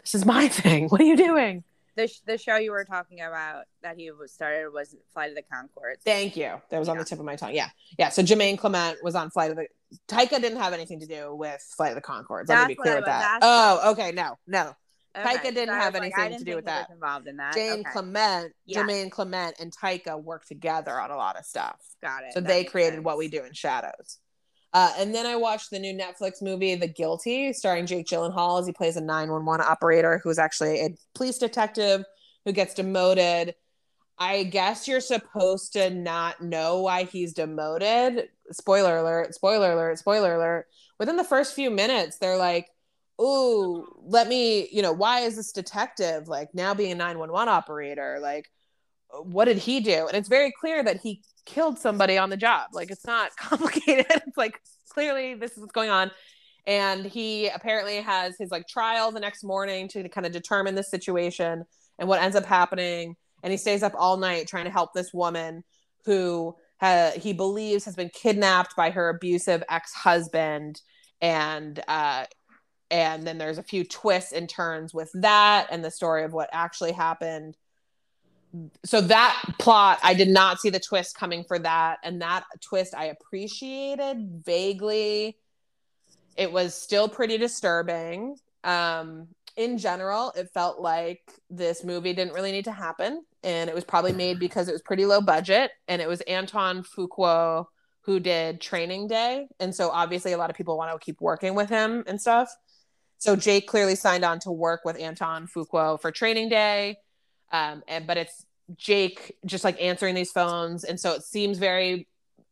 "This 0.00 0.16
is 0.16 0.26
my 0.26 0.48
thing. 0.62 0.88
What 0.88 1.00
are 1.00 1.04
you 1.04 1.16
doing?" 1.16 1.62
The, 1.94 2.08
sh- 2.08 2.18
the 2.26 2.36
show 2.36 2.56
you 2.56 2.72
were 2.72 2.84
talking 2.84 3.20
about 3.20 3.66
that 3.84 3.96
he 3.96 4.10
started 4.26 4.72
was 4.72 4.96
Flight 5.12 5.30
of 5.30 5.36
the 5.36 5.42
Conchords. 5.42 6.02
Thank 6.04 6.36
you. 6.36 6.60
That 6.70 6.80
was 6.80 6.88
on 6.88 6.98
the 6.98 7.04
tip 7.04 7.20
of 7.20 7.24
my 7.24 7.36
tongue. 7.36 7.54
Yeah, 7.54 7.68
yeah. 7.96 8.08
So 8.08 8.24
Jermaine 8.24 8.58
Clement 8.58 8.98
was 9.04 9.14
on 9.14 9.30
Flight 9.30 9.52
of 9.52 9.56
the. 9.56 9.68
Taika 10.08 10.40
didn't 10.40 10.58
have 10.58 10.72
anything 10.72 10.98
to 10.98 11.06
do 11.06 11.32
with 11.32 11.62
Flight 11.76 11.90
of 11.90 11.94
the 11.94 12.02
Conchords. 12.02 12.48
Let 12.48 12.66
me 12.66 12.74
be 12.74 12.74
clear 12.74 12.96
with 12.96 13.04
that. 13.04 13.38
Oh, 13.40 13.92
okay. 13.92 14.10
No, 14.10 14.36
no. 14.48 14.74
Okay, 15.16 15.36
Taika 15.36 15.42
didn't 15.42 15.68
so 15.68 15.74
have 15.74 15.94
like, 15.94 16.02
anything 16.02 16.34
I 16.34 16.38
to 16.38 16.44
do 16.44 16.56
with 16.56 16.66
that. 16.66 16.88
Involved 16.90 17.26
in 17.26 17.36
that. 17.38 17.54
Jane 17.54 17.80
okay. 17.80 17.82
Clement, 17.92 18.52
Yeah. 18.64 18.82
Jermaine 18.82 19.10
Clement, 19.10 19.56
and 19.58 19.72
Taika 19.76 20.22
worked 20.22 20.46
together 20.48 21.00
on 21.00 21.10
a 21.10 21.16
lot 21.16 21.36
of 21.36 21.44
stuff. 21.44 21.80
Got 22.00 22.24
it. 22.24 22.32
So 22.34 22.40
That 22.40 22.48
they 22.48 22.64
created 22.64 22.94
sense. 22.96 23.04
what 23.04 23.18
we 23.18 23.28
do 23.28 23.42
in 23.44 23.52
Shadows. 23.52 24.18
Uh, 24.72 24.92
and 24.98 25.12
then 25.12 25.26
I 25.26 25.34
watched 25.34 25.70
the 25.70 25.80
new 25.80 25.92
Netflix 25.92 26.40
movie, 26.40 26.76
The 26.76 26.86
Guilty, 26.86 27.52
starring 27.52 27.86
Jake 27.86 28.06
Gyllenhaal 28.06 28.60
as 28.60 28.66
he 28.66 28.72
plays 28.72 28.96
a 28.96 29.00
911 29.00 29.66
operator 29.68 30.20
who's 30.22 30.38
actually 30.38 30.80
a 30.80 30.94
police 31.14 31.38
detective 31.38 32.04
who 32.44 32.52
gets 32.52 32.74
demoted. 32.74 33.56
I 34.16 34.44
guess 34.44 34.86
you're 34.86 35.00
supposed 35.00 35.72
to 35.72 35.90
not 35.90 36.40
know 36.40 36.82
why 36.82 37.04
he's 37.04 37.32
demoted. 37.32 38.28
Spoiler 38.52 38.98
alert, 38.98 39.34
spoiler 39.34 39.72
alert, 39.72 39.98
spoiler 39.98 40.34
alert. 40.36 40.66
Within 41.00 41.16
the 41.16 41.24
first 41.24 41.54
few 41.54 41.70
minutes, 41.70 42.18
they're 42.18 42.36
like, 42.36 42.68
Ooh, 43.20 43.86
let 44.02 44.28
me, 44.28 44.68
you 44.72 44.82
know, 44.82 44.92
why 44.92 45.20
is 45.20 45.36
this 45.36 45.52
detective 45.52 46.28
like 46.28 46.48
now 46.54 46.74
being 46.74 46.92
a 46.92 46.94
911 46.94 47.48
operator? 47.48 48.18
Like, 48.20 48.50
what 49.22 49.46
did 49.46 49.58
he 49.58 49.80
do? 49.80 50.06
And 50.06 50.16
it's 50.16 50.28
very 50.28 50.52
clear 50.58 50.82
that 50.82 51.00
he 51.00 51.22
killed 51.44 51.78
somebody 51.78 52.16
on 52.16 52.30
the 52.30 52.36
job. 52.36 52.68
Like, 52.72 52.90
it's 52.90 53.06
not 53.06 53.36
complicated. 53.38 54.06
it's 54.08 54.36
like 54.36 54.58
clearly 54.88 55.34
this 55.34 55.52
is 55.52 55.58
what's 55.58 55.72
going 55.72 55.90
on. 55.90 56.10
And 56.66 57.04
he 57.04 57.48
apparently 57.48 57.96
has 57.96 58.36
his 58.38 58.50
like 58.50 58.66
trial 58.68 59.10
the 59.12 59.20
next 59.20 59.42
morning 59.42 59.88
to 59.88 60.08
kind 60.08 60.26
of 60.26 60.32
determine 60.32 60.74
the 60.74 60.82
situation 60.82 61.64
and 61.98 62.08
what 62.08 62.22
ends 62.22 62.36
up 62.36 62.44
happening. 62.44 63.16
And 63.42 63.50
he 63.50 63.56
stays 63.56 63.82
up 63.82 63.94
all 63.96 64.16
night 64.16 64.46
trying 64.46 64.66
to 64.66 64.70
help 64.70 64.92
this 64.94 65.12
woman 65.12 65.64
who 66.04 66.54
ha- 66.80 67.12
he 67.16 67.32
believes 67.32 67.84
has 67.84 67.96
been 67.96 68.10
kidnapped 68.10 68.76
by 68.76 68.90
her 68.90 69.08
abusive 69.08 69.62
ex-husband 69.68 70.80
and 71.22 71.82
uh 71.86 72.24
and 72.90 73.26
then 73.26 73.38
there's 73.38 73.58
a 73.58 73.62
few 73.62 73.84
twists 73.84 74.32
and 74.32 74.48
turns 74.48 74.94
with 74.94 75.10
that 75.14 75.66
and 75.70 75.84
the 75.84 75.90
story 75.90 76.24
of 76.24 76.32
what 76.32 76.48
actually 76.52 76.92
happened 76.92 77.56
so 78.84 79.00
that 79.00 79.40
plot 79.58 79.98
i 80.02 80.14
did 80.14 80.28
not 80.28 80.58
see 80.60 80.70
the 80.70 80.80
twist 80.80 81.16
coming 81.16 81.44
for 81.44 81.58
that 81.58 81.98
and 82.02 82.22
that 82.22 82.44
twist 82.60 82.94
i 82.94 83.06
appreciated 83.06 84.42
vaguely 84.44 85.36
It 86.36 86.52
was 86.52 86.74
still 86.74 87.08
pretty 87.08 87.38
disturbing. 87.38 88.36
Um, 88.64 89.28
in 89.56 89.78
general, 89.78 90.32
it 90.36 90.50
felt 90.54 90.80
like 90.80 91.20
this 91.50 91.84
movie 91.84 92.14
didn't 92.14 92.34
really 92.34 92.52
need 92.52 92.64
to 92.66 92.72
happen. 92.72 93.24
And 93.42 93.68
it 93.68 93.74
was 93.74 93.84
probably 93.84 94.12
made 94.12 94.38
because 94.38 94.68
it 94.68 94.72
was 94.72 94.82
pretty 94.82 95.04
low 95.06 95.20
budget. 95.20 95.70
And 95.88 96.00
it 96.00 96.08
was 96.08 96.22
Antoine 96.30 96.82
Fuqua 96.82 97.66
who 98.02 98.20
did 98.20 98.60
Training 98.60 99.08
Day. 99.08 99.48
And 99.60 99.74
so 99.74 99.90
obviously, 99.90 100.32
a 100.32 100.38
lot 100.38 100.50
of 100.50 100.56
people 100.56 100.78
want 100.78 100.92
to 100.98 101.04
keep 101.04 101.20
working 101.20 101.54
with 101.54 101.68
him 101.68 102.04
and 102.06 102.20
stuff. 102.20 102.50
So 103.20 103.36
Jake 103.36 103.68
clearly 103.68 103.94
signed 103.94 104.24
on 104.24 104.40
to 104.40 104.50
work 104.50 104.80
with 104.84 105.00
Antoine 105.00 105.46
Fuqua 105.46 106.00
for 106.00 106.10
Training 106.10 106.48
Day. 106.48 106.96
Um, 107.52 107.82
and 107.86 108.06
but 108.06 108.16
it's 108.16 108.46
Jake 108.76 109.36
just 109.44 109.62
like 109.62 109.80
answering 109.80 110.14
these 110.14 110.32
phones. 110.32 110.84
And 110.84 110.98
so 110.98 111.12
it 111.12 111.22
seems 111.22 111.58
very 111.58 112.08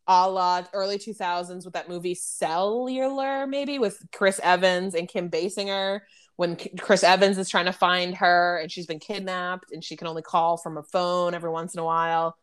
a 0.06 0.28
la 0.28 0.62
early 0.74 0.98
2000s 0.98 1.64
with 1.64 1.72
that 1.72 1.88
movie 1.88 2.14
Cellular, 2.14 3.46
maybe 3.46 3.78
with 3.78 4.02
Chris 4.12 4.40
Evans 4.42 4.94
and 4.94 5.08
Kim 5.08 5.30
Basinger. 5.30 6.00
When 6.36 6.56
Chris 6.78 7.02
Evans 7.02 7.38
is 7.38 7.48
trying 7.48 7.64
to 7.64 7.72
find 7.72 8.14
her 8.16 8.58
and 8.58 8.70
she's 8.70 8.86
been 8.86 9.00
kidnapped 9.00 9.72
and 9.72 9.82
she 9.82 9.96
can 9.96 10.06
only 10.06 10.22
call 10.22 10.56
from 10.56 10.76
a 10.76 10.82
phone 10.82 11.34
every 11.34 11.50
once 11.50 11.74
in 11.74 11.80
a 11.80 11.84
while. 11.84 12.36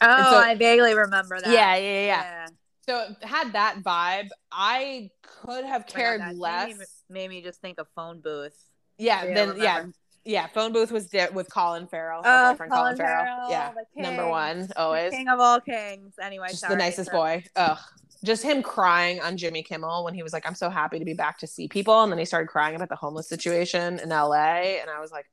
Oh, 0.00 0.30
so, 0.32 0.36
I 0.36 0.54
vaguely 0.56 0.94
remember 0.94 1.40
that. 1.40 1.50
Yeah, 1.50 1.76
yeah, 1.76 2.06
yeah. 2.06 2.06
yeah. 2.06 2.46
So 2.88 3.06
it 3.08 3.24
had 3.24 3.52
that 3.52 3.82
vibe. 3.82 4.28
I 4.50 5.10
could 5.22 5.64
have 5.64 5.86
cared 5.86 6.20
oh 6.20 6.26
God, 6.26 6.36
less. 6.36 7.01
Made 7.12 7.28
me, 7.28 7.42
just 7.42 7.60
think 7.60 7.78
of 7.78 7.86
phone 7.94 8.20
booth. 8.20 8.56
Yeah, 8.98 9.26
then 9.26 9.54
yeah, 9.58 9.84
yeah, 10.24 10.46
phone 10.46 10.72
booth 10.72 10.92
was 10.92 11.08
di- 11.08 11.28
with 11.30 11.52
Colin 11.52 11.86
Farrell. 11.86 12.22
Oh, 12.24 12.54
Colin, 12.56 12.70
Colin 12.70 12.96
Farrell. 12.96 13.48
Farrell. 13.48 13.50
Yeah, 13.50 13.72
number 13.96 14.28
one 14.28 14.68
always. 14.76 15.10
The 15.10 15.16
king 15.16 15.28
of 15.28 15.40
all 15.40 15.60
kings. 15.60 16.14
Anyway, 16.20 16.48
just 16.48 16.60
sorry, 16.60 16.74
the 16.74 16.78
nicest 16.78 17.10
so. 17.10 17.16
boy. 17.16 17.44
Ugh, 17.56 17.78
just 18.24 18.42
him 18.42 18.62
crying 18.62 19.20
on 19.20 19.36
Jimmy 19.36 19.62
Kimmel 19.62 20.04
when 20.04 20.14
he 20.14 20.22
was 20.22 20.32
like, 20.32 20.46
"I'm 20.46 20.54
so 20.54 20.70
happy 20.70 20.98
to 20.98 21.04
be 21.04 21.14
back 21.14 21.38
to 21.38 21.46
see 21.46 21.68
people," 21.68 22.02
and 22.02 22.12
then 22.12 22.18
he 22.18 22.24
started 22.24 22.48
crying 22.48 22.76
about 22.76 22.88
the 22.88 22.96
homeless 22.96 23.28
situation 23.28 23.98
in 23.98 24.12
L.A. 24.12 24.80
And 24.80 24.88
I 24.88 25.00
was 25.00 25.10
like, 25.10 25.26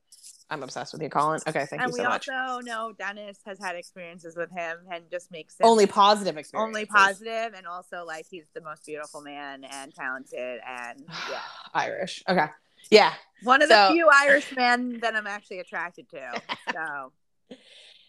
"I'm 0.50 0.62
obsessed 0.62 0.92
with 0.92 1.02
you, 1.02 1.08
Colin." 1.08 1.40
Okay, 1.46 1.66
thank 1.66 1.82
and 1.82 1.90
you 1.90 1.96
so 1.96 2.04
much. 2.04 2.28
And 2.28 2.36
we 2.36 2.52
also 2.52 2.60
know 2.60 2.92
Dennis 2.92 3.38
has 3.46 3.58
had 3.58 3.76
experiences 3.76 4.36
with 4.36 4.50
him 4.50 4.78
and 4.92 5.04
just 5.10 5.30
makes 5.30 5.54
it 5.58 5.64
only 5.64 5.86
positive 5.86 6.36
experiences. 6.36 6.76
Only 6.76 6.86
positive, 6.86 7.54
and 7.56 7.66
also 7.66 8.04
like 8.04 8.26
he's 8.30 8.46
the 8.54 8.60
most 8.60 8.84
beautiful 8.86 9.20
man 9.20 9.64
and 9.64 9.94
talented 9.94 10.60
and 10.66 11.04
yeah, 11.30 11.40
Irish. 11.74 12.22
Okay. 12.28 12.46
Yeah. 12.90 13.12
One 13.42 13.62
of 13.62 13.68
so, 13.68 13.88
the 13.88 13.94
few 13.94 14.08
Irish 14.12 14.54
men 14.56 14.98
that 15.00 15.14
I'm 15.14 15.26
actually 15.26 15.60
attracted 15.60 16.08
to. 16.10 16.42
So. 16.72 17.12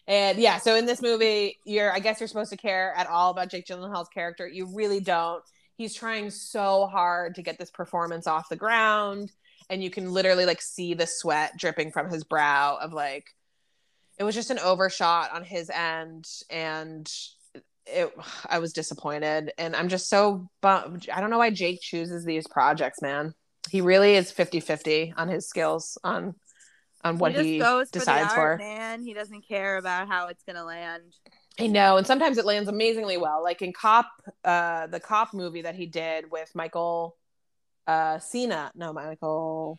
and 0.06 0.38
yeah, 0.38 0.58
so 0.58 0.76
in 0.76 0.86
this 0.86 1.02
movie, 1.02 1.58
you're 1.64 1.92
I 1.92 1.98
guess 1.98 2.20
you're 2.20 2.28
supposed 2.28 2.50
to 2.50 2.56
care 2.56 2.94
at 2.96 3.08
all 3.08 3.32
about 3.32 3.50
Jake 3.50 3.66
Gyllenhaal's 3.66 4.08
character. 4.08 4.46
You 4.46 4.66
really 4.72 5.00
don't. 5.00 5.42
He's 5.76 5.94
trying 5.94 6.30
so 6.30 6.86
hard 6.86 7.34
to 7.34 7.42
get 7.42 7.58
this 7.58 7.72
performance 7.72 8.28
off 8.28 8.48
the 8.48 8.56
ground, 8.56 9.32
and 9.72 9.82
you 9.82 9.90
can 9.90 10.12
literally 10.12 10.46
like 10.46 10.62
see 10.62 10.94
the 10.94 11.06
sweat 11.06 11.56
dripping 11.56 11.90
from 11.90 12.10
his 12.10 12.22
brow 12.22 12.78
of 12.80 12.92
like 12.92 13.26
it 14.18 14.24
was 14.24 14.34
just 14.34 14.50
an 14.50 14.58
overshot 14.58 15.32
on 15.32 15.42
his 15.42 15.70
end 15.70 16.26
and 16.50 17.10
it 17.86 18.12
I 18.48 18.60
was 18.60 18.72
disappointed 18.72 19.52
and 19.58 19.74
I'm 19.74 19.88
just 19.88 20.08
so 20.08 20.48
bummed. 20.60 21.08
I 21.12 21.20
don't 21.20 21.30
know 21.30 21.38
why 21.38 21.50
Jake 21.50 21.80
chooses 21.80 22.24
these 22.24 22.46
projects, 22.46 23.02
man 23.02 23.34
he 23.70 23.80
really 23.80 24.14
is 24.14 24.32
50-50 24.32 25.14
on 25.16 25.28
his 25.28 25.48
skills 25.48 25.98
on 26.02 26.34
on 27.04 27.18
what 27.18 27.32
he, 27.32 27.54
he 27.54 27.58
goes 27.58 27.90
decides 27.90 28.32
for, 28.32 28.40
art, 28.40 28.60
for. 28.60 28.64
Man, 28.64 29.02
he 29.02 29.12
doesn't 29.12 29.46
care 29.48 29.76
about 29.76 30.06
how 30.06 30.28
it's 30.28 30.44
gonna 30.44 30.64
land. 30.64 31.02
I 31.58 31.66
know, 31.66 31.96
and 31.96 32.06
sometimes 32.06 32.38
it 32.38 32.44
lands 32.44 32.68
amazingly 32.68 33.16
well. 33.16 33.42
Like 33.42 33.60
in 33.60 33.72
Cop, 33.72 34.06
uh, 34.44 34.86
the 34.86 35.00
Cop 35.00 35.34
movie 35.34 35.62
that 35.62 35.74
he 35.74 35.86
did 35.86 36.30
with 36.30 36.54
Michael 36.54 37.16
uh 37.86 38.18
Cena, 38.18 38.72
no, 38.74 38.92
Michael 38.92 39.78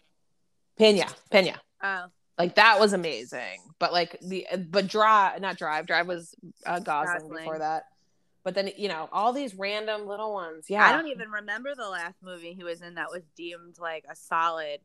Pena, 0.78 1.08
Pena. 1.30 1.60
Oh, 1.84 2.06
like 2.38 2.56
that 2.56 2.80
was 2.80 2.93
amazing. 2.93 3.60
But 3.80 3.93
like 3.93 4.18
the 4.22 4.47
but 4.70 4.88
Drive, 4.88 5.41
not 5.41 5.58
Drive, 5.58 5.86
Drive 5.86 6.08
was 6.08 6.36
uh, 6.66 6.80
Gosling, 6.80 7.20
Gosling. 7.20 7.38
before 7.38 7.60
that. 7.60 7.84
But 8.43 8.56
then 8.56 8.72
you 8.78 8.89
know 8.89 9.10
all 9.12 9.34
these 9.34 9.56
random 9.56 10.08
little 10.08 10.34
ones. 10.34 10.66
Yeah, 10.70 10.86
I 10.86 10.91
don't 10.91 11.08
even 11.08 11.30
remember 11.30 11.76
the 11.76 11.88
last 11.88 12.16
movie 12.22 12.54
he 12.54 12.64
was 12.64 12.82
in 12.82 12.95
that 12.95 13.12
was 13.12 13.24
deemed 13.38 13.78
like 13.80 14.06
a 14.10 14.16
solid, 14.16 14.80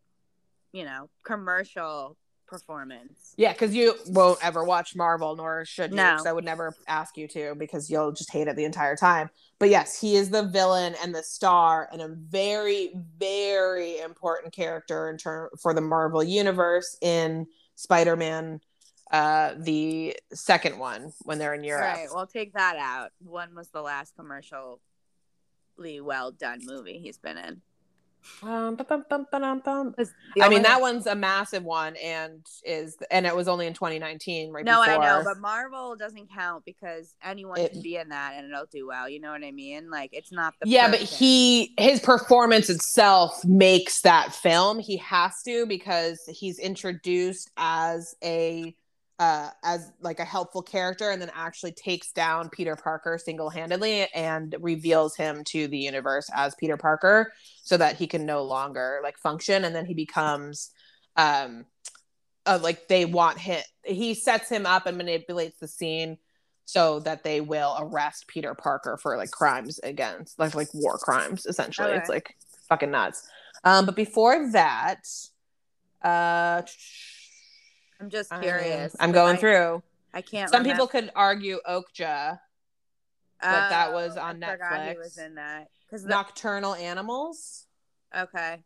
you 0.72 0.84
know, 0.84 1.08
commercial 1.24 2.16
performance. 2.48 3.34
Yeah, 3.36 3.52
because 3.52 3.74
you 3.74 3.94
won't 4.06 4.44
ever 4.44 4.64
watch 4.64 4.96
Marvel, 4.96 5.36
nor 5.36 5.64
should 5.64 5.90
you. 5.90 5.96
No. 5.96 6.18
I 6.26 6.32
would 6.32 6.44
never 6.44 6.74
ask 6.88 7.16
you 7.16 7.28
to 7.28 7.54
because 7.54 7.90
you'll 7.90 8.12
just 8.12 8.32
hate 8.32 8.48
it 8.48 8.56
the 8.56 8.64
entire 8.64 8.96
time. 8.96 9.30
But 9.58 9.68
yes, 9.70 10.00
he 10.00 10.16
is 10.16 10.30
the 10.30 10.44
villain 10.44 10.94
and 11.02 11.14
the 11.14 11.22
star 11.22 11.88
and 11.92 12.02
a 12.02 12.08
very, 12.08 12.92
very 13.18 13.98
important 14.00 14.52
character 14.52 15.10
in 15.10 15.18
term 15.18 15.50
for 15.60 15.74
the 15.74 15.80
Marvel 15.80 16.24
universe 16.24 16.96
in 17.00 17.46
Spider-Man 17.76 18.60
uh 19.10 19.54
the 19.56 20.14
second 20.34 20.78
one 20.78 21.12
when 21.22 21.38
they're 21.38 21.54
in 21.54 21.64
Europe. 21.64 21.96
Right. 21.96 22.08
Well, 22.12 22.26
take 22.26 22.52
that 22.52 22.76
out. 22.76 23.10
One 23.20 23.54
was 23.54 23.68
the 23.68 23.80
last 23.80 24.14
commercially 24.16 24.76
well 26.00 26.30
done 26.30 26.60
movie 26.64 26.98
he's 26.98 27.16
been 27.16 27.38
in. 27.38 27.62
Um, 28.42 28.76
bum, 28.76 29.04
bum, 29.08 29.26
bum, 29.32 29.94
I 30.40 30.48
mean, 30.48 30.62
that 30.62 30.80
one's 30.80 31.06
a 31.06 31.14
massive 31.14 31.64
one, 31.64 31.96
and 31.96 32.46
is 32.64 32.96
and 33.10 33.26
it 33.26 33.34
was 33.34 33.48
only 33.48 33.66
in 33.66 33.74
2019, 33.74 34.52
right? 34.52 34.64
No, 34.64 34.80
before. 34.80 35.02
I 35.02 35.18
know, 35.18 35.24
but 35.24 35.38
Marvel 35.38 35.96
doesn't 35.96 36.30
count 36.32 36.64
because 36.64 37.14
anyone 37.22 37.58
it, 37.58 37.72
can 37.72 37.82
be 37.82 37.96
in 37.96 38.10
that 38.10 38.34
and 38.36 38.46
it'll 38.46 38.66
do 38.66 38.86
well. 38.86 39.08
You 39.08 39.20
know 39.20 39.32
what 39.32 39.42
I 39.42 39.50
mean? 39.50 39.90
Like 39.90 40.10
it's 40.12 40.30
not 40.30 40.54
the 40.60 40.68
yeah, 40.68 40.88
person. 40.88 41.00
but 41.00 41.08
he 41.08 41.74
his 41.78 41.98
performance 42.00 42.70
itself 42.70 43.44
makes 43.44 44.02
that 44.02 44.32
film. 44.32 44.78
He 44.78 44.98
has 44.98 45.42
to 45.44 45.66
because 45.66 46.20
he's 46.28 46.60
introduced 46.60 47.50
as 47.56 48.14
a 48.22 48.74
uh, 49.18 49.50
as 49.64 49.92
like 50.00 50.20
a 50.20 50.24
helpful 50.24 50.62
character 50.62 51.10
and 51.10 51.20
then 51.20 51.30
actually 51.34 51.72
takes 51.72 52.12
down 52.12 52.48
Peter 52.48 52.76
Parker 52.76 53.18
single-handedly 53.18 54.06
and 54.14 54.54
reveals 54.60 55.16
him 55.16 55.42
to 55.44 55.66
the 55.68 55.78
universe 55.78 56.30
as 56.34 56.54
Peter 56.54 56.76
Parker 56.76 57.32
so 57.62 57.76
that 57.76 57.96
he 57.96 58.06
can 58.06 58.24
no 58.24 58.44
longer 58.44 59.00
like 59.02 59.18
function. 59.18 59.64
And 59.64 59.74
then 59.74 59.86
he 59.86 59.94
becomes 59.94 60.70
um 61.16 61.66
uh, 62.46 62.58
like 62.62 62.88
they 62.88 63.04
want 63.04 63.38
him 63.38 63.60
he 63.84 64.14
sets 64.14 64.48
him 64.48 64.64
up 64.64 64.86
and 64.86 64.96
manipulates 64.96 65.58
the 65.58 65.68
scene 65.68 66.16
so 66.64 67.00
that 67.00 67.24
they 67.24 67.40
will 67.40 67.76
arrest 67.80 68.26
Peter 68.28 68.54
Parker 68.54 68.98
for 69.02 69.16
like 69.16 69.30
crimes 69.30 69.80
against 69.82 70.38
like 70.38 70.54
like 70.54 70.68
war 70.74 70.96
crimes 70.96 71.44
essentially. 71.44 71.88
Okay. 71.88 71.98
it's 71.98 72.08
like 72.08 72.36
fucking 72.68 72.92
nuts. 72.92 73.28
Um 73.64 73.84
but 73.84 73.96
before 73.96 74.52
that 74.52 75.02
uh 76.02 76.62
I'm 78.00 78.10
just 78.10 78.30
curious. 78.40 78.94
I'm 79.00 79.12
going 79.12 79.36
I, 79.36 79.40
through. 79.40 79.82
I 80.14 80.22
can't. 80.22 80.50
Some 80.50 80.62
remember. 80.62 80.74
people 80.74 80.86
could 80.88 81.10
argue 81.14 81.58
Okja, 81.68 82.38
but 83.40 83.48
uh, 83.48 83.68
that 83.68 83.92
was 83.92 84.16
oh, 84.16 84.20
on 84.20 84.42
I 84.42 84.56
Netflix. 84.56 84.90
he 84.92 84.98
was 84.98 85.18
in 85.18 85.34
that 85.34 85.68
because 85.86 86.04
the... 86.04 86.08
Nocturnal 86.08 86.74
Animals. 86.74 87.66
Okay. 88.16 88.58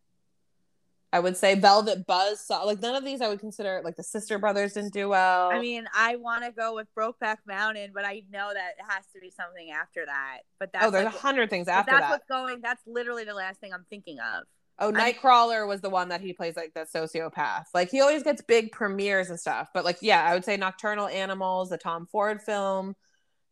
I 1.14 1.20
would 1.20 1.36
say 1.36 1.54
Velvet 1.56 2.06
Buzz. 2.06 2.46
Like 2.48 2.80
none 2.80 2.94
of 2.94 3.04
these, 3.04 3.20
I 3.20 3.28
would 3.28 3.40
consider 3.40 3.82
like 3.84 3.96
the 3.96 4.02
Sister 4.02 4.38
Brothers 4.38 4.72
didn't 4.72 4.94
do 4.94 5.10
well. 5.10 5.50
I 5.50 5.60
mean, 5.60 5.86
I 5.94 6.16
want 6.16 6.44
to 6.44 6.52
go 6.52 6.74
with 6.74 6.86
Brokeback 6.96 7.36
Mountain, 7.46 7.90
but 7.92 8.06
I 8.06 8.22
know 8.32 8.50
that 8.52 8.70
it 8.78 8.84
has 8.88 9.04
to 9.14 9.20
be 9.20 9.30
something 9.30 9.70
after 9.70 10.06
that. 10.06 10.38
But 10.58 10.72
that's 10.72 10.86
oh, 10.86 10.90
there's 10.90 11.02
a 11.02 11.10
like, 11.10 11.14
hundred 11.18 11.50
things 11.50 11.68
after 11.68 11.90
that's 11.90 12.00
that. 12.00 12.10
That's 12.10 12.22
what's 12.28 12.28
going. 12.28 12.62
That's 12.62 12.80
literally 12.86 13.24
the 13.24 13.34
last 13.34 13.60
thing 13.60 13.74
I'm 13.74 13.84
thinking 13.90 14.18
of. 14.20 14.44
Oh, 14.82 14.90
Nightcrawler 14.90 15.66
was 15.68 15.80
the 15.80 15.90
one 15.90 16.08
that 16.08 16.20
he 16.20 16.32
plays 16.32 16.56
like 16.56 16.74
the 16.74 16.80
sociopath. 16.92 17.66
Like 17.72 17.88
he 17.88 18.00
always 18.00 18.24
gets 18.24 18.42
big 18.42 18.72
premieres 18.72 19.30
and 19.30 19.38
stuff. 19.38 19.68
But 19.72 19.84
like, 19.84 19.98
yeah, 20.00 20.24
I 20.24 20.34
would 20.34 20.44
say 20.44 20.56
Nocturnal 20.56 21.06
Animals, 21.06 21.68
the 21.68 21.78
Tom 21.78 22.08
Ford 22.10 22.42
film, 22.42 22.96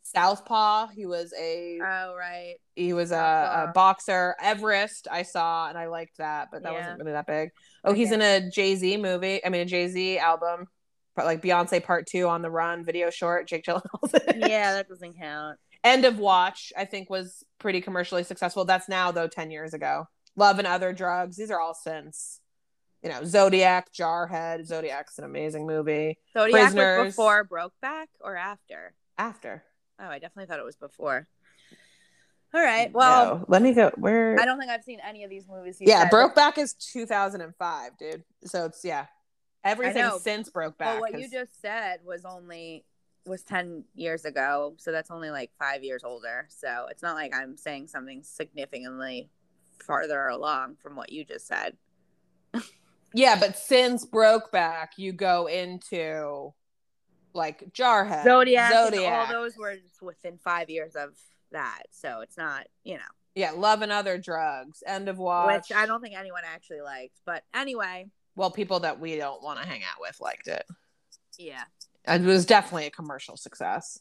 Southpaw. 0.02 0.88
He 0.88 1.06
was 1.06 1.32
a 1.38 1.78
oh 1.80 2.16
right. 2.18 2.56
He 2.74 2.92
was 2.92 3.12
a, 3.12 3.68
a, 3.68 3.72
boxer. 3.72 4.34
Everest 4.42 5.06
I 5.08 5.22
saw 5.22 5.68
and 5.68 5.78
I 5.78 5.86
liked 5.86 6.18
that, 6.18 6.48
but 6.50 6.64
that 6.64 6.72
yeah. 6.72 6.78
wasn't 6.80 6.98
really 6.98 7.12
that 7.12 7.28
big. 7.28 7.50
Oh, 7.84 7.90
okay. 7.90 8.00
he's 8.00 8.10
in 8.10 8.22
a 8.22 8.50
Jay 8.50 8.74
Z 8.74 8.96
movie. 8.96 9.44
I 9.44 9.50
mean, 9.50 9.60
a 9.60 9.66
Jay 9.66 9.86
Z 9.86 10.18
album. 10.18 10.66
But 11.14 11.26
like 11.26 11.42
Beyonce 11.42 11.82
Part 11.82 12.08
Two 12.08 12.26
on 12.26 12.42
the 12.42 12.50
Run 12.50 12.84
video 12.84 13.08
short. 13.10 13.46
Jake 13.46 13.64
Gyllenhaal. 13.64 14.10
yeah, 14.36 14.72
that 14.72 14.88
doesn't 14.88 15.16
count. 15.16 15.58
End 15.84 16.04
of 16.04 16.18
Watch, 16.18 16.72
I 16.76 16.86
think, 16.86 17.08
was 17.08 17.44
pretty 17.58 17.80
commercially 17.80 18.24
successful. 18.24 18.64
That's 18.64 18.88
now 18.88 19.12
though 19.12 19.28
ten 19.28 19.52
years 19.52 19.74
ago. 19.74 20.06
Love 20.36 20.58
and 20.58 20.66
Other 20.66 20.92
Drugs. 20.92 21.36
These 21.36 21.50
are 21.50 21.60
all 21.60 21.74
since, 21.74 22.40
you 23.02 23.10
know, 23.10 23.24
Zodiac, 23.24 23.92
Jarhead. 23.92 24.66
Zodiac's 24.66 25.18
an 25.18 25.24
amazing 25.24 25.66
movie. 25.66 26.18
Zodiac 26.32 26.72
Prisoners. 26.72 27.04
was 27.06 27.14
before 27.14 27.44
Brokeback 27.44 28.06
or 28.20 28.36
after? 28.36 28.94
After. 29.18 29.64
Oh, 30.00 30.06
I 30.06 30.18
definitely 30.18 30.46
thought 30.46 30.60
it 30.60 30.64
was 30.64 30.76
before. 30.76 31.26
All 32.52 32.60
right. 32.60 32.92
Well, 32.92 33.36
no, 33.36 33.44
let 33.48 33.62
me 33.62 33.72
go. 33.74 33.92
Where? 33.96 34.40
I 34.40 34.44
don't 34.44 34.58
think 34.58 34.70
I've 34.70 34.82
seen 34.82 34.98
any 35.06 35.22
of 35.24 35.30
these 35.30 35.46
movies. 35.48 35.76
yeah, 35.80 36.08
said. 36.08 36.10
Brokeback 36.10 36.58
is 36.58 36.74
2005, 36.74 37.98
dude. 37.98 38.24
So 38.44 38.64
it's 38.64 38.84
yeah, 38.84 39.06
everything 39.62 40.10
since 40.20 40.50
Brokeback. 40.50 40.74
But 40.78 41.00
what 41.00 41.12
has... 41.12 41.22
you 41.22 41.30
just 41.30 41.60
said 41.60 42.00
was 42.04 42.24
only 42.24 42.84
was 43.26 43.42
10 43.42 43.84
years 43.94 44.24
ago, 44.24 44.74
so 44.78 44.90
that's 44.90 45.10
only 45.10 45.30
like 45.30 45.50
five 45.58 45.84
years 45.84 46.02
older. 46.02 46.48
So 46.48 46.86
it's 46.90 47.02
not 47.02 47.14
like 47.14 47.34
I'm 47.34 47.56
saying 47.56 47.86
something 47.88 48.22
significantly 48.24 49.30
farther 49.82 50.28
along 50.28 50.76
from 50.76 50.96
what 50.96 51.12
you 51.12 51.24
just 51.24 51.46
said. 51.46 51.76
Yeah, 53.12 53.36
but 53.40 53.56
since 53.58 54.06
Brokeback, 54.06 54.90
you 54.96 55.12
go 55.12 55.46
into 55.46 56.52
like 57.34 57.72
Jarhead, 57.72 58.22
Zodiac, 58.24 58.72
Zodiac. 58.72 59.28
all 59.28 59.42
those 59.42 59.56
were 59.56 59.74
just 59.76 60.00
within 60.00 60.38
five 60.38 60.70
years 60.70 60.94
of 60.94 61.10
that, 61.50 61.82
so 61.90 62.20
it's 62.20 62.36
not 62.36 62.66
you 62.84 62.94
know, 62.94 63.00
yeah, 63.34 63.50
Love 63.50 63.82
and 63.82 63.90
Other 63.90 64.16
Drugs, 64.16 64.82
End 64.86 65.08
of 65.08 65.18
Watch. 65.18 65.68
which 65.68 65.76
I 65.76 65.86
don't 65.86 66.00
think 66.00 66.16
anyone 66.16 66.42
actually 66.46 66.82
liked. 66.82 67.18
But 67.26 67.42
anyway, 67.52 68.06
Well, 68.36 68.50
people 68.52 68.80
that 68.80 69.00
we 69.00 69.16
don't 69.16 69.42
want 69.42 69.60
to 69.60 69.66
hang 69.66 69.82
out 69.82 70.00
with 70.00 70.20
liked 70.20 70.46
it. 70.46 70.64
yeah. 71.38 71.62
It 72.06 72.22
was 72.22 72.46
definitely 72.46 72.86
a 72.86 72.90
commercial 72.90 73.36
success. 73.36 74.00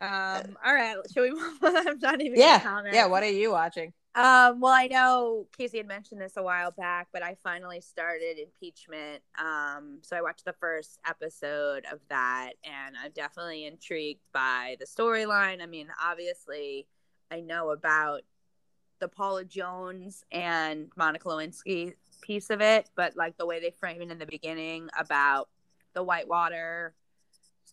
Um. 0.00 0.56
All 0.64 0.74
right. 0.74 0.96
Should 1.12 1.32
we? 1.32 1.40
I'm 1.62 1.98
not 1.98 2.20
even. 2.20 2.38
Yeah, 2.38 2.58
Gonna 2.58 2.76
comment. 2.76 2.94
Yeah, 2.94 3.06
what 3.06 3.22
are 3.22 3.30
you 3.30 3.50
watching? 3.50 3.92
Um, 4.16 4.60
well, 4.60 4.72
I 4.72 4.86
know 4.86 5.46
Casey 5.56 5.76
had 5.76 5.86
mentioned 5.86 6.22
this 6.22 6.38
a 6.38 6.42
while 6.42 6.70
back, 6.70 7.08
but 7.12 7.22
I 7.22 7.36
finally 7.42 7.82
started 7.82 8.38
impeachment. 8.38 9.22
Um, 9.38 9.98
so 10.00 10.16
I 10.16 10.22
watched 10.22 10.46
the 10.46 10.54
first 10.54 10.98
episode 11.06 11.84
of 11.92 12.00
that, 12.08 12.52
and 12.64 12.96
I'm 12.96 13.10
definitely 13.12 13.66
intrigued 13.66 14.22
by 14.32 14.76
the 14.80 14.86
storyline. 14.86 15.62
I 15.62 15.66
mean, 15.66 15.88
obviously, 16.02 16.86
I 17.30 17.40
know 17.40 17.72
about 17.72 18.22
the 19.00 19.08
Paula 19.08 19.44
Jones 19.44 20.24
and 20.32 20.88
Monica 20.96 21.28
Lewinsky 21.28 21.92
piece 22.22 22.48
of 22.48 22.62
it, 22.62 22.88
but 22.96 23.16
like 23.16 23.36
the 23.36 23.44
way 23.44 23.60
they 23.60 23.70
frame 23.70 24.00
it 24.00 24.10
in 24.10 24.18
the 24.18 24.24
beginning 24.24 24.88
about 24.98 25.50
the 25.92 26.02
Whitewater 26.02 26.94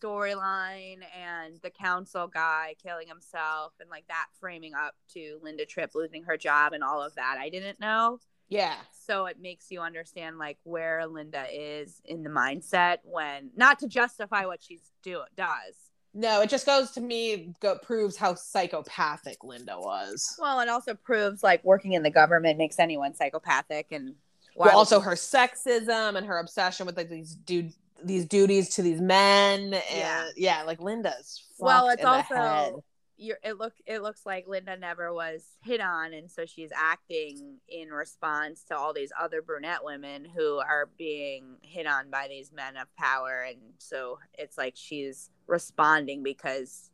storyline 0.00 0.98
and 1.18 1.58
the 1.62 1.70
counsel 1.70 2.26
guy 2.26 2.74
killing 2.82 3.08
himself 3.08 3.72
and 3.80 3.88
like 3.90 4.06
that 4.08 4.26
framing 4.40 4.74
up 4.74 4.94
to 5.12 5.38
Linda 5.42 5.64
Tripp 5.64 5.94
losing 5.94 6.24
her 6.24 6.36
job 6.36 6.72
and 6.72 6.82
all 6.82 7.02
of 7.02 7.14
that. 7.14 7.36
I 7.38 7.48
didn't 7.48 7.80
know. 7.80 8.18
Yeah. 8.48 8.76
So 9.06 9.26
it 9.26 9.40
makes 9.40 9.70
you 9.70 9.80
understand 9.80 10.38
like 10.38 10.58
where 10.64 11.06
Linda 11.06 11.46
is 11.50 12.00
in 12.04 12.22
the 12.22 12.30
mindset 12.30 12.98
when 13.02 13.50
not 13.56 13.78
to 13.80 13.88
justify 13.88 14.46
what 14.46 14.62
she's 14.62 14.90
do 15.02 15.22
does. 15.36 15.74
No, 16.12 16.42
it 16.42 16.48
just 16.48 16.66
goes 16.66 16.92
to 16.92 17.00
me 17.00 17.54
go, 17.60 17.76
proves 17.78 18.16
how 18.16 18.34
psychopathic 18.34 19.42
Linda 19.42 19.76
was. 19.78 20.36
Well, 20.38 20.60
it 20.60 20.68
also 20.68 20.94
proves 20.94 21.42
like 21.42 21.64
working 21.64 21.94
in 21.94 22.02
the 22.02 22.10
government 22.10 22.58
makes 22.58 22.78
anyone 22.78 23.14
psychopathic 23.14 23.88
and 23.90 24.14
Well, 24.54 24.76
also 24.76 25.00
her 25.00 25.14
sexism 25.14 26.16
and 26.16 26.26
her 26.26 26.38
obsession 26.38 26.86
with 26.86 26.96
like 26.96 27.08
these 27.08 27.34
dude 27.34 27.72
these 28.02 28.26
duties 28.26 28.70
to 28.70 28.82
these 28.82 29.00
men 29.00 29.74
and 29.74 29.82
Yeah. 29.92 30.28
yeah, 30.36 30.62
like 30.64 30.80
Linda's 30.80 31.44
well, 31.58 31.88
it's 31.88 32.02
in 32.02 32.08
the 32.10 32.22
head. 32.22 32.72
also 32.72 32.84
you're, 33.16 33.38
it 33.44 33.58
look 33.58 33.74
it 33.86 34.02
looks 34.02 34.26
like 34.26 34.46
Linda 34.48 34.76
never 34.76 35.12
was 35.12 35.44
hit 35.62 35.80
on, 35.80 36.12
and 36.12 36.30
so 36.30 36.44
she's 36.46 36.70
acting 36.74 37.58
in 37.68 37.90
response 37.90 38.64
to 38.64 38.76
all 38.76 38.92
these 38.92 39.12
other 39.18 39.40
brunette 39.40 39.84
women 39.84 40.24
who 40.24 40.56
are 40.58 40.88
being 40.98 41.56
hit 41.62 41.86
on 41.86 42.10
by 42.10 42.26
these 42.28 42.52
men 42.52 42.76
of 42.76 42.94
power, 42.96 43.46
and 43.48 43.58
so 43.78 44.18
it's 44.36 44.58
like 44.58 44.74
she's 44.76 45.30
responding 45.46 46.22
because, 46.24 46.90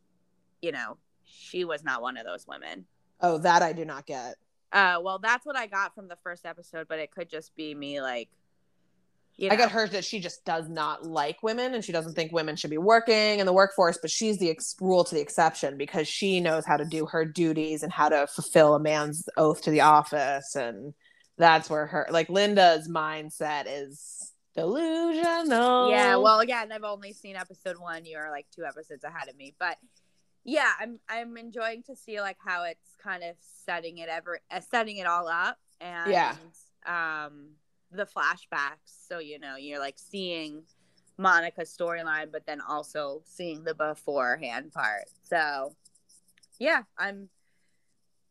you 0.61 0.71
know, 0.71 0.97
she 1.23 1.65
was 1.65 1.83
not 1.83 2.01
one 2.03 2.17
of 2.17 2.25
those 2.25 2.45
women. 2.47 2.85
Oh, 3.19 3.37
that 3.39 3.63
I 3.63 3.73
do 3.73 3.83
not 3.85 4.05
get. 4.05 4.35
Uh, 4.71 4.99
well, 5.01 5.19
that's 5.19 5.45
what 5.45 5.57
I 5.57 5.65
got 5.67 5.95
from 5.95 6.07
the 6.07 6.17
first 6.23 6.45
episode, 6.45 6.87
but 6.87 6.99
it 6.99 7.11
could 7.11 7.29
just 7.29 7.55
be 7.55 7.73
me, 7.75 7.99
like, 7.99 8.29
you 9.41 9.49
know, 9.49 9.53
I 9.55 9.57
got 9.57 9.71
her 9.71 9.87
that 9.87 10.05
she 10.05 10.19
just 10.19 10.45
does 10.45 10.69
not 10.69 11.03
like 11.05 11.41
women 11.41 11.73
and 11.73 11.83
she 11.83 11.91
doesn't 11.91 12.13
think 12.13 12.31
women 12.31 12.55
should 12.55 12.69
be 12.69 12.77
working 12.77 13.39
in 13.39 13.45
the 13.45 13.53
workforce, 13.53 13.97
but 13.99 14.11
she's 14.11 14.37
the 14.37 14.49
ex- 14.51 14.75
rule 14.79 15.03
to 15.03 15.15
the 15.15 15.21
exception 15.21 15.77
because 15.77 16.07
she 16.07 16.39
knows 16.39 16.63
how 16.65 16.77
to 16.77 16.85
do 16.85 17.07
her 17.07 17.25
duties 17.25 17.81
and 17.81 17.91
how 17.91 18.07
to 18.09 18.27
fulfill 18.27 18.75
a 18.75 18.79
man's 18.79 19.27
oath 19.37 19.61
to 19.63 19.71
the 19.71 19.81
office. 19.81 20.55
And 20.55 20.93
that's 21.37 21.69
where 21.69 21.87
her, 21.87 22.07
like 22.11 22.29
Linda's 22.29 22.87
mindset 22.87 23.65
is 23.67 24.31
delusional. 24.55 25.89
Yeah, 25.89 26.17
well, 26.17 26.39
again, 26.39 26.71
I've 26.71 26.83
only 26.83 27.13
seen 27.13 27.35
episode 27.35 27.77
one. 27.79 28.05
You 28.05 28.17
are 28.17 28.29
like 28.29 28.45
two 28.55 28.63
episodes 28.63 29.03
ahead 29.03 29.27
of 29.27 29.35
me, 29.35 29.55
but 29.59 29.77
yeah, 30.43 30.71
I'm 30.79 30.99
I'm 31.07 31.37
enjoying 31.37 31.83
to 31.83 31.95
see 31.95 32.19
like 32.19 32.37
how 32.39 32.63
it's 32.63 32.95
kind 33.03 33.23
of 33.23 33.35
setting 33.65 33.97
it 33.99 34.09
ever 34.09 34.39
uh, 34.49 34.59
setting 34.59 34.97
it 34.97 35.05
all 35.07 35.27
up 35.27 35.57
and 35.79 36.11
Yeah. 36.11 36.35
um 36.85 37.51
the 37.91 38.05
flashbacks. 38.05 39.07
So 39.07 39.19
you 39.19 39.39
know 39.39 39.55
you're 39.55 39.79
like 39.79 39.97
seeing 39.97 40.63
Monica's 41.17 41.75
storyline, 41.75 42.31
but 42.31 42.45
then 42.45 42.61
also 42.61 43.21
seeing 43.25 43.63
the 43.63 43.75
beforehand 43.75 44.71
part. 44.71 45.05
So 45.23 45.75
yeah, 46.59 46.83
I'm 46.97 47.29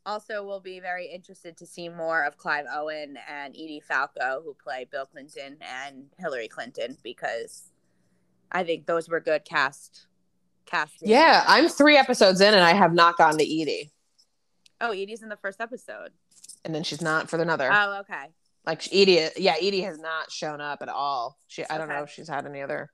also 0.06 0.44
will 0.44 0.60
be 0.60 0.80
very 0.80 1.06
interested 1.06 1.56
to 1.58 1.66
see 1.66 1.88
more 1.88 2.24
of 2.24 2.36
Clive 2.36 2.64
Owen 2.72 3.18
and 3.28 3.54
Edie 3.54 3.82
Falco, 3.86 4.42
who 4.44 4.54
play 4.54 4.86
Bill 4.90 5.06
Clinton 5.06 5.56
and 5.60 6.06
Hillary 6.18 6.48
Clinton, 6.48 6.96
because 7.02 7.70
I 8.50 8.64
think 8.64 8.86
those 8.86 9.08
were 9.08 9.20
good 9.20 9.44
cast 9.44 10.06
casting. 10.66 11.08
Yeah, 11.08 11.44
I'm 11.46 11.68
three 11.68 11.96
episodes 11.96 12.40
in 12.40 12.54
and 12.54 12.62
I 12.62 12.72
have 12.72 12.94
not 12.94 13.18
gotten 13.18 13.38
to 13.38 13.44
Edie. 13.44 13.90
Oh, 14.80 14.92
Edie's 14.92 15.22
in 15.22 15.28
the 15.28 15.36
first 15.36 15.60
episode. 15.60 16.10
And 16.64 16.74
then 16.74 16.82
she's 16.82 17.02
not 17.02 17.28
for 17.28 17.40
another. 17.40 17.70
Oh, 17.72 18.00
okay. 18.00 18.30
Like 18.66 18.86
Edie, 18.92 19.28
yeah, 19.36 19.54
Edie 19.60 19.82
has 19.82 19.98
not 19.98 20.30
shown 20.30 20.60
up 20.60 20.82
at 20.82 20.88
all. 20.88 21.38
She, 21.48 21.64
I 21.68 21.78
don't 21.78 21.88
Okay. 21.88 21.96
know 21.96 22.02
if 22.04 22.10
she's 22.10 22.28
had 22.28 22.46
any 22.46 22.62
other. 22.62 22.90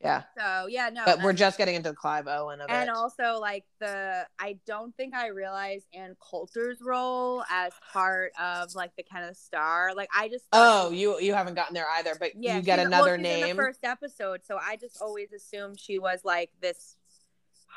Yeah, 0.00 0.24
So 0.36 0.66
yeah, 0.66 0.90
no. 0.90 1.02
but 1.06 1.22
we're 1.22 1.32
just 1.32 1.56
getting 1.56 1.76
into 1.76 1.94
Clive 1.94 2.26
Owen 2.26 2.60
of 2.60 2.68
and 2.68 2.90
it. 2.90 2.94
also 2.94 3.38
like 3.40 3.64
the 3.80 4.26
I 4.38 4.58
don't 4.66 4.94
think 4.96 5.14
I 5.14 5.28
realized 5.28 5.86
Ann 5.94 6.14
Coulter's 6.20 6.82
role 6.82 7.42
as 7.50 7.72
part 7.90 8.32
of 8.38 8.74
like 8.74 8.94
the 8.96 9.02
kind 9.02 9.24
of 9.24 9.34
star. 9.36 9.94
Like 9.94 10.10
I 10.14 10.28
just 10.28 10.44
Oh, 10.52 10.90
you 10.90 11.18
you 11.20 11.32
haven't 11.32 11.54
gotten 11.54 11.72
there 11.74 11.88
either, 11.92 12.16
but 12.20 12.32
yeah, 12.38 12.56
you 12.56 12.62
get 12.62 12.80
another 12.80 13.12
well, 13.12 13.20
name. 13.22 13.56
the 13.56 13.62
first 13.62 13.80
episode, 13.82 14.44
so 14.44 14.58
I 14.60 14.76
just 14.76 15.00
always 15.00 15.32
assumed 15.32 15.80
she 15.80 15.98
was 15.98 16.20
like 16.22 16.50
this 16.60 16.96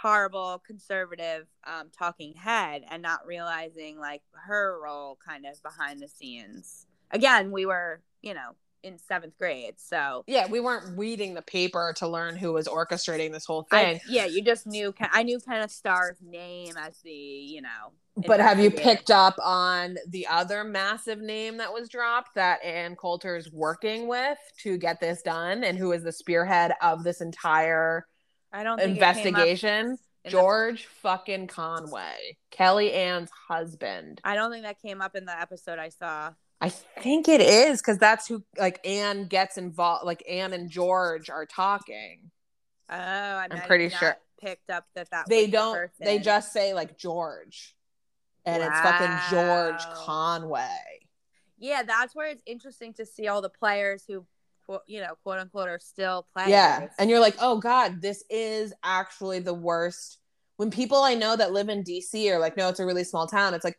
horrible 0.02 0.62
conservative 0.68 1.48
um, 1.66 1.90
talking 1.98 2.34
head, 2.34 2.84
and 2.90 3.02
not 3.02 3.26
realizing 3.26 4.00
like 4.00 4.22
her 4.34 4.80
role 4.84 5.18
kind 5.26 5.46
of 5.46 5.62
behind 5.64 6.02
the 6.02 6.10
scenes. 6.10 6.87
Again, 7.12 7.52
we 7.52 7.66
were 7.66 8.02
you 8.22 8.34
know 8.34 8.56
in 8.84 8.98
seventh 9.00 9.38
grade, 9.38 9.76
so 9.78 10.24
yeah, 10.28 10.48
we 10.48 10.60
weren't 10.60 10.98
reading 10.98 11.34
the 11.34 11.42
paper 11.42 11.94
to 11.98 12.08
learn 12.08 12.36
who 12.36 12.54
was 12.54 12.68
orchestrating 12.68 13.32
this 13.32 13.46
whole 13.46 13.64
thing. 13.64 13.96
I, 13.98 14.02
yeah, 14.08 14.26
you 14.26 14.42
just 14.42 14.68
knew. 14.68 14.94
I 15.00 15.24
knew 15.24 15.40
kind 15.40 15.64
of 15.64 15.72
Starr's 15.72 16.18
name 16.22 16.76
as 16.78 17.00
the 17.04 17.12
you 17.12 17.62
know. 17.62 17.92
but 18.28 18.40
have 18.40 18.60
you 18.60 18.72
picked 18.72 19.12
up 19.12 19.36
on 19.44 19.98
the 20.10 20.26
other 20.28 20.64
massive 20.64 21.20
name 21.20 21.58
that 21.58 21.72
was 21.74 21.90
dropped 21.90 22.36
that 22.36 22.64
Ann 22.64 22.96
Coulter's 22.96 23.52
working 23.52 24.08
with 24.08 24.38
to 24.64 24.78
get 24.78 25.00
this 25.00 25.22
done 25.22 25.64
and 25.64 25.78
who 25.78 25.92
is 25.92 26.04
the 26.04 26.12
spearhead 26.12 26.74
of 26.82 27.04
this 27.04 27.22
entire 27.22 28.08
I 28.52 28.64
don't 28.64 28.80
think 28.80 28.98
it 28.98 29.00
came 29.00 29.04
up 29.04 29.18
investigation? 29.18 29.86
in 29.86 29.92
the- 29.92 29.98
George 30.30 30.86
fucking 30.88 31.48
Conway, 31.48 32.38
Kellyanne's 32.52 33.32
husband. 33.48 34.20
I 34.24 34.36
don't 34.36 34.52
think 34.52 34.66
that 34.66 34.82
came 34.82 35.02
up 35.02 35.16
in 35.16 35.26
the 35.26 35.40
episode 35.40 35.80
I 35.80 35.90
saw. 35.90 36.32
I 36.60 36.70
think 36.70 37.28
it 37.28 37.40
is 37.40 37.82
because 37.82 37.98
that's 38.00 38.28
who 38.28 38.44
like 38.58 38.80
Ann 38.86 39.28
gets 39.28 39.58
involved. 39.58 40.06
Like 40.06 40.24
Ann 40.28 40.54
and 40.54 40.70
George 40.70 41.30
are 41.30 41.46
talking. 41.46 42.32
Oh, 42.90 42.96
I 42.96 43.48
I'm 43.52 43.62
pretty 43.62 43.90
sure. 43.90 44.18
picked 44.42 44.70
up 44.70 44.86
that 44.96 45.12
that 45.12 45.28
They 45.30 45.48
don't. 45.48 45.90
They 46.00 46.20
just 46.20 46.52
say 46.52 46.74
like 46.74 46.98
George, 46.98 47.76
and 48.46 48.64
it's 48.64 48.80
fucking 48.80 49.18
George 49.30 49.82
Conway. 49.94 50.68
yeah. 51.60 51.84
That's 51.84 52.16
where 52.16 52.30
it's 52.30 52.42
interesting 52.48 52.94
to 52.96 53.06
see 53.06 53.28
all 53.28 53.42
the 53.42 53.50
players 53.50 54.04
who, 54.08 54.26
you 54.88 55.02
know, 55.02 55.14
quote 55.22 55.40
unquote, 55.40 55.70
are 55.70 55.80
still 55.80 56.26
playing. 56.34 56.50
Yeah, 56.50 56.88
and 56.98 57.10
you're 57.10 57.20
like, 57.20 57.36
oh 57.40 57.60
god, 57.60 58.02
this 58.02 58.24
is 58.32 58.74
actually 58.84 59.40
the 59.40 59.54
worst. 59.54 60.18
When 60.56 60.72
people 60.72 61.04
I 61.04 61.14
know 61.14 61.36
that 61.36 61.52
live 61.52 61.70
in 61.70 61.84
DC 61.84 62.32
are 62.32 62.40
like, 62.40 62.58
no, 62.58 62.68
it's 62.70 62.80
a 62.80 62.86
really 62.86 63.04
small 63.04 63.28
town. 63.28 63.54
It's 63.54 63.64
like, 63.64 63.78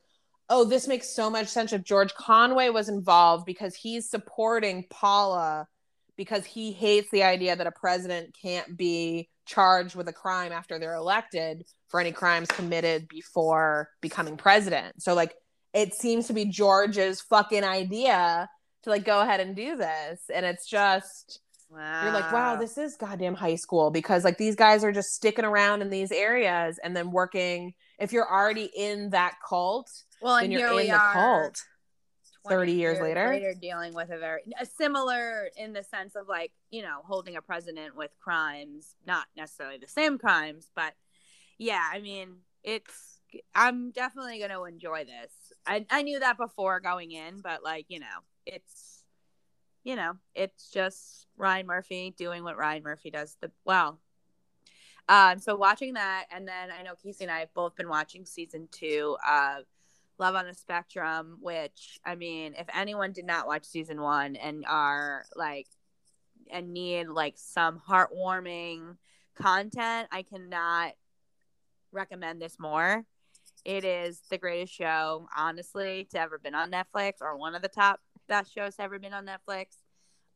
oh, 0.51 0.65
this 0.65 0.89
makes 0.89 1.15
so 1.15 1.29
much 1.31 1.49
sense. 1.49 1.73
If 1.73 1.85
George 1.85 2.15
Conway 2.15 2.71
was 2.71 2.89
involved 2.89 3.45
because 3.47 3.75
he's 3.75 4.11
supporting 4.11 4.85
Paula 4.91 5.67
because 6.17 6.45
he 6.45 6.73
hates 6.73 7.11
the 7.11 7.23
idea 7.23 7.55
that 7.55 7.67
a 7.67 7.73
president 7.73 8.37
can't 8.41 8.77
be 8.77 9.29
charged 9.47 9.95
with 9.95 10.09
a 10.09 10.13
crime 10.13 10.53
after 10.53 10.79
they're 10.79 10.95
elected 10.95 11.65
for 11.89 12.01
any 12.01 12.13
crimes 12.13 12.49
committed 12.49 13.09
before 13.09 13.89
becoming 14.01 14.37
president. 14.37 15.03
So 15.03 15.15
like, 15.15 15.35
it 15.73 15.95
seems 15.95 16.27
to 16.27 16.33
be 16.33 16.47
George's 16.47 17.21
fucking 17.21 17.65
idea 17.65 18.49
to 18.83 18.91
like 18.91 19.05
go 19.05 19.21
ahead 19.21 19.41
and 19.41 19.55
do 19.55 19.77
this, 19.77 20.23
and 20.35 20.45
it's 20.47 20.69
just 20.69 21.41
wow. 21.71 22.05
you're 22.05 22.13
like, 22.13 22.33
wow, 22.33 22.57
this 22.57 22.79
is 22.79 22.97
goddamn 22.97 23.35
high 23.35 23.55
school 23.55 23.91
because 23.91 24.25
like 24.25 24.39
these 24.39 24.57
guys 24.57 24.83
are 24.83 24.93
just 24.93 25.15
sticking 25.15 25.45
around 25.45 25.83
in 25.83 25.91
these 25.91 26.11
areas 26.11 26.79
and 26.83 26.97
then 26.97 27.11
working. 27.11 27.75
If 27.99 28.13
you're 28.13 28.31
already 28.31 28.71
in 28.77 29.11
that 29.11 29.37
cult, 29.47 29.91
well, 30.23 30.37
then 30.37 30.45
and 30.45 30.53
you're 30.53 30.61
here 30.63 30.71
in 30.71 30.77
we 30.77 30.87
the 30.87 30.99
are, 30.99 31.13
cult. 31.13 31.63
30 32.49 32.73
years 32.73 33.01
later? 33.01 33.55
dealing 33.55 33.93
with 33.93 34.11
a 34.11 34.19
very 34.19 34.41
a 34.59 34.65
similar 34.65 35.51
in 35.57 35.73
the 35.73 35.83
sense 35.83 36.17
of 36.17 36.29
like 36.29 36.53
you 36.71 36.83
know 36.83 37.01
holding 37.05 37.37
a 37.37 37.43
president 37.43 37.97
with 37.97 38.11
crimes, 38.19 38.95
not 39.07 39.27
necessarily 39.37 39.79
the 39.79 39.89
same 39.89 40.19
crimes, 40.19 40.71
but 40.75 40.95
yeah, 41.59 41.85
I 41.93 42.01
mean 42.01 42.37
it's. 42.63 43.17
I'm 43.55 43.91
definitely 43.91 44.39
going 44.39 44.53
to 44.53 44.65
enjoy 44.65 45.05
this. 45.05 45.31
I 45.67 45.85
I 45.91 46.01
knew 46.01 46.21
that 46.21 46.39
before 46.39 46.81
going 46.81 47.13
in, 47.13 47.43
but 47.43 47.63
like 47.63 47.85
you 47.89 48.01
know, 48.01 48.07
it's 48.47 48.99
you 49.85 49.97
know, 49.97 50.15
it's 50.35 50.71
just 50.71 51.27
Ryan 51.37 51.67
Murphy 51.67 52.15
doing 52.17 52.45
what 52.45 52.57
Ryan 52.57 52.83
Murphy 52.83 53.11
does 53.11 53.37
the 53.41 53.51
well. 53.65 54.01
Um, 55.09 55.39
so 55.39 55.57
watching 55.57 55.95
that, 55.95 56.27
and 56.31 56.47
then 56.47 56.71
I 56.71 56.83
know 56.83 56.95
Casey 57.03 57.25
and 57.25 57.31
I 57.31 57.41
have 57.41 57.55
both 57.55 57.77
been 57.77 57.89
watching 57.89 58.27
season 58.27 58.69
two 58.71 59.17
of 59.29 59.65
Love 60.19 60.35
on 60.35 60.47
the 60.47 60.55
Spectrum, 60.55 61.39
which 61.41 61.99
I 62.05 62.15
mean, 62.15 62.55
if 62.59 62.67
anyone 62.75 63.13
did 63.13 63.25
not 63.25 63.47
watch 63.47 63.65
season 63.65 64.01
one 64.01 64.37
and 64.37 64.65
are 64.67 65.25
like 65.37 65.69
and 66.51 66.73
need 66.73 67.09
like 67.09 67.35
some 67.37 67.81
heartwarming 67.89 68.97
content, 69.37 70.09
I 70.11 70.23
cannot 70.23 70.93
recommend 71.93 72.43
this 72.43 72.59
more. 72.59 73.05
It 73.65 73.85
is 73.85 74.21
the 74.29 74.39
greatest 74.39 74.75
show, 74.75 75.29
honestly, 75.37 76.07
to 76.11 76.21
ever 76.21 76.39
been 76.39 76.55
on 76.55 76.71
Netflix 76.71 77.15
or 77.21 77.37
one 77.37 77.55
of 77.55 77.63
the 77.63 77.69
top 77.69 78.01
best 78.29 78.53
shows 78.53 78.77
to 78.77 78.83
ever 78.83 78.99
been 78.99 79.15
on 79.15 79.27
Netflix. 79.27 79.77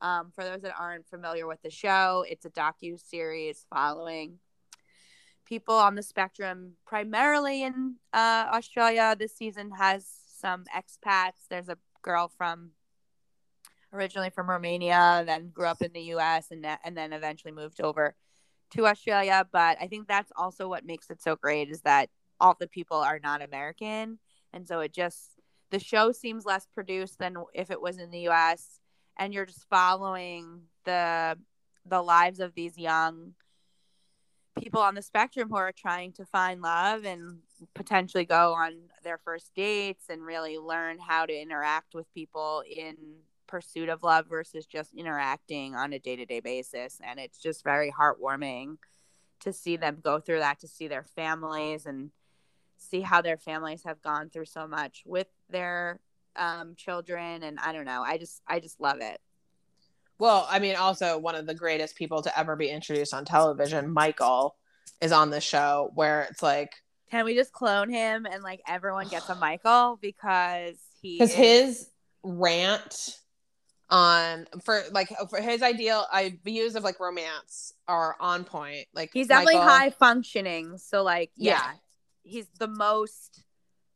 Um, 0.00 0.32
for 0.34 0.44
those 0.44 0.62
that 0.62 0.74
aren't 0.78 1.08
familiar 1.08 1.46
with 1.46 1.62
the 1.62 1.70
show, 1.70 2.24
it's 2.28 2.44
a 2.44 2.50
docu 2.50 2.98
series 2.98 3.66
following 3.70 4.38
people 5.52 5.74
on 5.74 5.96
the 5.96 6.02
spectrum, 6.02 6.72
primarily 6.86 7.62
in 7.62 7.96
uh, 8.14 8.46
Australia. 8.54 9.14
This 9.18 9.36
season 9.36 9.70
has 9.78 10.06
some 10.40 10.64
expats. 10.74 11.44
There's 11.50 11.68
a 11.68 11.76
girl 12.00 12.32
from 12.38 12.70
originally 13.92 14.30
from 14.30 14.48
Romania, 14.48 15.22
then 15.26 15.50
grew 15.50 15.66
up 15.66 15.82
in 15.82 15.92
the 15.92 16.04
U.S. 16.14 16.50
and 16.50 16.64
and 16.82 16.96
then 16.96 17.12
eventually 17.12 17.52
moved 17.52 17.82
over 17.82 18.14
to 18.70 18.86
Australia. 18.86 19.46
But 19.52 19.76
I 19.78 19.88
think 19.88 20.08
that's 20.08 20.32
also 20.36 20.70
what 20.70 20.86
makes 20.86 21.10
it 21.10 21.20
so 21.20 21.36
great 21.36 21.68
is 21.68 21.82
that 21.82 22.08
all 22.40 22.56
the 22.58 22.66
people 22.66 22.96
are 22.96 23.20
not 23.22 23.42
American, 23.42 24.18
and 24.54 24.66
so 24.66 24.80
it 24.80 24.94
just 24.94 25.32
the 25.70 25.78
show 25.78 26.12
seems 26.12 26.46
less 26.46 26.66
produced 26.72 27.18
than 27.18 27.36
if 27.52 27.70
it 27.70 27.82
was 27.82 27.98
in 27.98 28.10
the 28.10 28.20
U.S. 28.20 28.80
And 29.18 29.34
you're 29.34 29.44
just 29.44 29.68
following 29.68 30.62
the 30.86 31.36
the 31.84 32.00
lives 32.00 32.40
of 32.40 32.54
these 32.54 32.78
young 32.78 33.34
people 34.58 34.80
on 34.80 34.94
the 34.94 35.02
spectrum 35.02 35.48
who 35.48 35.56
are 35.56 35.72
trying 35.72 36.12
to 36.12 36.24
find 36.26 36.62
love 36.62 37.04
and 37.04 37.38
potentially 37.74 38.24
go 38.24 38.52
on 38.52 38.74
their 39.02 39.18
first 39.18 39.54
dates 39.54 40.06
and 40.08 40.22
really 40.22 40.58
learn 40.58 40.98
how 40.98 41.26
to 41.26 41.32
interact 41.32 41.94
with 41.94 42.12
people 42.12 42.62
in 42.68 42.96
pursuit 43.46 43.88
of 43.88 44.02
love 44.02 44.26
versus 44.28 44.66
just 44.66 44.94
interacting 44.94 45.74
on 45.74 45.92
a 45.92 45.98
day-to-day 45.98 46.40
basis. 46.40 47.00
And 47.04 47.18
it's 47.18 47.38
just 47.38 47.64
very 47.64 47.92
heartwarming 47.92 48.76
to 49.40 49.52
see 49.52 49.76
them 49.76 49.98
go 50.02 50.20
through 50.20 50.38
that 50.38 50.60
to 50.60 50.68
see 50.68 50.88
their 50.88 51.04
families 51.04 51.86
and 51.86 52.10
see 52.78 53.00
how 53.00 53.22
their 53.22 53.36
families 53.36 53.82
have 53.84 54.02
gone 54.02 54.30
through 54.30 54.46
so 54.46 54.66
much 54.66 55.02
with 55.06 55.28
their 55.50 56.00
um, 56.36 56.74
children. 56.76 57.42
And 57.42 57.58
i 57.60 57.72
don't 57.72 57.84
know 57.84 58.02
i 58.02 58.16
just 58.18 58.42
i 58.46 58.58
just 58.58 58.80
love 58.80 58.98
it 59.00 59.20
well 60.22 60.46
i 60.48 60.58
mean 60.58 60.76
also 60.76 61.18
one 61.18 61.34
of 61.34 61.46
the 61.46 61.54
greatest 61.54 61.96
people 61.96 62.22
to 62.22 62.38
ever 62.38 62.54
be 62.54 62.68
introduced 62.68 63.12
on 63.12 63.24
television 63.24 63.92
michael 63.92 64.56
is 65.00 65.10
on 65.10 65.30
the 65.30 65.40
show 65.40 65.90
where 65.94 66.22
it's 66.30 66.42
like 66.42 66.72
can 67.10 67.24
we 67.24 67.34
just 67.34 67.52
clone 67.52 67.90
him 67.90 68.24
and 68.24 68.42
like 68.42 68.62
everyone 68.66 69.08
gets 69.08 69.28
a 69.28 69.34
michael 69.34 69.98
because 70.00 70.76
he 71.00 71.18
because 71.18 71.34
his 71.34 71.88
rant 72.22 73.18
on 73.90 74.46
for 74.64 74.82
like 74.90 75.12
for 75.28 75.40
his 75.40 75.62
ideal 75.62 76.06
I 76.10 76.38
views 76.44 76.74
of 76.76 76.82
like 76.82 76.98
romance 76.98 77.74
are 77.86 78.16
on 78.18 78.44
point. 78.44 78.86
Like 78.94 79.10
he's 79.12 79.28
definitely 79.28 79.56
Michael, 79.56 79.68
high 79.68 79.90
functioning. 79.90 80.78
So 80.78 81.02
like 81.02 81.30
yeah, 81.36 81.60
yeah, 81.60 81.72
he's 82.22 82.48
the 82.58 82.68
most 82.68 83.44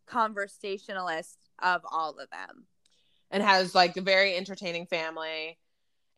conversationalist 0.06 1.38
of 1.62 1.80
all 1.90 2.10
of 2.10 2.28
them, 2.30 2.66
and 3.30 3.42
has 3.42 3.74
like 3.74 3.96
a 3.96 4.02
very 4.02 4.36
entertaining 4.36 4.86
family. 4.86 5.58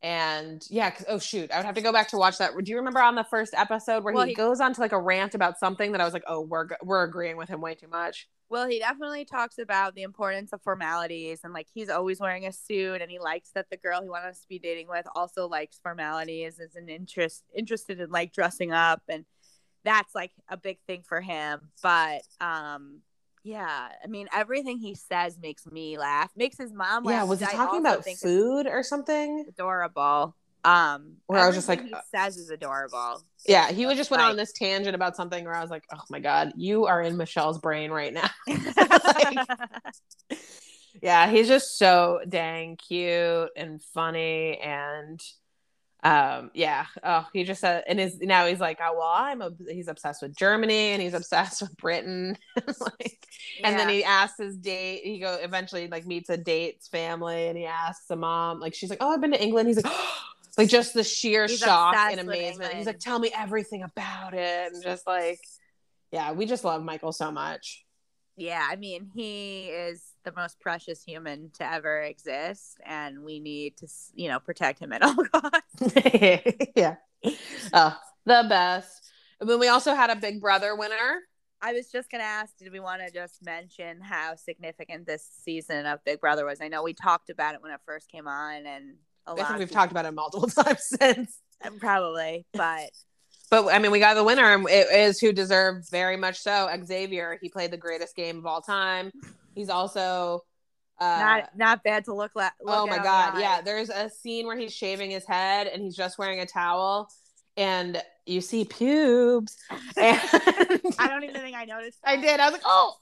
And 0.00 0.64
yeah, 0.70 0.94
oh 1.08 1.18
shoot, 1.18 1.50
I 1.50 1.56
would 1.56 1.66
have 1.66 1.74
to 1.74 1.80
go 1.80 1.92
back 1.92 2.08
to 2.08 2.16
watch 2.16 2.38
that. 2.38 2.52
Do 2.56 2.70
you 2.70 2.76
remember 2.76 3.00
on 3.00 3.16
the 3.16 3.24
first 3.24 3.52
episode 3.56 4.04
where 4.04 4.14
well, 4.14 4.24
he, 4.24 4.30
he 4.30 4.34
goes 4.34 4.60
on 4.60 4.72
to 4.74 4.80
like 4.80 4.92
a 4.92 5.00
rant 5.00 5.34
about 5.34 5.58
something 5.58 5.90
that 5.92 6.00
I 6.00 6.04
was 6.04 6.12
like, 6.12 6.22
oh, 6.28 6.40
we're 6.40 6.68
we're 6.84 7.02
agreeing 7.02 7.36
with 7.36 7.48
him 7.48 7.60
way 7.60 7.74
too 7.74 7.88
much. 7.88 8.28
Well, 8.48 8.68
he 8.68 8.78
definitely 8.78 9.24
talks 9.24 9.58
about 9.58 9.94
the 9.94 10.02
importance 10.02 10.52
of 10.52 10.62
formalities 10.62 11.40
and 11.42 11.52
like 11.52 11.66
he's 11.74 11.90
always 11.90 12.20
wearing 12.20 12.46
a 12.46 12.52
suit 12.52 13.02
and 13.02 13.10
he 13.10 13.18
likes 13.18 13.50
that 13.56 13.66
the 13.70 13.76
girl 13.76 14.00
he 14.00 14.08
wants 14.08 14.40
to 14.40 14.48
be 14.48 14.60
dating 14.60 14.88
with 14.88 15.06
also 15.16 15.48
likes 15.48 15.80
formalities, 15.82 16.60
is 16.60 16.76
an 16.76 16.88
interest 16.88 17.42
interested 17.54 18.00
in 18.00 18.10
like 18.10 18.32
dressing 18.32 18.72
up 18.72 19.02
and 19.08 19.24
that's 19.84 20.14
like 20.14 20.32
a 20.48 20.56
big 20.56 20.78
thing 20.86 21.02
for 21.02 21.20
him. 21.20 21.70
But 21.82 22.22
um 22.40 23.00
yeah, 23.44 23.88
I 24.02 24.06
mean 24.06 24.28
everything 24.34 24.78
he 24.78 24.94
says 24.94 25.38
makes 25.40 25.66
me 25.66 25.98
laugh. 25.98 26.30
Makes 26.36 26.58
his 26.58 26.72
mom 26.72 27.04
laugh. 27.04 27.14
Yeah, 27.14 27.24
was 27.24 27.40
he 27.40 27.46
talking 27.46 27.80
about 27.80 28.04
food 28.04 28.66
or 28.66 28.82
something? 28.82 29.46
Adorable. 29.48 30.34
Um, 30.64 31.16
where 31.26 31.40
I 31.40 31.46
was 31.46 31.54
just 31.54 31.68
like, 31.68 31.82
he 31.82 31.94
says 32.14 32.36
is 32.36 32.50
adorable. 32.50 33.22
Yeah, 33.46 33.70
he 33.70 33.86
was 33.86 33.96
just 33.96 34.10
went 34.10 34.22
like, 34.22 34.30
on 34.30 34.36
this 34.36 34.52
tangent 34.52 34.94
about 34.94 35.16
something 35.16 35.44
where 35.44 35.54
I 35.54 35.62
was 35.62 35.70
like, 35.70 35.84
oh 35.92 36.02
my 36.10 36.18
god, 36.18 36.52
you 36.56 36.86
are 36.86 37.00
in 37.00 37.16
Michelle's 37.16 37.58
brain 37.58 37.90
right 37.90 38.12
now. 38.12 38.28
like, 38.46 39.46
yeah, 41.02 41.30
he's 41.30 41.48
just 41.48 41.78
so 41.78 42.20
dang 42.28 42.76
cute 42.76 43.50
and 43.56 43.82
funny 43.94 44.58
and 44.58 45.20
um 46.04 46.50
yeah 46.54 46.86
oh 47.02 47.26
he 47.32 47.42
just 47.42 47.60
said 47.60 47.82
and 47.88 47.98
is 47.98 48.20
now 48.20 48.46
he's 48.46 48.60
like 48.60 48.78
oh 48.80 48.94
well 48.96 49.12
i'm 49.12 49.42
a, 49.42 49.50
he's 49.68 49.88
obsessed 49.88 50.22
with 50.22 50.36
germany 50.36 50.92
and 50.92 51.02
he's 51.02 51.14
obsessed 51.14 51.60
with 51.62 51.76
britain 51.76 52.38
like 52.80 53.26
yeah. 53.58 53.68
and 53.68 53.78
then 53.78 53.88
he 53.88 54.04
asks 54.04 54.38
his 54.38 54.56
date 54.56 55.00
he 55.02 55.18
go 55.18 55.36
eventually 55.42 55.88
like 55.88 56.06
meets 56.06 56.30
a 56.30 56.36
date's 56.36 56.86
family 56.86 57.48
and 57.48 57.58
he 57.58 57.66
asks 57.66 58.06
the 58.06 58.14
mom 58.14 58.60
like 58.60 58.74
she's 58.74 58.90
like 58.90 59.00
oh 59.00 59.12
i've 59.12 59.20
been 59.20 59.32
to 59.32 59.42
england 59.42 59.66
he's 59.66 59.76
like 59.76 59.92
oh, 59.92 60.14
like 60.58 60.68
just 60.68 60.92
the 60.92 61.04
sheer 61.04 61.46
He's 61.46 61.60
shock 61.60 61.94
and 61.96 62.20
amazement. 62.20 62.74
He's 62.74 62.84
like, 62.84 62.98
tell 62.98 63.18
me 63.18 63.30
everything 63.34 63.84
about 63.84 64.34
it. 64.34 64.72
And 64.72 64.82
just 64.82 65.06
like, 65.06 65.38
yeah, 66.10 66.32
we 66.32 66.44
just 66.44 66.64
love 66.64 66.82
Michael 66.82 67.12
so 67.12 67.30
much. 67.30 67.84
Yeah, 68.36 68.66
I 68.68 68.76
mean, 68.76 69.10
he 69.14 69.66
is 69.66 70.02
the 70.34 70.40
most 70.40 70.60
precious 70.60 71.02
human 71.02 71.50
to 71.54 71.72
ever 71.72 72.02
exist, 72.02 72.78
and 72.84 73.24
we 73.24 73.40
need 73.40 73.76
to, 73.78 73.88
you 74.14 74.28
know, 74.28 74.38
protect 74.38 74.80
him 74.80 74.92
at 74.92 75.02
all 75.02 75.14
costs. 75.14 75.94
yeah, 76.76 76.96
uh, 77.72 77.92
the 78.24 78.46
best. 78.48 79.10
And 79.40 79.48
then 79.48 79.58
we 79.58 79.68
also 79.68 79.94
had 79.94 80.10
a 80.10 80.16
Big 80.16 80.40
Brother 80.40 80.74
winner. 80.76 81.20
I 81.60 81.72
was 81.72 81.90
just 81.90 82.10
gonna 82.10 82.24
ask, 82.24 82.56
did 82.56 82.72
we 82.72 82.80
want 82.80 83.02
to 83.04 83.12
just 83.12 83.44
mention 83.44 84.00
how 84.00 84.36
significant 84.36 85.06
this 85.06 85.26
season 85.44 85.86
of 85.86 86.04
Big 86.04 86.20
Brother 86.20 86.44
was? 86.44 86.60
I 86.60 86.68
know 86.68 86.82
we 86.82 86.94
talked 86.94 87.30
about 87.30 87.54
it 87.54 87.62
when 87.62 87.72
it 87.72 87.80
first 87.84 88.10
came 88.10 88.28
on, 88.28 88.66
and 88.66 88.94
I 89.26 89.34
think 89.34 89.58
we've 89.58 89.70
talked 89.70 89.90
about 89.90 90.06
it 90.06 90.12
multiple 90.12 90.48
times 90.64 90.84
since. 90.84 91.38
Probably, 91.80 92.46
but 92.52 92.90
but 93.50 93.72
I 93.72 93.78
mean, 93.78 93.90
we 93.90 93.98
got 93.98 94.14
the 94.14 94.24
winner, 94.24 94.54
and 94.54 94.68
it 94.68 94.88
is 94.90 95.18
who 95.18 95.32
deserved 95.32 95.90
very 95.90 96.16
much 96.16 96.38
so. 96.38 96.68
Xavier, 96.84 97.38
he 97.40 97.48
played 97.48 97.70
the 97.70 97.76
greatest 97.76 98.14
game 98.14 98.38
of 98.38 98.46
all 98.46 98.60
time. 98.60 99.10
He's 99.58 99.70
also 99.70 100.44
uh, 101.00 101.04
not 101.04 101.50
not 101.56 101.82
bad 101.82 102.04
to 102.04 102.14
look 102.14 102.30
at. 102.36 102.52
oh 102.64 102.86
my 102.86 102.98
god, 102.98 103.40
yeah. 103.40 103.60
There's 103.60 103.90
a 103.90 104.08
scene 104.08 104.46
where 104.46 104.56
he's 104.56 104.72
shaving 104.72 105.10
his 105.10 105.26
head 105.26 105.66
and 105.66 105.82
he's 105.82 105.96
just 105.96 106.16
wearing 106.16 106.38
a 106.38 106.46
towel, 106.46 107.08
and 107.56 108.00
you 108.24 108.40
see 108.40 108.64
pubes. 108.64 109.56
And 109.96 110.20
I 111.00 111.08
don't 111.08 111.24
even 111.24 111.40
think 111.40 111.56
I 111.56 111.64
noticed. 111.64 111.98
That. 112.04 112.10
I 112.10 112.16
did. 112.20 112.38
I 112.38 112.44
was 112.44 112.52
like, 112.52 112.62
oh, 112.64 112.94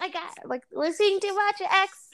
I 0.00 0.08
got 0.08 0.32
like 0.46 0.62
we're 0.72 0.92
seeing 0.92 1.20
too 1.20 1.32
much 1.32 1.60
X. 1.60 2.08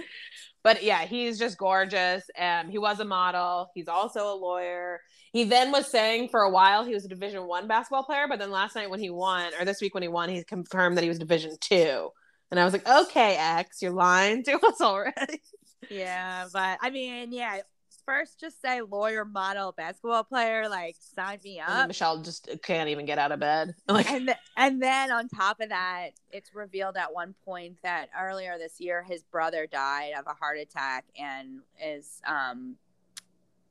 But 0.62 0.82
yeah, 0.82 1.06
he's 1.06 1.38
just 1.38 1.56
gorgeous. 1.56 2.24
And 2.36 2.70
he 2.70 2.76
was 2.76 3.00
a 3.00 3.04
model. 3.04 3.70
He's 3.74 3.88
also 3.88 4.34
a 4.34 4.36
lawyer. 4.36 5.00
He 5.32 5.44
then 5.44 5.72
was 5.72 5.86
saying 5.90 6.28
for 6.28 6.40
a 6.40 6.50
while 6.50 6.84
he 6.84 6.92
was 6.92 7.06
a 7.06 7.08
Division 7.08 7.46
One 7.46 7.66
basketball 7.66 8.04
player, 8.04 8.26
but 8.28 8.38
then 8.38 8.50
last 8.50 8.74
night 8.76 8.90
when 8.90 9.00
he 9.00 9.08
won, 9.08 9.52
or 9.58 9.64
this 9.64 9.80
week 9.80 9.94
when 9.94 10.02
he 10.02 10.08
won, 10.08 10.28
he 10.28 10.44
confirmed 10.44 10.98
that 10.98 11.02
he 11.02 11.08
was 11.08 11.18
Division 11.18 11.56
Two. 11.60 12.10
And 12.50 12.60
I 12.60 12.64
was 12.64 12.72
like, 12.72 12.88
okay, 12.88 13.36
X, 13.36 13.82
you're 13.82 13.92
lying 13.92 14.44
to 14.44 14.58
us 14.66 14.80
already. 14.80 15.42
Yeah, 15.90 16.46
but 16.52 16.78
I 16.80 16.90
mean, 16.90 17.32
yeah, 17.32 17.58
first 18.06 18.38
just 18.40 18.62
say 18.62 18.80
lawyer, 18.80 19.24
model, 19.24 19.72
basketball 19.72 20.24
player, 20.24 20.68
like 20.68 20.96
sign 20.98 21.40
me 21.44 21.60
up. 21.60 21.88
Michelle 21.88 22.22
just 22.22 22.48
can't 22.62 22.88
even 22.88 23.04
get 23.04 23.18
out 23.18 23.32
of 23.32 23.40
bed. 23.40 23.74
Like, 23.88 24.10
and 24.10 24.26
th- 24.26 24.38
and 24.56 24.82
then 24.82 25.10
on 25.10 25.28
top 25.28 25.60
of 25.60 25.70
that, 25.70 26.10
it's 26.30 26.54
revealed 26.54 26.96
at 26.96 27.12
one 27.12 27.34
point 27.44 27.78
that 27.82 28.08
earlier 28.18 28.56
this 28.58 28.80
year 28.80 29.02
his 29.02 29.22
brother 29.24 29.66
died 29.66 30.12
of 30.18 30.26
a 30.26 30.34
heart 30.34 30.58
attack 30.58 31.04
and 31.18 31.60
is 31.84 32.20
um, 32.26 32.76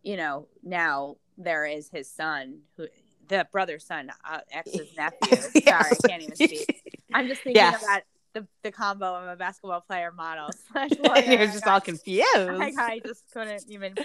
you 0.03 0.17
know, 0.17 0.47
now 0.63 1.15
there 1.37 1.65
is 1.65 1.89
his 1.89 2.09
son 2.09 2.59
who 2.77 2.87
the 3.27 3.47
brother's 3.51 3.85
son, 3.85 4.11
uh, 4.29 4.39
ex's 4.51 4.89
nephew. 4.97 5.37
Sorry, 5.63 5.91
I 5.91 6.07
can't 6.07 6.21
even 6.21 6.35
speak. 6.35 6.83
I'm 7.13 7.27
just 7.27 7.41
thinking 7.41 7.61
yeah. 7.61 7.77
about 7.77 8.03
the, 8.35 8.45
the 8.61 8.71
combo 8.71 9.15
of 9.15 9.27
a 9.27 9.35
basketball 9.35 9.81
player 9.81 10.11
model 10.11 10.49
You're 10.75 11.47
just 11.47 11.65
all 11.65 11.81
confused. 11.81 12.27
Like 12.35 12.77
I 12.77 12.99
just 13.03 13.23
couldn't 13.33 13.63
even 13.69 13.95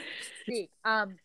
speak. 0.43 0.70
Um, 0.85 1.16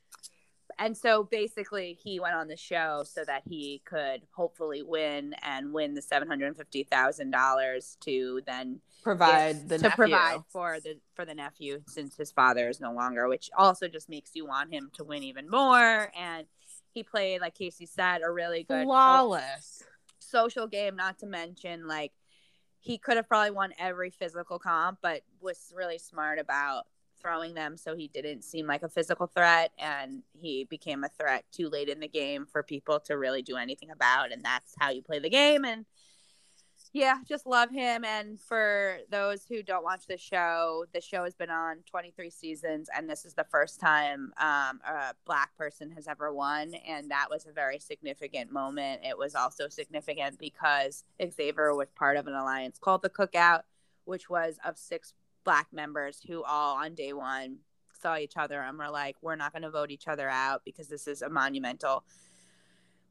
and 0.77 0.97
so 0.97 1.23
basically 1.23 1.97
he 2.03 2.19
went 2.19 2.35
on 2.35 2.49
the 2.49 2.57
show 2.57 3.03
so 3.05 3.23
that 3.25 3.43
he 3.47 3.81
could 3.85 4.23
hopefully 4.35 4.83
win 4.83 5.33
and 5.41 5.71
win 5.71 5.93
the 5.93 6.01
seven 6.01 6.27
hundred 6.27 6.47
and 6.47 6.57
fifty 6.57 6.83
thousand 6.83 7.31
dollars 7.31 7.95
to 8.01 8.41
then 8.45 8.81
Provide 9.01 9.53
give- 9.59 9.67
the 9.69 9.77
to 9.77 9.83
nephew. 9.83 9.95
provide 9.95 10.39
for 10.49 10.79
the 10.83 10.97
for 11.13 11.23
the 11.23 11.35
nephew 11.35 11.81
since 11.87 12.17
his 12.17 12.31
father 12.31 12.67
is 12.67 12.81
no 12.81 12.91
longer, 12.91 13.29
which 13.29 13.49
also 13.57 13.87
just 13.87 14.09
makes 14.09 14.31
you 14.33 14.45
want 14.45 14.73
him 14.73 14.89
to 14.95 15.03
win 15.05 15.23
even 15.23 15.49
more. 15.49 16.11
And 16.19 16.45
he 16.93 17.03
played, 17.03 17.39
like 17.41 17.55
Casey 17.55 17.85
said, 17.85 18.21
a 18.25 18.31
really 18.31 18.63
good 18.63 18.83
flawless. 18.85 19.83
social 20.19 20.65
game. 20.67 20.95
Not 20.95 21.19
to 21.19 21.25
mention, 21.27 21.87
like 21.87 22.11
he 22.85 22.99
could 22.99 23.17
have 23.17 23.27
probably 23.27 23.49
won 23.49 23.73
every 23.79 24.11
physical 24.11 24.59
comp, 24.59 24.99
but 25.01 25.23
was 25.41 25.73
really 25.75 25.97
smart 25.97 26.37
about 26.37 26.83
throwing 27.19 27.55
them 27.55 27.75
so 27.75 27.95
he 27.95 28.07
didn't 28.07 28.43
seem 28.43 28.67
like 28.67 28.83
a 28.83 28.89
physical 28.89 29.25
threat 29.25 29.71
and 29.79 30.21
he 30.39 30.65
became 30.65 31.03
a 31.03 31.09
threat 31.09 31.43
too 31.51 31.67
late 31.69 31.89
in 31.89 31.99
the 31.99 32.07
game 32.07 32.45
for 32.45 32.61
people 32.61 32.99
to 32.99 33.17
really 33.17 33.41
do 33.41 33.57
anything 33.57 33.89
about 33.89 34.31
and 34.31 34.45
that's 34.45 34.75
how 34.79 34.91
you 34.91 35.01
play 35.01 35.17
the 35.17 35.29
game 35.29 35.65
and 35.65 35.85
yeah 36.95 37.17
just 37.27 37.45
love 37.45 37.69
him 37.69 38.05
and 38.05 38.39
for 38.39 38.99
those 39.11 39.45
who 39.49 39.61
don't 39.61 39.83
watch 39.83 40.07
the 40.07 40.17
show 40.17 40.85
the 40.93 41.01
show 41.01 41.25
has 41.25 41.35
been 41.35 41.49
on 41.49 41.79
23 41.85 42.29
seasons 42.29 42.87
and 42.95 43.09
this 43.09 43.25
is 43.25 43.33
the 43.33 43.43
first 43.43 43.81
time 43.81 44.31
um, 44.39 44.79
a 44.87 45.13
black 45.25 45.53
person 45.57 45.91
has 45.91 46.07
ever 46.07 46.33
won 46.33 46.73
and 46.87 47.11
that 47.11 47.27
was 47.29 47.45
a 47.45 47.51
very 47.51 47.79
significant 47.79 48.49
moment. 48.49 49.01
It 49.03 49.17
was 49.17 49.35
also 49.35 49.67
significant 49.67 50.39
because 50.39 51.03
xavier 51.21 51.75
was 51.75 51.89
part 51.91 52.15
of 52.15 52.27
an 52.27 52.33
alliance 52.33 52.79
called 52.79 53.01
the 53.01 53.09
cookout 53.09 53.63
which 54.05 54.29
was 54.29 54.57
of 54.63 54.77
six 54.77 55.11
black 55.43 55.67
members 55.73 56.21
who 56.25 56.43
all 56.45 56.77
on 56.77 56.95
day 56.95 57.11
one 57.11 57.57
saw 58.01 58.17
each 58.17 58.37
other 58.37 58.61
and 58.61 58.77
were 58.77 58.89
like, 58.89 59.15
we're 59.21 59.35
not 59.35 59.51
going 59.51 59.63
to 59.63 59.69
vote 59.69 59.91
each 59.91 60.07
other 60.07 60.29
out 60.29 60.61
because 60.63 60.87
this 60.87 61.07
is 61.07 61.21
a 61.21 61.29
monumental 61.29 62.03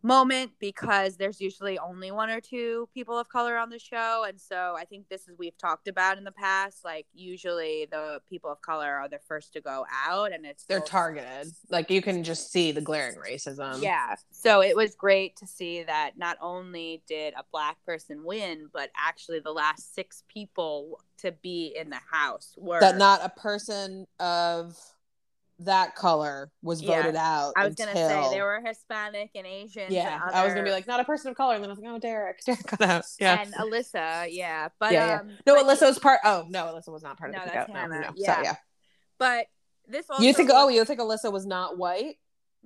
moment 0.04 0.52
because 0.60 1.16
there's 1.16 1.40
usually 1.40 1.78
only 1.78 2.12
one 2.12 2.30
or 2.30 2.40
two 2.40 2.88
people 2.94 3.18
of 3.18 3.28
color 3.28 3.56
on 3.56 3.70
the 3.70 3.78
show 3.78 4.24
and 4.28 4.40
so 4.40 4.74
i 4.78 4.84
think 4.84 5.08
this 5.08 5.26
is 5.26 5.34
we've 5.38 5.56
talked 5.58 5.88
about 5.88 6.18
in 6.18 6.24
the 6.24 6.32
past 6.32 6.84
like 6.84 7.06
usually 7.14 7.88
the 7.90 8.20
people 8.28 8.50
of 8.50 8.60
color 8.60 8.86
are 8.86 9.08
the 9.08 9.18
first 9.26 9.52
to 9.54 9.60
go 9.60 9.86
out 10.06 10.32
and 10.32 10.44
it's 10.44 10.64
They're 10.64 10.80
targeted. 10.80 11.52
Like 11.70 11.90
you 11.90 12.02
can 12.02 12.22
just 12.22 12.52
see 12.52 12.72
the 12.72 12.80
glaring 12.80 13.16
racism. 13.16 13.82
yeah. 13.82 14.16
So 14.30 14.62
it 14.62 14.76
was 14.76 14.94
great 14.94 15.36
to 15.36 15.46
see 15.46 15.82
that 15.84 16.12
not 16.16 16.36
only 16.40 17.02
did 17.08 17.34
a 17.34 17.44
black 17.50 17.76
person 17.84 18.24
win, 18.24 18.68
but 18.72 18.90
actually 18.96 19.40
the 19.40 19.52
last 19.52 19.94
six 19.94 20.22
people 20.28 21.00
to 21.18 21.32
be 21.32 21.74
in 21.78 21.90
the 21.90 22.00
house 22.10 22.54
were. 22.58 22.80
That 22.80 22.98
not 22.98 23.20
a 23.24 23.28
person 23.28 24.06
of 24.20 24.76
that 25.60 25.94
color 25.94 26.50
was 26.62 26.82
Yeah. 26.82 26.96
voted 27.02 27.16
out. 27.16 27.52
I 27.56 27.64
was 27.66 27.74
gonna 27.76 27.92
say 27.94 28.28
they 28.32 28.42
were 28.42 28.60
Hispanic 28.64 29.30
and 29.34 29.46
Asian. 29.46 29.92
Yeah, 29.92 30.20
I 30.32 30.44
was 30.44 30.52
gonna 30.52 30.64
be 30.64 30.72
like 30.72 30.86
not 30.86 30.98
a 31.00 31.04
person 31.04 31.30
of 31.30 31.36
color, 31.36 31.54
and 31.54 31.62
then 31.62 31.70
I 31.70 31.72
was 31.74 31.80
like, 31.80 31.92
oh, 31.92 31.98
Derek, 31.98 32.40
Derek 32.44 32.66
got 32.66 32.80
out. 32.82 33.04
Yeah, 33.20 33.40
And 33.40 33.54
Alyssa, 33.54 34.26
yeah, 34.30 34.68
but 34.80 34.92
Yeah, 34.92 35.06
yeah. 35.06 35.20
um, 35.20 35.28
no, 35.46 35.54
but- 35.54 35.64
Alyssa 35.66 35.82
was 35.86 35.98
part. 35.98 36.20
Oh 36.24 36.44
no, 36.48 36.64
Alyssa 36.64 36.88
was 36.92 37.02
not 37.02 37.18
part 37.18 37.30
No, 37.32 37.38
of 37.38 37.44
the 37.44 37.50
that's 37.52 37.70
cookout. 37.70 37.74
No, 37.74 37.80
Hannah. 37.80 38.00
no, 38.00 38.10
Yeah. 38.16 38.36
So, 38.36 38.42
yeah. 38.42 38.56
But 39.18 39.46
this 39.86 40.10
also 40.10 40.22
You 40.22 40.32
think? 40.32 40.48
was- 40.48 40.56
Oh, 40.58 40.68
you 40.68 40.84
think 40.84 40.98
Alyssa 41.00 41.32
was 41.32 41.46
not 41.46 41.78
white? 41.78 42.16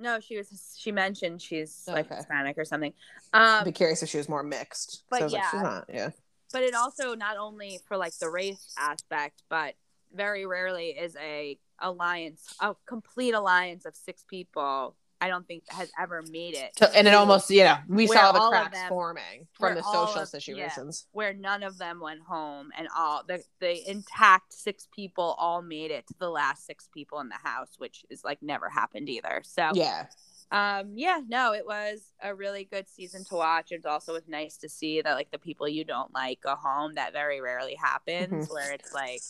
no, 0.00 0.20
she 0.20 0.36
was. 0.38 0.74
She 0.78 0.92
mentioned 0.92 1.42
she's 1.42 1.84
like 1.88 2.06
Okay. 2.06 2.14
Hispanic 2.16 2.56
or 2.56 2.64
something. 2.64 2.94
I'd 3.34 3.58
Um, 3.58 3.64
be 3.64 3.72
curious 3.72 4.02
if 4.02 4.08
she 4.08 4.16
was 4.16 4.28
more 4.28 4.42
mixed. 4.44 5.02
but 5.10 5.18
so 5.18 5.22
I 5.22 5.24
was 5.24 5.32
like, 5.34 5.42
yeah. 5.42 5.50
she's 5.50 5.62
not. 5.62 5.84
Yeah. 5.92 6.10
but 6.52 6.62
it 6.62 6.74
also 6.74 7.14
not 7.14 7.36
only 7.36 7.80
for 7.86 7.96
like 7.98 8.16
the 8.18 8.30
race 8.30 8.72
aspect 8.78 9.42
but 9.50 9.74
very 10.14 10.46
rarely 10.46 10.90
is 10.90 11.14
a 11.16 11.58
alliance 11.80 12.54
a 12.60 12.74
complete 12.86 13.34
alliance 13.34 13.84
of 13.84 13.94
six 13.94 14.24
people 14.28 14.94
i 15.20 15.28
don't 15.28 15.46
think 15.48 15.64
has 15.68 15.90
ever 15.98 16.22
made 16.30 16.54
it 16.54 16.70
So, 16.78 16.86
and 16.94 17.08
it 17.08 17.14
almost, 17.14 17.50
yeah, 17.50 17.82
we 17.88 18.06
saw 18.06 18.30
the 18.32 18.38
cracks 18.50 18.78
them- 18.78 18.88
forming 18.88 19.48
from 19.52 19.74
the 19.74 19.82
social 19.82 20.04
of- 20.04 20.16
yeah. 20.18 20.24
situations. 20.24 21.06
where 21.12 21.32
none 21.34 21.62
of 21.64 21.76
them 21.78 21.98
went 22.00 22.20
home 22.22 22.70
and 22.78 22.86
all 22.96 23.22
the 23.26 23.42
the 23.60 23.90
intact 23.90 24.52
six 24.52 24.86
people 24.94 25.34
all 25.38 25.60
made 25.62 25.90
it 25.90 26.06
to 26.06 26.14
the 26.18 26.30
last 26.30 26.66
six 26.66 26.88
people 26.94 27.18
in 27.20 27.28
the 27.28 27.40
house 27.42 27.70
which 27.78 28.04
is 28.10 28.22
like 28.24 28.40
never 28.42 28.68
happened 28.68 29.08
either 29.08 29.42
so 29.44 29.70
Yeah. 29.74 30.06
um 30.52 30.92
yeah 30.94 31.20
no 31.26 31.52
it 31.52 31.66
was 31.66 32.12
a 32.22 32.32
really 32.34 32.64
good 32.64 32.88
season 32.88 33.24
to 33.24 33.34
watch 33.34 33.72
it 33.72 33.84
also 33.86 34.12
was 34.12 34.28
nice 34.28 34.56
to 34.58 34.68
see 34.68 35.02
that 35.02 35.14
like 35.14 35.30
the 35.32 35.38
people 35.38 35.68
you 35.68 35.84
don't 35.84 36.14
like 36.14 36.40
go 36.42 36.54
home 36.54 36.94
that 36.94 37.12
very 37.12 37.40
rarely 37.40 37.74
happens 37.74 38.46
Mhm. 38.48 38.52
where 38.54 38.72
it's 38.72 38.92
like 38.94 39.20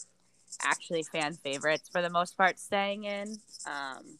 actually 0.62 1.02
fan 1.02 1.34
favorites 1.34 1.88
for 1.90 2.00
the 2.02 2.10
most 2.10 2.36
part 2.36 2.58
staying 2.58 3.04
in 3.04 3.36
um 3.66 4.18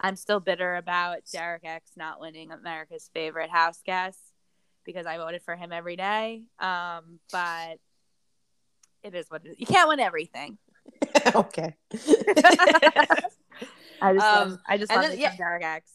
i'm 0.00 0.16
still 0.16 0.40
bitter 0.40 0.76
about 0.76 1.18
derek 1.32 1.64
x 1.64 1.92
not 1.96 2.20
winning 2.20 2.50
america's 2.50 3.10
favorite 3.14 3.50
house 3.50 3.80
guest 3.84 4.18
because 4.84 5.06
i 5.06 5.16
voted 5.18 5.42
for 5.42 5.54
him 5.56 5.72
every 5.72 5.96
day 5.96 6.42
um 6.58 7.18
but 7.30 7.78
it 9.02 9.14
is 9.14 9.26
what 9.30 9.44
it 9.44 9.50
is 9.50 9.54
you 9.58 9.66
can't 9.66 9.88
win 9.88 10.00
everything 10.00 10.58
okay. 11.34 11.74
i 11.92 11.96
just 14.14 14.26
Um, 14.26 14.50
love, 14.50 14.58
i 14.66 14.78
just 14.78 14.90
and 14.90 15.00
love 15.00 15.10
then- 15.10 15.16
me 15.16 15.22
yeah. 15.22 15.36
derek 15.36 15.62
x 15.64 15.90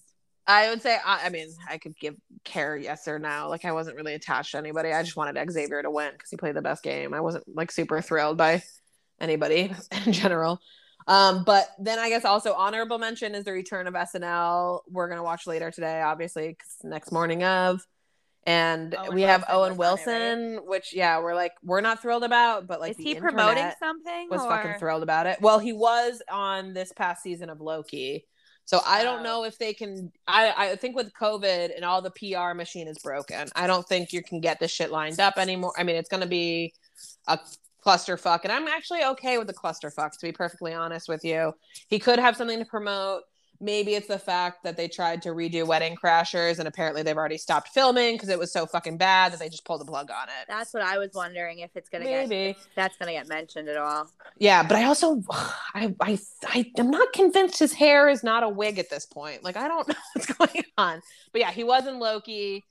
I 0.45 0.69
would 0.71 0.81
say, 0.81 0.97
I, 1.05 1.27
I 1.27 1.29
mean, 1.29 1.47
I 1.69 1.77
could 1.77 1.97
give 1.97 2.15
care 2.43 2.75
yes 2.75 3.07
or 3.07 3.17
no. 3.17 3.47
Like, 3.49 3.63
I 3.63 3.71
wasn't 3.71 3.95
really 3.95 4.13
attached 4.13 4.51
to 4.51 4.57
anybody. 4.57 4.91
I 4.91 5.01
just 5.01 5.15
wanted 5.15 5.37
Xavier 5.49 5.81
to 5.81 5.89
win 5.89 6.11
because 6.11 6.29
he 6.29 6.35
played 6.35 6.53
the 6.57 6.61
best 6.61 6.83
game. 6.83 7.13
I 7.13 7.21
wasn't 7.21 7.45
like 7.55 7.71
super 7.71 8.01
thrilled 8.01 8.35
by 8.37 8.61
anybody 9.19 9.73
in 10.05 10.13
general. 10.13 10.59
Um, 11.07 11.43
but 11.43 11.67
then 11.79 11.99
I 11.99 12.09
guess 12.09 12.25
also 12.25 12.53
honorable 12.53 12.97
mention 12.97 13.35
is 13.35 13.43
the 13.43 13.51
return 13.51 13.87
of 13.87 13.93
SNL. 13.93 14.81
We're 14.89 15.09
gonna 15.09 15.23
watch 15.23 15.47
later 15.47 15.71
today, 15.71 16.01
obviously, 16.01 16.57
next 16.83 17.11
morning 17.11 17.43
of. 17.43 17.85
And 18.45 18.93
Owen 18.95 19.15
we 19.15 19.21
have 19.21 19.45
Wilson 19.47 19.55
Owen 19.55 19.77
was 19.77 20.07
on 20.07 20.21
it, 20.21 20.25
Wilson, 20.57 20.67
which 20.67 20.93
yeah, 20.93 21.19
we're 21.19 21.35
like 21.35 21.53
we're 21.63 21.81
not 21.81 22.01
thrilled 22.01 22.23
about, 22.23 22.67
but 22.67 22.79
like 22.81 22.91
is 22.91 22.97
he 22.97 23.15
promoting 23.15 23.71
something 23.79 24.27
was 24.29 24.41
or... 24.41 24.49
fucking 24.49 24.79
thrilled 24.79 25.03
about 25.03 25.27
it. 25.27 25.39
Well, 25.41 25.59
he 25.59 25.71
was 25.71 26.21
on 26.29 26.73
this 26.73 26.91
past 26.91 27.23
season 27.23 27.49
of 27.49 27.61
Loki. 27.61 28.25
So 28.65 28.79
I 28.85 29.03
don't 29.03 29.19
Oh. 29.19 29.23
know 29.23 29.43
if 29.43 29.57
they 29.57 29.73
can 29.73 30.11
I, 30.27 30.71
I 30.71 30.75
think 30.75 30.95
with 30.95 31.13
COVID 31.13 31.75
and 31.75 31.85
all 31.85 32.01
the 32.01 32.11
PR 32.11 32.53
machine 32.53 32.87
is 32.87 32.97
broken. 32.99 33.47
I 33.55 33.67
don't 33.67 33.87
think 33.87 34.11
you 34.13 34.21
can 34.21 34.41
get 34.41 34.59
this 34.59 34.71
shit 34.71 34.91
lined 34.91 35.19
up 35.19 35.37
anymore. 35.37 35.73
I 35.77 35.83
mean, 35.83 35.95
it's 35.95 36.09
gonna 36.09 36.27
be 36.27 36.73
a 37.27 37.39
clusterfuck. 37.85 38.41
And 38.43 38.51
I'm 38.51 38.67
actually 38.67 39.03
okay 39.03 39.37
with 39.37 39.47
the 39.47 39.53
clusterfuck, 39.53 40.11
to 40.11 40.25
be 40.25 40.31
perfectly 40.31 40.73
honest 40.73 41.07
with 41.07 41.23
you. 41.23 41.53
He 41.87 41.99
could 41.99 42.19
have 42.19 42.35
something 42.35 42.59
to 42.59 42.65
promote. 42.65 43.23
Maybe 43.59 43.93
it's 43.93 44.07
the 44.07 44.19
fact 44.19 44.63
that 44.63 44.75
they 44.75 44.89
tried 44.89 45.21
to 45.21 45.29
redo 45.29 45.65
Wedding 45.65 45.95
Crashers 45.95 46.59
and 46.59 46.67
apparently 46.67 47.01
they've 47.01 47.15
already 47.15 47.37
stopped 47.37 47.69
filming 47.69 48.15
because 48.15 48.27
it 48.27 48.37
was 48.37 48.51
so 48.51 48.65
fucking 48.65 48.97
bad 48.97 49.31
that 49.31 49.39
they 49.39 49.47
just 49.47 49.63
pulled 49.63 49.79
the 49.79 49.85
plug 49.85 50.11
on 50.11 50.27
it. 50.27 50.47
That's 50.49 50.73
what 50.73 50.83
I 50.83 50.97
was 50.97 51.11
wondering 51.13 51.59
if 51.59 51.71
it's 51.75 51.87
gonna 51.87 52.03
Maybe. 52.03 52.53
get 52.53 52.57
that's 52.75 52.97
gonna 52.97 53.13
get 53.13 53.29
mentioned 53.29 53.69
at 53.69 53.77
all. 53.77 54.09
Yeah, 54.37 54.63
but 54.63 54.75
I 54.75 54.83
also 54.83 55.23
I 55.29 55.95
I 56.01 56.19
I 56.45 56.71
am 56.77 56.89
not 56.89 57.13
convinced 57.13 57.59
his 57.59 57.71
hair 57.71 58.09
is 58.09 58.21
not 58.21 58.43
a 58.43 58.49
wig 58.49 58.79
at 58.79 58.89
this 58.89 59.05
point. 59.05 59.45
Like 59.45 59.55
I 59.55 59.69
don't 59.69 59.87
know 59.87 59.95
what's 60.13 60.33
going 60.33 60.65
on. 60.77 61.01
But 61.31 61.39
yeah, 61.41 61.51
he 61.51 61.63
was 61.63 61.87
in 61.87 61.99
Loki. 61.99 62.65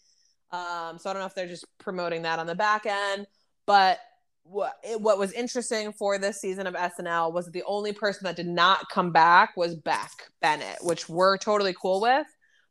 Um, 0.51 0.99
so 0.99 1.09
I 1.09 1.15
don't 1.15 1.21
know 1.21 1.27
if 1.27 1.35
they're 1.35 1.47
just 1.47 1.65
promoting 1.79 2.23
that 2.23 2.39
on 2.39 2.47
the 2.47 2.55
back 2.55 2.85
end. 2.85 3.27
But 3.65 3.99
what 4.45 4.75
what 4.99 5.19
was 5.19 5.33
interesting 5.33 5.93
for 5.93 6.19
this 6.19 6.41
season 6.41 6.67
of 6.67 6.75
SNL 6.75 7.33
was 7.33 7.47
that 7.47 7.53
the 7.53 7.63
only 7.67 7.93
person 7.93 8.25
that 8.25 8.37
did 8.37 8.49
not 8.49 8.89
come 8.91 9.13
back 9.13 9.57
was 9.57 9.75
Beck 9.75 10.11
Bennett, 10.41 10.79
which 10.83 11.09
we're 11.09 11.39
totally 11.39 11.75
cool 11.81 12.01
with. 12.01 12.27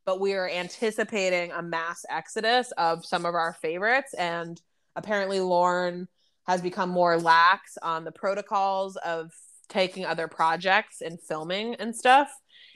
But 0.06 0.20
we 0.20 0.34
are 0.34 0.50
anticipating 0.50 1.52
a 1.52 1.62
mass 1.62 2.04
exodus 2.10 2.72
of 2.78 3.06
some 3.06 3.26
of 3.26 3.36
our 3.36 3.54
favorites, 3.62 4.14
and 4.16 4.60
apparently 4.96 5.40
Lorne 5.40 6.08
has 6.48 6.62
become 6.62 6.90
more 6.90 7.18
lax 7.18 7.78
on 7.82 8.04
the 8.04 8.12
protocols 8.12 8.96
of 8.98 9.32
taking 9.70 10.06
other 10.06 10.28
projects 10.28 11.02
and 11.02 11.22
filming 11.22 11.76
and 11.76 11.96
stuff. 11.96 12.30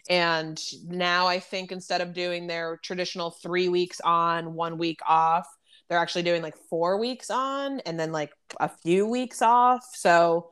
And 0.07 0.61
now 0.87 1.27
I 1.27 1.39
think 1.39 1.71
instead 1.71 2.01
of 2.01 2.13
doing 2.13 2.47
their 2.47 2.79
traditional 2.83 3.31
three 3.31 3.69
weeks 3.69 3.99
on, 4.01 4.53
one 4.53 4.77
week 4.77 4.99
off, 5.07 5.47
they're 5.89 5.99
actually 5.99 6.23
doing 6.23 6.41
like 6.41 6.57
four 6.69 6.97
weeks 6.97 7.29
on 7.29 7.79
and 7.81 7.99
then 7.99 8.11
like 8.11 8.31
a 8.59 8.69
few 8.69 9.07
weeks 9.07 9.41
off. 9.41 9.85
So, 9.93 10.49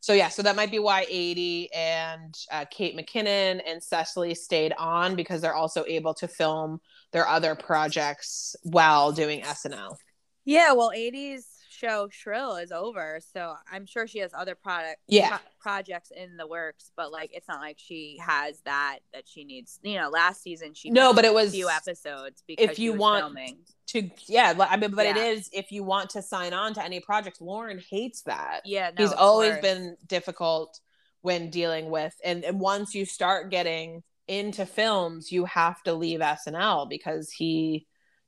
so 0.00 0.12
yeah, 0.12 0.28
so 0.28 0.42
that 0.42 0.56
might 0.56 0.70
be 0.70 0.78
why 0.78 1.06
Aidy 1.06 1.68
and 1.74 2.34
uh, 2.50 2.64
Kate 2.70 2.96
McKinnon 2.96 3.60
and 3.66 3.82
Cecily 3.82 4.34
stayed 4.34 4.72
on 4.78 5.14
because 5.14 5.40
they're 5.40 5.54
also 5.54 5.84
able 5.86 6.14
to 6.14 6.26
film 6.26 6.80
their 7.12 7.28
other 7.28 7.54
projects 7.54 8.56
while 8.62 9.12
doing 9.12 9.42
SNL. 9.42 9.96
Yeah, 10.44 10.72
well, 10.72 10.90
Aidy's 10.94 11.46
show 11.82 12.08
Shrill 12.10 12.56
is 12.56 12.72
over, 12.72 13.20
so 13.34 13.54
I'm 13.70 13.86
sure 13.86 14.06
she 14.06 14.18
has 14.20 14.32
other 14.34 14.54
product 14.54 14.98
Yeah. 15.08 15.28
pro- 15.30 15.38
projects 15.60 16.10
in 16.14 16.36
the 16.36 16.46
works. 16.46 16.90
But 16.96 17.10
like, 17.12 17.30
it's 17.34 17.48
not 17.48 17.60
like 17.60 17.78
she 17.78 18.18
has 18.24 18.60
that 18.64 18.98
that 19.12 19.24
she 19.28 19.44
needs. 19.44 19.78
You 19.82 19.98
know, 19.98 20.08
last 20.10 20.42
season 20.42 20.74
she 20.74 20.90
No, 20.90 21.12
but 21.12 21.24
it 21.24 21.30
a 21.30 21.34
was 21.34 21.50
few 21.52 21.68
episodes 21.68 22.42
because 22.46 22.70
if 22.70 22.78
you 22.78 22.92
want 22.92 23.24
filming. 23.24 23.58
to 23.88 24.08
yeah 24.26 24.54
i 24.70 24.76
mean 24.76 24.92
but 24.92 25.06
it 25.06 25.16
Yeah. 25.16 25.24
is 25.24 25.50
if 25.52 25.70
you 25.72 25.82
want 25.84 26.10
to 26.10 26.22
sign 26.22 26.54
on 26.54 26.72
to 26.74 26.82
any 26.82 27.00
project 27.00 27.40
lorne 27.40 27.78
hates 27.90 28.22
that 28.22 28.60
Yeah, 28.64 28.90
no, 28.96 29.04
he's 29.04 29.12
always 29.12 29.52
course. 29.52 29.62
been 29.62 29.96
difficult 30.06 30.80
when 31.20 31.50
dealing 31.50 31.90
with 31.90 32.14
and, 32.24 32.44
and 32.44 32.58
once 32.60 32.94
you 32.94 33.04
start 33.04 33.50
getting 33.50 34.02
into 34.28 34.64
films, 34.64 35.32
you 35.32 35.44
have 35.46 35.82
to 35.82 35.92
leave 35.94 36.20
SNL 36.20 36.88
because 36.88 37.30
he 37.32 37.86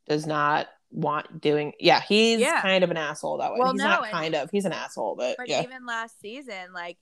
does 0.08 0.26
not 0.26 0.66
want 0.94 1.40
doing. 1.40 1.72
Yeah, 1.80 2.00
he's 2.00 2.40
Yeah. 2.40 2.62
kind 2.62 2.84
of 2.84 2.90
an 2.90 2.96
asshole 2.96 3.38
that 3.38 3.52
way. 3.52 3.58
Well, 3.60 3.72
he's 3.72 3.78
no, 3.82 3.88
not 3.88 4.10
kind 4.10 4.34
of. 4.34 4.50
He's 4.50 4.64
an 4.64 4.72
asshole, 4.72 5.16
but, 5.16 5.36
But 5.36 5.48
yeah. 5.48 5.62
even 5.62 5.84
last 5.86 6.20
season, 6.20 6.72
like 6.72 6.96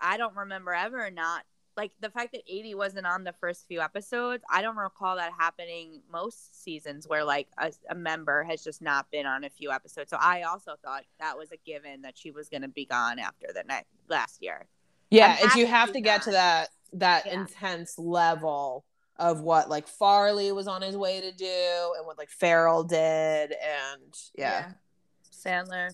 I 0.00 0.16
don't 0.16 0.34
remember 0.34 0.72
ever 0.72 1.10
not 1.10 1.44
like 1.76 1.90
the 2.00 2.08
fact 2.10 2.32
that 2.32 2.42
Aidy 2.50 2.74
wasn't 2.74 3.04
on 3.06 3.24
the 3.24 3.32
first 3.32 3.66
few 3.66 3.80
episodes. 3.80 4.44
I 4.48 4.62
don't 4.62 4.76
recall 4.76 5.16
that 5.16 5.32
happening 5.36 6.02
most 6.10 6.62
seasons 6.62 7.06
where 7.08 7.24
like 7.24 7.48
a, 7.58 7.72
a 7.90 7.94
member 7.94 8.44
has 8.44 8.62
just 8.62 8.80
not 8.80 9.10
been 9.10 9.26
on 9.26 9.44
a 9.44 9.50
few 9.50 9.70
episodes. 9.72 10.08
So 10.10 10.16
I 10.20 10.42
also 10.42 10.76
thought 10.84 11.02
that 11.20 11.36
was 11.36 11.50
a 11.52 11.56
given 11.66 12.02
that 12.02 12.16
she 12.16 12.30
was 12.30 12.48
going 12.48 12.62
to 12.62 12.68
be 12.68 12.86
gone 12.86 13.18
after 13.18 13.48
the 13.52 13.64
night 13.64 13.86
last 14.08 14.40
year. 14.42 14.66
yeah, 15.10 15.54
you 15.56 15.66
have 15.66 15.92
to 15.92 16.00
get 16.00 16.22
to 16.22 16.30
that 16.30 16.68
that 16.92 17.26
Yeah. 17.26 17.40
intense 17.40 17.98
level 17.98 18.84
of 19.16 19.40
what 19.40 19.68
like 19.68 19.86
Farley 19.86 20.50
was 20.52 20.66
on 20.66 20.82
his 20.82 20.96
way 20.96 21.20
to 21.20 21.32
do 21.32 21.94
and 21.96 22.06
what 22.06 22.18
like 22.18 22.30
Ferrell 22.30 22.82
did 22.84 23.52
and 23.52 24.14
yeah. 24.36 24.72
Sandler. 25.32 25.90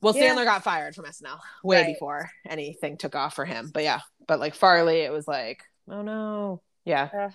Well, 0.00 0.16
Yeah. 0.16 0.34
Sandler 0.34 0.44
got 0.44 0.62
fired 0.64 0.94
from 0.94 1.04
SNL 1.04 1.40
way 1.62 1.82
Right. 1.82 1.94
before 1.94 2.30
anything 2.48 2.96
took 2.96 3.14
off 3.14 3.34
for 3.34 3.44
him. 3.44 3.70
But 3.72 3.82
yeah, 3.82 4.00
but 4.26 4.40
like 4.40 4.54
Farley, 4.54 5.00
it 5.00 5.12
was 5.12 5.28
like, 5.28 5.62
oh 5.88 6.02
no. 6.02 6.62
Yeah. 6.84 7.30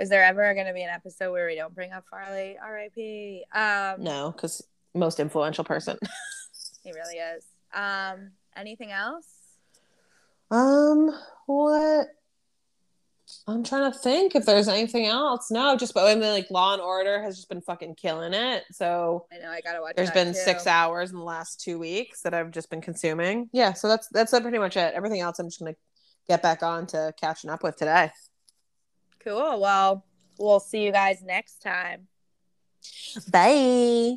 Is 0.00 0.08
there 0.08 0.24
ever 0.24 0.52
going 0.54 0.66
to 0.66 0.72
be 0.72 0.82
an 0.82 0.90
episode 0.90 1.30
where 1.30 1.46
we 1.46 1.54
don't 1.54 1.72
bring 1.72 1.92
up 1.92 2.04
Farley? 2.10 2.58
R.I.P. 2.60 3.44
Um, 3.54 4.02
No, 4.02 4.32
because 4.32 4.60
most 4.92 5.20
influential 5.20 5.62
person. 5.62 5.96
he 6.82 6.90
really 6.90 7.18
is. 7.18 7.44
Um, 7.72 8.32
anything 8.56 8.90
else? 8.90 9.28
Um, 10.50 11.10
what? 11.46 12.08
I'm 13.46 13.62
trying 13.62 13.92
to 13.92 13.98
think 13.98 14.34
if 14.34 14.46
there's 14.46 14.68
anything 14.68 15.06
else. 15.06 15.50
No, 15.50 15.76
just 15.76 15.92
but 15.92 16.06
I 16.06 16.14
mean, 16.14 16.30
like 16.30 16.50
Law 16.50 16.72
and 16.72 16.80
Order 16.80 17.22
has 17.22 17.36
just 17.36 17.48
been 17.50 17.60
fucking 17.60 17.94
killing 17.96 18.32
it. 18.32 18.64
So 18.72 19.26
I 19.32 19.38
know 19.38 19.50
I 19.50 19.60
gotta 19.60 19.82
watch. 19.82 19.96
there's 19.96 20.10
been 20.10 20.28
too. 20.28 20.38
six 20.38 20.66
hours 20.66 21.10
in 21.10 21.18
the 21.18 21.24
last 21.24 21.60
two 21.60 21.78
weeks 21.78 22.22
that 22.22 22.32
I've 22.32 22.52
just 22.52 22.70
been 22.70 22.80
consuming. 22.80 23.50
Yeah, 23.52 23.74
so 23.74 23.88
that's 23.88 24.08
that's 24.12 24.30
pretty 24.30 24.58
much 24.58 24.76
it. 24.78 24.94
Everything 24.94 25.20
else, 25.20 25.38
I'm 25.38 25.48
just 25.48 25.58
gonna 25.58 25.76
get 26.26 26.42
back 26.42 26.62
on 26.62 26.86
to 26.88 27.12
catching 27.20 27.50
up 27.50 27.62
with 27.62 27.76
today. 27.76 28.10
Cool. 29.22 29.60
Well, 29.60 30.06
we'll 30.38 30.60
see 30.60 30.82
you 30.82 30.92
guys 30.92 31.22
next 31.22 31.62
time. 31.62 32.08
Bye. 33.30 34.16